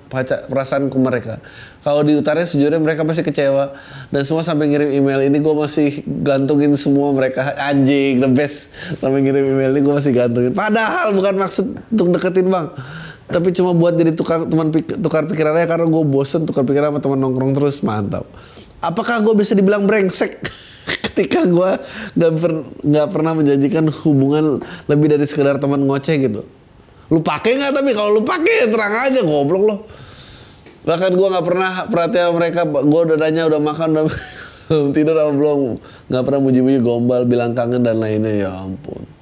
paca- 0.10 0.50
perasaan 0.50 0.90
ke 0.90 0.98
mereka. 0.98 1.38
Kalau 1.86 2.02
diutarain 2.02 2.50
sejujurnya 2.50 2.82
mereka 2.82 3.06
pasti 3.06 3.22
kecewa 3.22 3.78
dan 4.10 4.26
semua 4.26 4.42
sampai 4.42 4.66
ngirim 4.66 4.90
email 4.90 5.22
ini 5.30 5.38
gue 5.38 5.54
masih 5.54 6.02
gantungin 6.26 6.74
semua 6.74 7.14
mereka 7.14 7.54
anjing 7.62 8.18
the 8.18 8.32
best 8.32 8.74
sampai 8.98 9.22
ngirim 9.22 9.54
email 9.54 9.70
ini 9.70 9.86
gue 9.86 9.94
masih 9.94 10.10
gantungin. 10.16 10.52
Padahal 10.58 11.14
bukan 11.14 11.38
maksud 11.38 11.78
untuk 11.94 12.18
deketin 12.18 12.50
bang, 12.50 12.74
tapi 13.30 13.54
cuma 13.54 13.78
buat 13.78 13.94
jadi 13.94 14.18
tukar 14.18 14.42
teman 14.50 14.74
pik- 14.74 14.98
tukar 14.98 15.30
pikirannya 15.30 15.70
karena 15.70 15.86
gue 15.86 16.04
bosen 16.10 16.48
tukar 16.50 16.66
pikiran 16.66 16.90
sama 16.96 17.00
teman 17.06 17.22
nongkrong 17.22 17.54
terus 17.54 17.86
mantap. 17.86 18.26
Apakah 18.82 19.22
gue 19.22 19.38
bisa 19.38 19.54
dibilang 19.54 19.86
brengsek? 19.86 20.42
ketika 21.18 21.50
gue 21.50 21.72
nggak 22.14 22.32
per- 22.38 23.10
pernah 23.10 23.34
menjanjikan 23.34 23.90
hubungan 24.06 24.62
lebih 24.86 25.10
dari 25.10 25.26
sekedar 25.26 25.58
teman 25.58 25.82
ngoceh 25.90 26.14
gitu. 26.30 26.46
Lu 27.10 27.26
pakai 27.26 27.58
nggak? 27.58 27.74
Tapi 27.74 27.90
kalau 27.98 28.22
lu 28.22 28.22
pakai 28.22 28.70
terang 28.70 28.94
aja 29.10 29.26
goblok 29.26 29.66
lo 29.66 29.78
bahkan 30.86 31.12
gue 31.12 31.28
nggak 31.28 31.44
pernah 31.44 31.72
perhatian 31.92 32.32
mereka 32.32 32.64
gue 32.64 33.02
udah 33.12 33.18
nanya 33.20 33.50
udah 33.50 33.60
makan 33.60 33.88
udah 33.98 34.06
tidur 34.96 35.18
apa 35.18 35.34
belum. 35.34 35.82
Nggak 36.14 36.24
pernah 36.30 36.42
muji-muji 36.46 36.80
gombal 36.86 37.26
bilang 37.26 37.58
kangen 37.58 37.82
dan 37.82 37.98
lainnya. 37.98 38.46
Ya 38.46 38.54
ampun 38.54 39.17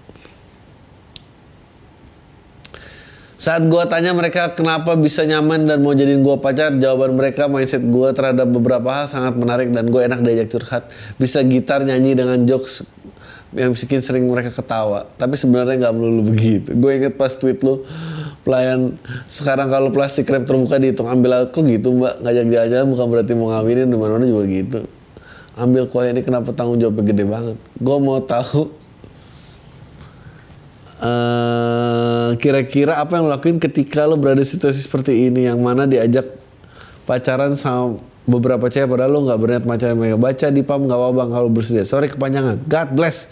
Saat 3.35 3.67
gue 3.67 3.83
tanya 3.91 4.15
mereka 4.15 4.55
kenapa 4.55 4.95
bisa 4.95 5.27
nyaman 5.27 5.67
dan 5.67 5.83
mau 5.83 5.91
jadiin 5.91 6.23
gue 6.23 6.35
pacar, 6.39 6.71
jawaban 6.79 7.19
mereka 7.19 7.51
mindset 7.51 7.83
gue 7.83 8.09
terhadap 8.15 8.47
beberapa 8.47 8.87
hal 8.87 9.05
sangat 9.11 9.35
menarik 9.35 9.75
dan 9.75 9.91
gue 9.91 10.01
enak 10.07 10.23
diajak 10.23 10.47
curhat. 10.55 10.83
Bisa 11.19 11.43
gitar 11.43 11.83
nyanyi 11.83 12.15
dengan 12.15 12.39
jokes 12.47 12.87
yang 13.51 13.75
bikin 13.75 13.99
sering 13.99 14.23
mereka 14.27 14.55
ketawa. 14.55 15.11
Tapi 15.19 15.35
sebenarnya 15.35 15.87
nggak 15.87 15.93
melulu 15.95 16.31
begitu. 16.31 16.71
Gue 16.79 16.95
inget 16.95 17.19
pas 17.19 17.35
tweet 17.35 17.59
lu 17.59 17.83
pelayan 18.45 18.93
sekarang 19.25 19.73
kalau 19.73 19.89
plastik 19.89 20.29
rap 20.29 20.45
terbuka 20.45 20.77
dihitung 20.77 21.09
ambil 21.09 21.41
laut 21.41 21.49
kok 21.49 21.65
gitu 21.65 21.97
mbak 21.97 22.21
ngajak 22.21 22.45
jalan-jalan 22.45 22.87
bukan 22.93 23.05
berarti 23.09 23.31
mau 23.33 23.49
ngawinin 23.49 23.89
di 23.89 23.97
mana-mana 23.97 24.25
juga 24.29 24.45
gitu 24.45 24.79
ambil 25.57 25.89
kue 25.89 26.05
ini 26.05 26.21
kenapa 26.21 26.53
tanggung 26.53 26.77
jawabnya 26.77 27.03
gede 27.09 27.25
banget 27.25 27.57
gue 27.57 27.97
mau 27.97 28.21
tahu 28.21 28.69
eh, 31.01 32.29
kira-kira 32.39 32.99
apa 32.99 33.19
yang 33.19 33.27
lo 33.27 33.35
lakuin 33.35 33.57
ketika 33.59 34.07
lo 34.07 34.15
berada 34.15 34.39
di 34.39 34.47
situasi 34.47 34.79
seperti 34.79 35.27
ini? 35.27 35.47
Yang 35.47 35.59
mana 35.59 35.83
diajak 35.89 36.27
pacaran 37.03 37.53
sama 37.57 37.99
beberapa 38.25 38.65
cewek 38.67 38.89
padahal 38.89 39.11
lo 39.13 39.19
nggak 39.29 39.39
berniat 39.39 39.63
pacaran 39.63 39.95
mereka 40.01 40.17
baca 40.17 40.47
di 40.49 40.61
pam 40.65 40.89
nggak 40.89 40.97
apa 40.97 41.09
bang 41.13 41.29
kalau 41.29 41.49
bersedia. 41.49 41.85
Sorry 41.85 42.07
kepanjangan. 42.09 42.63
God 42.65 42.89
bless. 42.97 43.29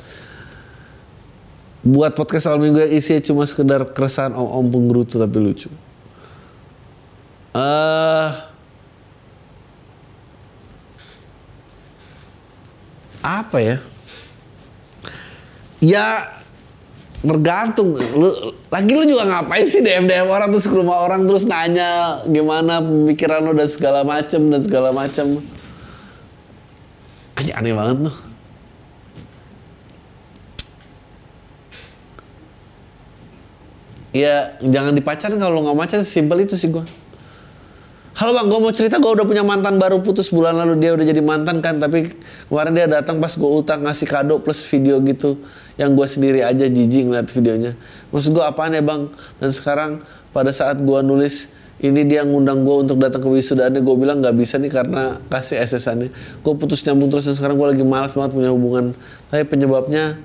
Buat 1.83 2.15
podcast 2.15 2.47
awal 2.47 2.63
minggu 2.63 2.79
yang 2.79 2.93
isinya 2.95 3.19
cuma 3.19 3.43
sekedar 3.43 3.83
keresahan 3.91 4.31
om-om 4.31 4.71
penggerutu 4.71 5.19
tapi 5.19 5.37
lucu. 5.41 5.67
Eh 7.53 8.29
apa 13.23 13.57
ya? 13.59 13.77
Ya 15.83 16.07
tergantung 17.23 17.95
lu 17.95 18.51
lagi 18.67 18.91
lu 18.91 19.07
juga 19.07 19.23
ngapain 19.23 19.63
sih 19.63 19.79
DM 19.79 20.11
DM 20.11 20.27
orang 20.27 20.51
terus 20.51 20.67
ke 20.67 20.75
rumah 20.75 21.07
orang 21.07 21.23
terus 21.23 21.47
nanya 21.47 22.19
gimana 22.27 22.83
pemikiran 22.83 23.39
lu 23.39 23.55
dan 23.55 23.71
segala 23.71 24.03
macem 24.03 24.51
dan 24.51 24.59
segala 24.59 24.91
macem. 24.91 25.39
Aja 27.39 27.57
aneh 27.57 27.71
banget 27.71 28.11
tuh. 28.11 28.15
Ya 34.13 34.59
jangan 34.61 34.93
dipacarin 34.93 35.41
kalau 35.41 35.65
nggak 35.65 35.79
pacaran 35.79 36.05
simpel 36.05 36.43
itu 36.45 36.53
sih 36.53 36.69
gua 36.69 36.85
Halo 38.13 38.29
bang, 38.37 38.45
gue 38.45 38.59
mau 38.61 38.69
cerita 38.69 39.01
gue 39.01 39.09
udah 39.09 39.25
punya 39.25 39.41
mantan 39.41 39.81
baru 39.81 39.97
putus 40.05 40.29
bulan 40.29 40.53
lalu 40.53 40.77
dia 40.77 40.93
udah 40.93 41.01
jadi 41.01 41.17
mantan 41.25 41.65
kan 41.65 41.81
tapi 41.81 42.13
kemarin 42.45 42.77
dia 42.77 42.85
datang 42.85 43.17
pas 43.17 43.33
gue 43.33 43.49
ultah 43.49 43.73
ngasih 43.73 44.05
kado 44.05 44.37
plus 44.37 44.61
video 44.69 45.01
gitu 45.01 45.41
yang 45.81 45.97
gue 45.97 46.05
sendiri 46.05 46.45
aja 46.45 46.69
jijik 46.69 47.09
ngeliat 47.09 47.25
videonya. 47.33 47.73
Maksud 48.13 48.37
gue 48.37 48.45
apaan 48.45 48.77
ya 48.77 48.85
bang? 48.85 49.09
Dan 49.41 49.49
sekarang 49.49 50.05
pada 50.29 50.53
saat 50.53 50.77
gue 50.77 50.99
nulis 51.01 51.49
ini 51.81 52.05
dia 52.05 52.21
ngundang 52.21 52.61
gue 52.61 52.85
untuk 52.85 53.01
datang 53.01 53.17
ke 53.17 53.33
wisudaannya 53.33 53.81
gue 53.81 53.95
bilang 53.97 54.21
nggak 54.21 54.37
bisa 54.37 54.61
nih 54.61 54.69
karena 54.69 55.17
kasih 55.33 55.57
SS-annya. 55.65 56.13
Gue 56.45 56.53
putus 56.53 56.85
nyambung 56.85 57.09
terus 57.09 57.25
dan 57.25 57.33
sekarang 57.33 57.57
gue 57.57 57.65
lagi 57.73 57.81
malas 57.81 58.13
banget 58.13 58.37
punya 58.37 58.53
hubungan. 58.53 58.93
Tapi 59.33 59.41
penyebabnya 59.49 60.21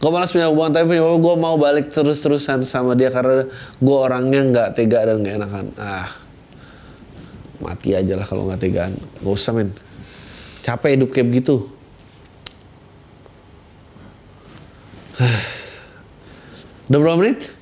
Gue 0.00 0.08
malas 0.08 0.32
punya 0.32 0.48
hubungan 0.48 0.72
tapi 0.72 0.96
penyebabnya 0.96 1.20
gue 1.20 1.34
mau 1.36 1.60
balik 1.60 1.92
terus-terusan 1.92 2.64
sama 2.64 2.96
dia 2.96 3.12
karena 3.12 3.44
gue 3.76 3.96
orangnya 4.00 4.40
nggak 4.48 4.68
tega 4.72 5.04
dan 5.04 5.20
nggak 5.20 5.36
enakan. 5.36 5.66
Ah, 5.76 6.08
mati 7.60 7.92
aja 7.92 8.16
lah 8.16 8.24
kalau 8.24 8.48
nggak 8.48 8.64
tegaan. 8.64 8.96
Gak 8.96 9.28
usah 9.28 9.52
men. 9.52 9.76
Capek 10.64 10.96
hidup 10.96 11.12
kayak 11.12 11.28
begitu. 11.28 11.68
Udah 16.88 16.98
berapa 16.98 17.20
menit? 17.20 17.52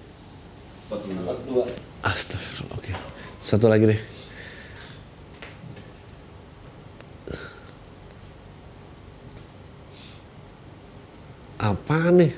Dua. 1.42 1.66
Astagfirullah. 2.06 2.78
Oke. 2.78 2.94
Satu 3.42 3.66
lagi 3.66 3.90
deh. 3.90 4.17
Apa 11.68 12.08
nih? 12.08 12.32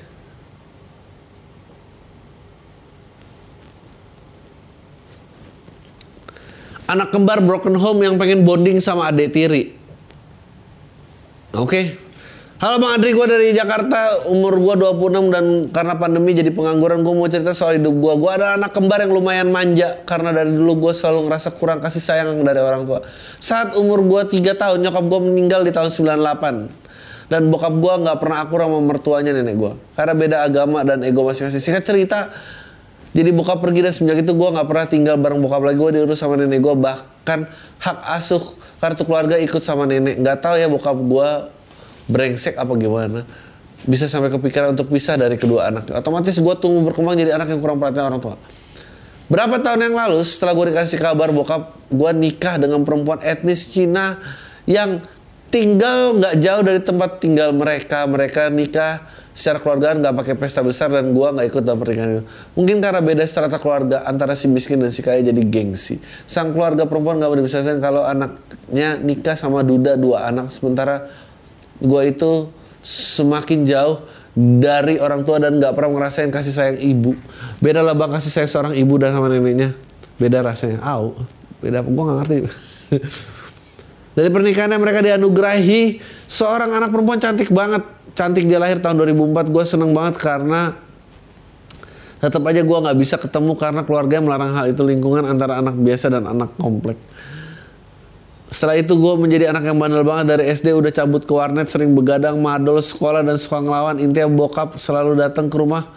Anak 6.91 7.15
kembar 7.15 7.39
broken 7.39 7.79
home 7.79 8.03
yang 8.03 8.19
pengen 8.19 8.43
bonding 8.43 8.83
sama 8.83 9.07
adik 9.07 9.31
tiri. 9.31 9.71
Oke. 11.55 11.95
Halo 12.61 12.77
Bang 12.77 12.93
Adri, 12.93 13.09
gue 13.17 13.25
dari 13.25 13.57
Jakarta, 13.57 14.29
umur 14.29 14.61
gue 14.61 14.85
26 14.85 15.33
dan 15.33 15.45
karena 15.73 15.97
pandemi 15.97 16.37
jadi 16.37 16.53
pengangguran 16.53 17.01
gue 17.01 17.09
mau 17.09 17.25
cerita 17.25 17.57
soal 17.57 17.81
hidup 17.81 17.95
gue. 17.97 18.13
Gue 18.21 18.31
ada 18.37 18.53
anak 18.53 18.69
kembar 18.69 19.01
yang 19.01 19.17
lumayan 19.17 19.49
manja 19.49 19.97
karena 20.05 20.29
dari 20.29 20.53
dulu 20.53 20.77
gue 20.77 20.93
selalu 20.93 21.25
ngerasa 21.25 21.57
kurang 21.57 21.81
kasih 21.81 22.03
sayang 22.03 22.37
dari 22.45 22.61
orang 22.61 22.85
tua. 22.85 23.01
Saat 23.41 23.79
umur 23.81 24.05
gue 24.05 24.37
3 24.37 24.53
tahun, 24.53 24.77
nyokap 24.77 25.05
gue 25.09 25.19
meninggal 25.25 25.65
di 25.65 25.73
tahun 25.73 25.89
98 25.89 26.80
dan 27.31 27.47
bokap 27.47 27.71
gue 27.79 27.93
nggak 28.03 28.17
pernah 28.19 28.43
akur 28.43 28.59
sama 28.59 28.83
mertuanya 28.83 29.31
nenek 29.31 29.55
gue 29.55 29.73
karena 29.95 30.13
beda 30.19 30.37
agama 30.43 30.83
dan 30.83 30.99
ego 31.07 31.23
masing-masing. 31.23 31.63
Singkat 31.63 31.87
cerita, 31.87 32.27
jadi 33.15 33.31
bokap 33.31 33.63
pergi 33.63 33.87
dan 33.87 33.95
semenjak 33.95 34.27
itu 34.27 34.35
gue 34.35 34.49
nggak 34.51 34.67
pernah 34.67 34.85
tinggal 34.91 35.15
bareng 35.15 35.39
bokap 35.39 35.63
lagi. 35.63 35.79
Gue 35.79 35.95
diurus 35.95 36.19
sama 36.19 36.35
nenek 36.35 36.59
gue 36.59 36.75
bahkan 36.75 37.47
hak 37.79 37.97
asuh 38.19 38.43
kartu 38.83 39.07
keluarga 39.07 39.39
ikut 39.39 39.63
sama 39.63 39.87
nenek. 39.87 40.19
Nggak 40.19 40.43
tahu 40.43 40.55
ya 40.59 40.67
bokap 40.67 40.97
gue 40.99 41.29
brengsek 42.11 42.59
apa 42.59 42.73
gimana 42.75 43.23
bisa 43.87 44.05
sampai 44.05 44.29
kepikiran 44.29 44.75
untuk 44.77 44.91
pisah 44.91 45.15
dari 45.15 45.39
kedua 45.39 45.71
anaknya. 45.71 46.03
Otomatis 46.03 46.35
gue 46.35 46.55
tunggu 46.59 46.85
berkembang 46.91 47.15
jadi 47.15 47.39
anak 47.39 47.49
yang 47.49 47.63
kurang 47.63 47.79
perhatian 47.79 48.11
orang 48.11 48.21
tua. 48.21 48.35
Berapa 49.31 49.63
tahun 49.63 49.87
yang 49.87 49.95
lalu 49.95 50.19
setelah 50.27 50.51
gue 50.51 50.75
dikasih 50.75 50.99
kabar 50.99 51.31
bokap 51.31 51.79
gue 51.87 52.11
nikah 52.11 52.59
dengan 52.59 52.83
perempuan 52.83 53.23
etnis 53.23 53.63
Cina 53.71 54.19
yang 54.67 54.99
tinggal 55.51 56.17
nggak 56.17 56.35
jauh 56.39 56.63
dari 56.63 56.79
tempat 56.79 57.19
tinggal 57.19 57.51
mereka. 57.51 58.07
Mereka 58.07 58.47
nikah 58.49 59.03
secara 59.31 59.63
keluargaan 59.63 60.03
nggak 60.03 60.15
pakai 60.15 60.35
pesta 60.35 60.59
besar 60.63 60.91
dan 60.91 61.11
gue 61.11 61.27
nggak 61.27 61.47
ikut 61.51 61.63
dalam 61.63 61.79
pernikahan. 61.79 62.23
Mungkin 62.55 62.79
karena 62.79 62.99
beda 63.03 63.23
strata 63.27 63.59
keluarga 63.59 64.03
antara 64.07 64.35
si 64.35 64.47
miskin 64.47 64.79
dan 64.79 64.91
si 64.91 65.03
kaya 65.03 65.19
jadi 65.23 65.43
gengsi. 65.43 65.99
Sang 66.27 66.55
keluarga 66.55 66.87
perempuan 66.87 67.19
nggak 67.19 67.43
bisa 67.43 67.63
kalau 67.79 68.03
anaknya 68.07 68.99
nikah 68.99 69.35
sama 69.35 69.63
duda 69.63 69.99
dua 69.99 70.31
anak 70.31 70.51
sementara 70.51 71.11
gue 71.79 72.01
itu 72.07 72.51
semakin 72.81 73.67
jauh 73.67 74.03
dari 74.35 74.95
orang 74.99 75.27
tua 75.27 75.43
dan 75.43 75.59
nggak 75.59 75.75
pernah 75.75 75.91
ngerasain 75.99 76.31
kasih 76.31 76.53
sayang 76.55 76.79
ibu. 76.79 77.11
Beda 77.59 77.83
lah 77.83 77.95
bang 77.95 78.11
kasih 78.11 78.31
sayang 78.31 78.51
seorang 78.51 78.73
ibu 78.79 78.95
dan 78.99 79.11
sama 79.15 79.27
neneknya. 79.27 79.75
Beda 80.15 80.43
rasanya. 80.43 80.79
Au, 80.83 81.15
beda? 81.59 81.83
Gue 81.83 82.03
nggak 82.03 82.17
ngerti. 82.23 82.37
Dari 84.11 84.27
pernikahannya 84.27 84.75
mereka 84.75 84.99
dianugerahi 84.99 86.03
seorang 86.27 86.75
anak 86.75 86.91
perempuan 86.91 87.19
cantik 87.19 87.47
banget. 87.47 87.83
Cantik 88.11 88.43
dia 88.43 88.59
lahir 88.59 88.83
tahun 88.83 88.99
2004. 89.07 89.53
Gue 89.55 89.63
seneng 89.63 89.95
banget 89.95 90.19
karena 90.19 90.75
tetap 92.21 92.43
aja 92.45 92.61
gue 92.61 92.77
nggak 92.77 92.97
bisa 93.01 93.15
ketemu 93.17 93.57
karena 93.57 93.81
keluarganya 93.81 94.23
melarang 94.29 94.51
hal 94.53 94.69
itu 94.69 94.83
lingkungan 94.85 95.25
antara 95.25 95.57
anak 95.57 95.73
biasa 95.79 96.11
dan 96.11 96.27
anak 96.27 96.53
komplek. 96.59 96.99
Setelah 98.51 98.77
itu 98.77 98.93
gue 98.99 99.13
menjadi 99.15 99.47
anak 99.55 99.63
yang 99.63 99.79
bandel 99.79 100.03
banget 100.03 100.35
dari 100.37 100.43
SD 100.51 100.75
udah 100.75 100.91
cabut 100.91 101.23
ke 101.23 101.31
warnet 101.31 101.71
sering 101.71 101.95
begadang 101.95 102.35
madol 102.43 102.83
sekolah 102.83 103.23
dan 103.23 103.39
suka 103.39 103.63
ngelawan 103.63 103.95
intinya 104.03 104.27
bokap 104.27 104.75
selalu 104.75 105.15
datang 105.15 105.47
ke 105.47 105.55
rumah 105.55 105.87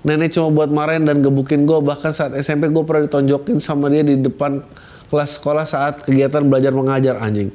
nenek 0.00 0.32
cuma 0.32 0.48
buat 0.48 0.72
marahin 0.72 1.04
dan 1.04 1.20
gebukin 1.20 1.68
gue 1.68 1.76
bahkan 1.84 2.08
saat 2.08 2.32
SMP 2.40 2.72
gue 2.72 2.84
pernah 2.88 3.04
ditonjokin 3.04 3.60
sama 3.60 3.92
dia 3.92 4.00
di 4.00 4.16
depan 4.16 4.64
kelas 5.10 5.42
sekolah 5.42 5.66
saat 5.66 6.06
kegiatan 6.06 6.40
belajar 6.46 6.70
mengajar 6.70 7.18
anjing. 7.18 7.50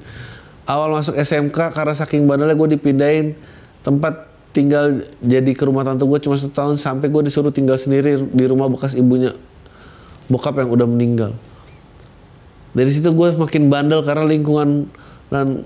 Awal 0.68 0.92
masuk 0.92 1.16
SMK 1.16 1.72
karena 1.72 1.96
saking 1.96 2.28
bandelnya 2.28 2.54
gue 2.54 2.70
dipindahin. 2.76 3.32
Tempat 3.80 4.28
tinggal 4.52 5.08
jadi 5.24 5.52
ke 5.56 5.64
rumah 5.64 5.88
tante 5.88 6.04
gue 6.04 6.20
cuma 6.20 6.36
setahun 6.36 6.84
sampai 6.84 7.08
gue 7.08 7.22
disuruh 7.24 7.56
tinggal 7.56 7.80
sendiri 7.80 8.20
di 8.20 8.46
rumah 8.46 8.68
bekas 8.68 8.94
ibunya. 9.00 9.32
Bokap 10.28 10.60
yang 10.60 10.70
udah 10.74 10.84
meninggal. 10.90 11.32
Dari 12.76 12.92
situ 12.92 13.08
gue 13.16 13.40
makin 13.40 13.72
bandel 13.72 14.04
karena 14.04 14.28
lingkungan 14.28 14.92
dan 15.32 15.64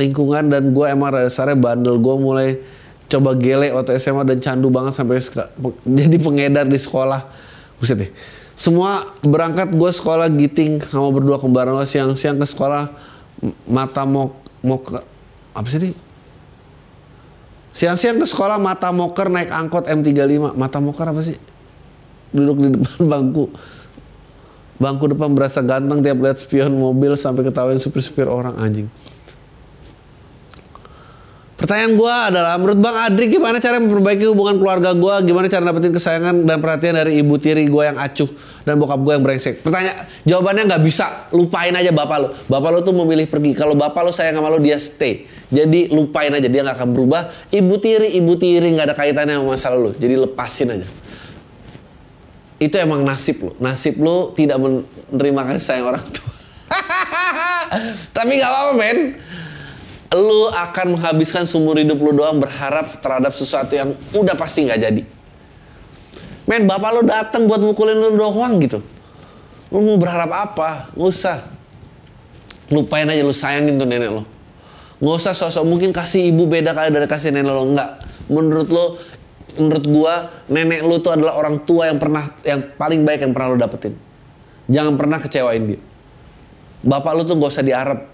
lingkungan 0.00 0.48
dan 0.48 0.72
gue 0.72 0.86
emang 0.88 1.12
dasarnya 1.12 1.58
bandel. 1.60 2.00
Gue 2.00 2.14
mulai 2.16 2.48
coba 3.12 3.36
gele 3.36 3.68
waktu 3.74 4.00
SMA 4.00 4.24
dan 4.24 4.40
candu 4.40 4.72
banget 4.72 4.96
sampai 4.96 5.20
jadi 6.00 6.16
pengedar 6.16 6.64
di 6.64 6.78
sekolah. 6.80 7.20
Buset 7.76 8.00
deh 8.00 8.12
semua 8.52 9.08
berangkat 9.24 9.72
gue 9.72 9.90
sekolah 9.90 10.28
giting 10.28 10.84
sama 10.84 11.08
berdua 11.08 11.40
kembaran. 11.40 11.76
Gue 11.76 11.88
siang-siang 11.88 12.36
ke 12.36 12.46
sekolah 12.46 12.92
mata 13.66 14.04
mau 14.06 14.36
mau 14.62 14.78
ke 14.78 15.02
apa 15.52 15.66
sih 15.66 15.90
nih 15.90 15.94
siang-siang 17.72 18.20
ke 18.20 18.26
sekolah 18.28 18.60
mata 18.60 18.92
moker 18.92 19.32
naik 19.32 19.48
angkot 19.50 19.88
M35 19.88 20.54
mata 20.54 20.78
moker 20.78 21.08
apa 21.08 21.20
sih? 21.24 21.40
Duduk 22.30 22.56
di 22.60 22.68
depan 22.76 23.00
bangku. 23.12 23.44
Bangku 24.76 25.04
depan 25.08 25.32
berasa 25.32 25.64
ganteng 25.64 26.04
tiap 26.04 26.20
lihat 26.20 26.38
spion 26.38 26.72
mobil 26.76 27.16
sampai 27.16 27.48
ketawain 27.48 27.80
supir-supir 27.80 28.28
orang 28.28 28.56
anjing. 28.60 28.88
Pertanyaan 31.62 31.94
gue 31.94 32.14
adalah, 32.34 32.58
menurut 32.58 32.78
Bang 32.82 32.98
Adri 32.98 33.30
gimana 33.30 33.62
cara 33.62 33.78
memperbaiki 33.78 34.26
hubungan 34.26 34.58
keluarga 34.58 34.90
gue? 34.98 35.14
Gimana 35.30 35.46
cara 35.46 35.62
dapetin 35.62 35.94
kesayangan 35.94 36.42
dan 36.42 36.58
perhatian 36.58 36.98
dari 36.98 37.22
ibu 37.22 37.38
tiri 37.38 37.70
gue 37.70 37.82
yang 37.86 38.02
acuh 38.02 38.26
dan 38.66 38.82
bokap 38.82 38.98
gue 38.98 39.12
yang 39.14 39.22
brengsek? 39.22 39.62
Pertanyaan, 39.62 40.10
jawabannya 40.26 40.62
nggak 40.66 40.82
bisa. 40.82 41.30
Lupain 41.30 41.70
aja 41.70 41.94
bapak 41.94 42.18
lo. 42.18 42.28
Bapak 42.50 42.70
lo 42.74 42.78
tuh 42.82 42.90
memilih 42.98 43.30
pergi. 43.30 43.54
Kalau 43.54 43.78
bapak 43.78 44.02
lo 44.02 44.10
sayang 44.10 44.42
sama 44.42 44.50
lo, 44.50 44.58
dia 44.58 44.74
stay. 44.82 45.30
Jadi 45.54 45.86
lupain 45.94 46.34
aja, 46.34 46.50
dia 46.50 46.66
nggak 46.66 46.82
akan 46.82 46.90
berubah. 46.90 47.30
Ibu 47.54 47.74
tiri, 47.78 48.18
ibu 48.18 48.34
tiri 48.34 48.74
nggak 48.74 48.90
ada 48.90 48.96
kaitannya 48.98 49.38
sama 49.38 49.54
masa 49.54 49.70
lalu. 49.70 49.94
Jadi 49.94 50.14
lepasin 50.18 50.68
aja 50.74 50.88
itu 52.62 52.76
emang 52.78 53.02
nasib 53.02 53.42
lo. 53.42 53.52
Nasib 53.58 53.98
lo 53.98 54.30
tidak 54.38 54.62
menerima 54.62 55.42
kasih 55.50 55.62
sayang 55.62 55.86
orang 55.90 56.04
tua. 56.14 56.30
Tapi 58.16 58.38
nggak 58.38 58.50
apa-apa 58.50 58.72
men. 58.78 58.98
Lu 60.12 60.52
akan 60.52 60.96
menghabiskan 60.96 61.48
seumur 61.48 61.80
hidup 61.80 61.96
lu 61.96 62.12
doang 62.12 62.36
berharap 62.36 63.00
terhadap 63.00 63.32
sesuatu 63.32 63.72
yang 63.72 63.96
udah 64.12 64.36
pasti 64.36 64.68
nggak 64.68 64.80
jadi. 64.80 65.02
Men, 66.44 66.68
bapak 66.68 66.90
lo 66.92 67.00
datang 67.06 67.48
buat 67.48 67.62
mukulin 67.62 67.96
lu 67.96 68.12
doang 68.18 68.60
gitu. 68.60 68.84
Lu 69.72 69.80
mau 69.80 69.96
berharap 69.96 70.28
apa? 70.28 70.92
Nggak 70.92 71.08
usah. 71.08 71.38
Lupain 72.68 73.08
aja 73.08 73.24
lu 73.24 73.32
sayangin 73.32 73.80
tuh 73.80 73.88
nenek 73.88 74.12
lo. 74.12 74.28
Nggak 75.00 75.16
usah 75.16 75.32
sosok 75.32 75.64
mungkin 75.64 75.96
kasih 75.96 76.28
ibu 76.28 76.44
beda 76.44 76.76
kali 76.76 76.92
dari 76.92 77.08
kasih 77.08 77.32
nenek 77.32 77.48
lo. 77.48 77.64
Enggak. 77.72 78.04
Menurut 78.28 78.68
lo 78.68 78.84
menurut 79.56 79.84
gua 79.88 80.14
nenek 80.52 80.84
lu 80.84 81.00
tuh 81.00 81.16
adalah 81.16 81.40
orang 81.40 81.64
tua 81.64 81.88
yang 81.88 81.96
pernah 81.96 82.36
yang 82.44 82.60
paling 82.76 83.00
baik 83.00 83.24
yang 83.24 83.32
pernah 83.32 83.48
lu 83.48 83.56
dapetin. 83.56 83.96
Jangan 84.68 84.94
pernah 85.00 85.18
kecewain 85.24 85.64
dia. 85.72 85.80
Bapak 86.84 87.12
lu 87.16 87.22
tuh 87.24 87.38
gak 87.38 87.48
usah 87.48 87.64
diarep. 87.64 88.11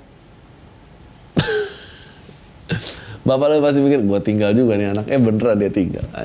Bapak 3.29 3.53
lu 3.53 3.61
pasti 3.61 3.85
mikir, 3.85 4.01
gua 4.09 4.25
tinggal 4.25 4.57
juga 4.57 4.81
nih 4.81 4.97
anak. 4.97 5.05
Eh 5.13 5.21
beneran 5.21 5.61
dia 5.61 5.69
tinggal. 5.69 6.09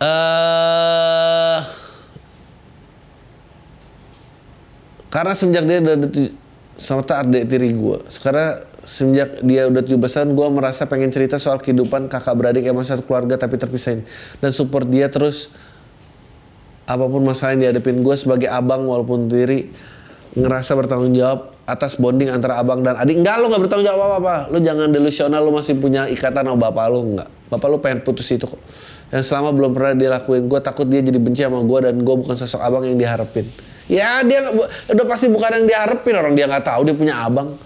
Eh 0.00 1.20
karena 5.10 5.32
semenjak 5.34 5.64
dia 5.66 5.78
udah 5.82 5.96
sama 6.78 7.02
tak 7.04 7.28
adik 7.28 7.44
tiri 7.50 7.74
gue 7.74 7.98
sekarang 8.08 8.64
semenjak 8.86 9.42
dia 9.44 9.68
udah 9.68 9.82
17 9.84 10.00
tahun 10.00 10.30
gue 10.32 10.48
merasa 10.48 10.88
pengen 10.88 11.12
cerita 11.12 11.36
soal 11.36 11.60
kehidupan 11.60 12.08
kakak 12.08 12.32
beradik 12.38 12.64
yang 12.64 12.78
masih 12.78 12.96
satu 12.96 13.04
keluarga 13.04 13.36
tapi 13.36 13.60
terpisah 13.60 14.00
ini 14.00 14.04
dan 14.40 14.54
support 14.54 14.88
dia 14.88 15.12
terus 15.12 15.52
apa 16.88 17.04
pun 17.04 17.20
masalah 17.20 17.58
yang 17.58 17.68
dihadapin 17.68 18.00
gue 18.00 18.16
sebagai 18.16 18.48
abang 18.48 18.86
walaupun 18.86 19.28
diri 19.28 19.68
ngerasa 20.30 20.78
bertanggung 20.78 21.10
jawab 21.10 21.50
atas 21.66 21.98
bonding 21.98 22.30
antara 22.30 22.62
abang 22.62 22.86
dan 22.86 22.94
adik. 22.94 23.18
Enggak 23.18 23.42
lo 23.42 23.50
nggak 23.50 23.62
bertanggung 23.66 23.86
jawab 23.90 24.00
apa 24.06 24.16
apa 24.22 24.34
lo 24.54 24.58
jangan 24.62 24.88
delusional 24.94 25.42
lo 25.42 25.50
masih 25.50 25.74
punya 25.78 26.06
ikatan 26.06 26.46
sama 26.46 26.58
bapak 26.70 26.86
lo 26.86 27.02
enggak. 27.02 27.28
Bapak 27.50 27.66
lo 27.66 27.76
pengen 27.82 28.06
putus 28.06 28.30
itu 28.30 28.46
kok. 28.46 28.60
Yang 29.10 29.26
selama 29.26 29.50
belum 29.50 29.74
pernah 29.74 29.92
dia 29.98 30.08
lakuin 30.14 30.46
gue 30.46 30.60
takut 30.62 30.86
dia 30.86 31.02
jadi 31.02 31.18
benci 31.18 31.42
sama 31.42 31.66
gue 31.66 31.78
dan 31.82 31.98
gue 31.98 32.14
bukan 32.14 32.38
sosok 32.38 32.62
abang 32.62 32.86
yang 32.86 32.94
diharapin. 32.94 33.42
Ya 33.90 34.22
dia 34.22 34.46
nggak- 34.46 34.94
udah 34.94 35.06
pasti 35.10 35.26
bukan 35.26 35.50
yang 35.50 35.66
diharapin 35.66 36.14
orang 36.14 36.38
dia 36.38 36.46
nggak 36.46 36.62
tahu 36.62 36.86
dia 36.86 36.94
punya 36.94 37.18
abang. 37.26 37.58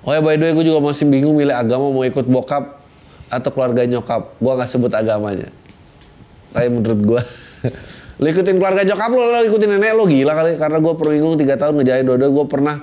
Oh 0.00 0.16
ya 0.16 0.24
by 0.24 0.40
the 0.40 0.48
way 0.48 0.52
gue 0.56 0.64
juga 0.64 0.80
masih 0.80 1.04
bingung 1.12 1.36
milih 1.36 1.52
agama 1.52 1.92
mau 1.92 2.08
ikut 2.08 2.24
bokap 2.24 2.80
atau 3.28 3.50
keluarga 3.52 3.84
nyokap. 3.84 4.32
Gue 4.40 4.52
nggak 4.56 4.68
sebut 4.72 4.92
agamanya. 4.96 5.52
Tapi 6.56 6.72
menurut 6.72 7.00
gue 7.04 7.20
lu 8.20 8.26
ikutin 8.28 8.60
keluarga 8.60 8.84
nyokap 8.84 9.10
lo, 9.16 9.24
lo 9.32 9.40
ikutin 9.48 9.80
nenek 9.80 9.96
lo 9.96 10.04
gila 10.04 10.36
kali. 10.36 10.60
Karena 10.60 10.76
gue 10.76 10.92
perminggu 10.92 11.40
tiga 11.40 11.56
tahun 11.56 11.80
ngejain 11.80 12.04
dodo 12.04 12.28
gue 12.28 12.46
pernah 12.46 12.76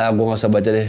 ah 0.00 0.08
gue 0.08 0.24
nggak 0.24 0.40
usah 0.40 0.48
baca 0.48 0.70
deh. 0.72 0.88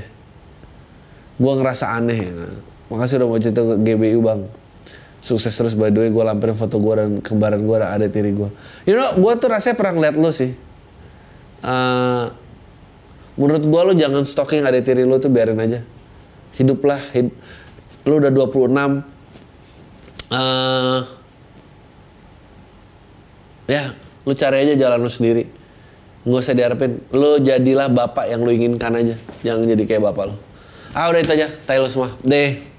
Gue 1.35 1.53
ngerasa 1.59 1.85
aneh. 1.91 2.19
Ya. 2.31 2.47
makasih 2.91 3.23
udah 3.23 3.27
mau 3.27 3.39
cerita 3.39 3.61
ke 3.63 3.75
GBU 3.83 4.19
bang. 4.23 4.41
Sukses 5.21 5.53
terus 5.53 5.75
by 5.75 5.91
the 5.91 6.07
way 6.07 6.09
gue 6.09 6.23
lampirin 6.23 6.55
foto 6.55 6.79
gue 6.79 6.93
dan 6.97 7.09
kembaran 7.19 7.61
gue 7.61 7.77
ada 7.77 8.09
tiri 8.09 8.33
gue 8.33 8.49
you 8.89 8.97
know 8.97 9.13
gue 9.21 9.33
tuh 9.37 9.53
rasanya 9.53 9.77
pernah 9.77 9.93
ngeliat 9.99 10.15
lo 10.15 10.31
sih. 10.31 10.55
Eh, 11.61 12.25
menurut 13.37 13.63
gue 13.67 13.81
lo 13.85 13.93
jangan 13.93 14.25
stalking 14.25 14.65
ada 14.65 14.79
tiri 14.79 15.03
lo 15.03 15.19
tuh 15.19 15.29
biarin 15.29 15.59
aja. 15.59 15.83
Hiduplah 16.55 17.11
hid 17.11 17.29
lo 18.07 18.17
udah 18.17 18.31
26 18.33 18.71
eh 20.31 21.20
ya 23.71 23.95
lu 24.27 24.35
cari 24.35 24.67
aja 24.67 24.73
jalan 24.75 24.99
lu 24.99 25.07
sendiri. 25.07 25.47
Nggak 26.27 26.41
usah 26.43 26.53
diharapin. 26.53 27.01
Lu 27.15 27.39
jadilah 27.41 27.89
bapak 27.89 28.29
yang 28.29 28.43
lu 28.43 28.51
inginkan 28.53 28.93
aja. 28.93 29.15
Jangan 29.41 29.65
jadi 29.65 29.83
kayak 29.87 30.11
bapak 30.11 30.23
lu. 30.29 30.35
Ah 30.93 31.07
udah 31.09 31.23
itu 31.23 31.31
aja. 31.33 31.47
Tayo 31.65 31.87
semua. 31.87 32.13
Deh 32.21 32.70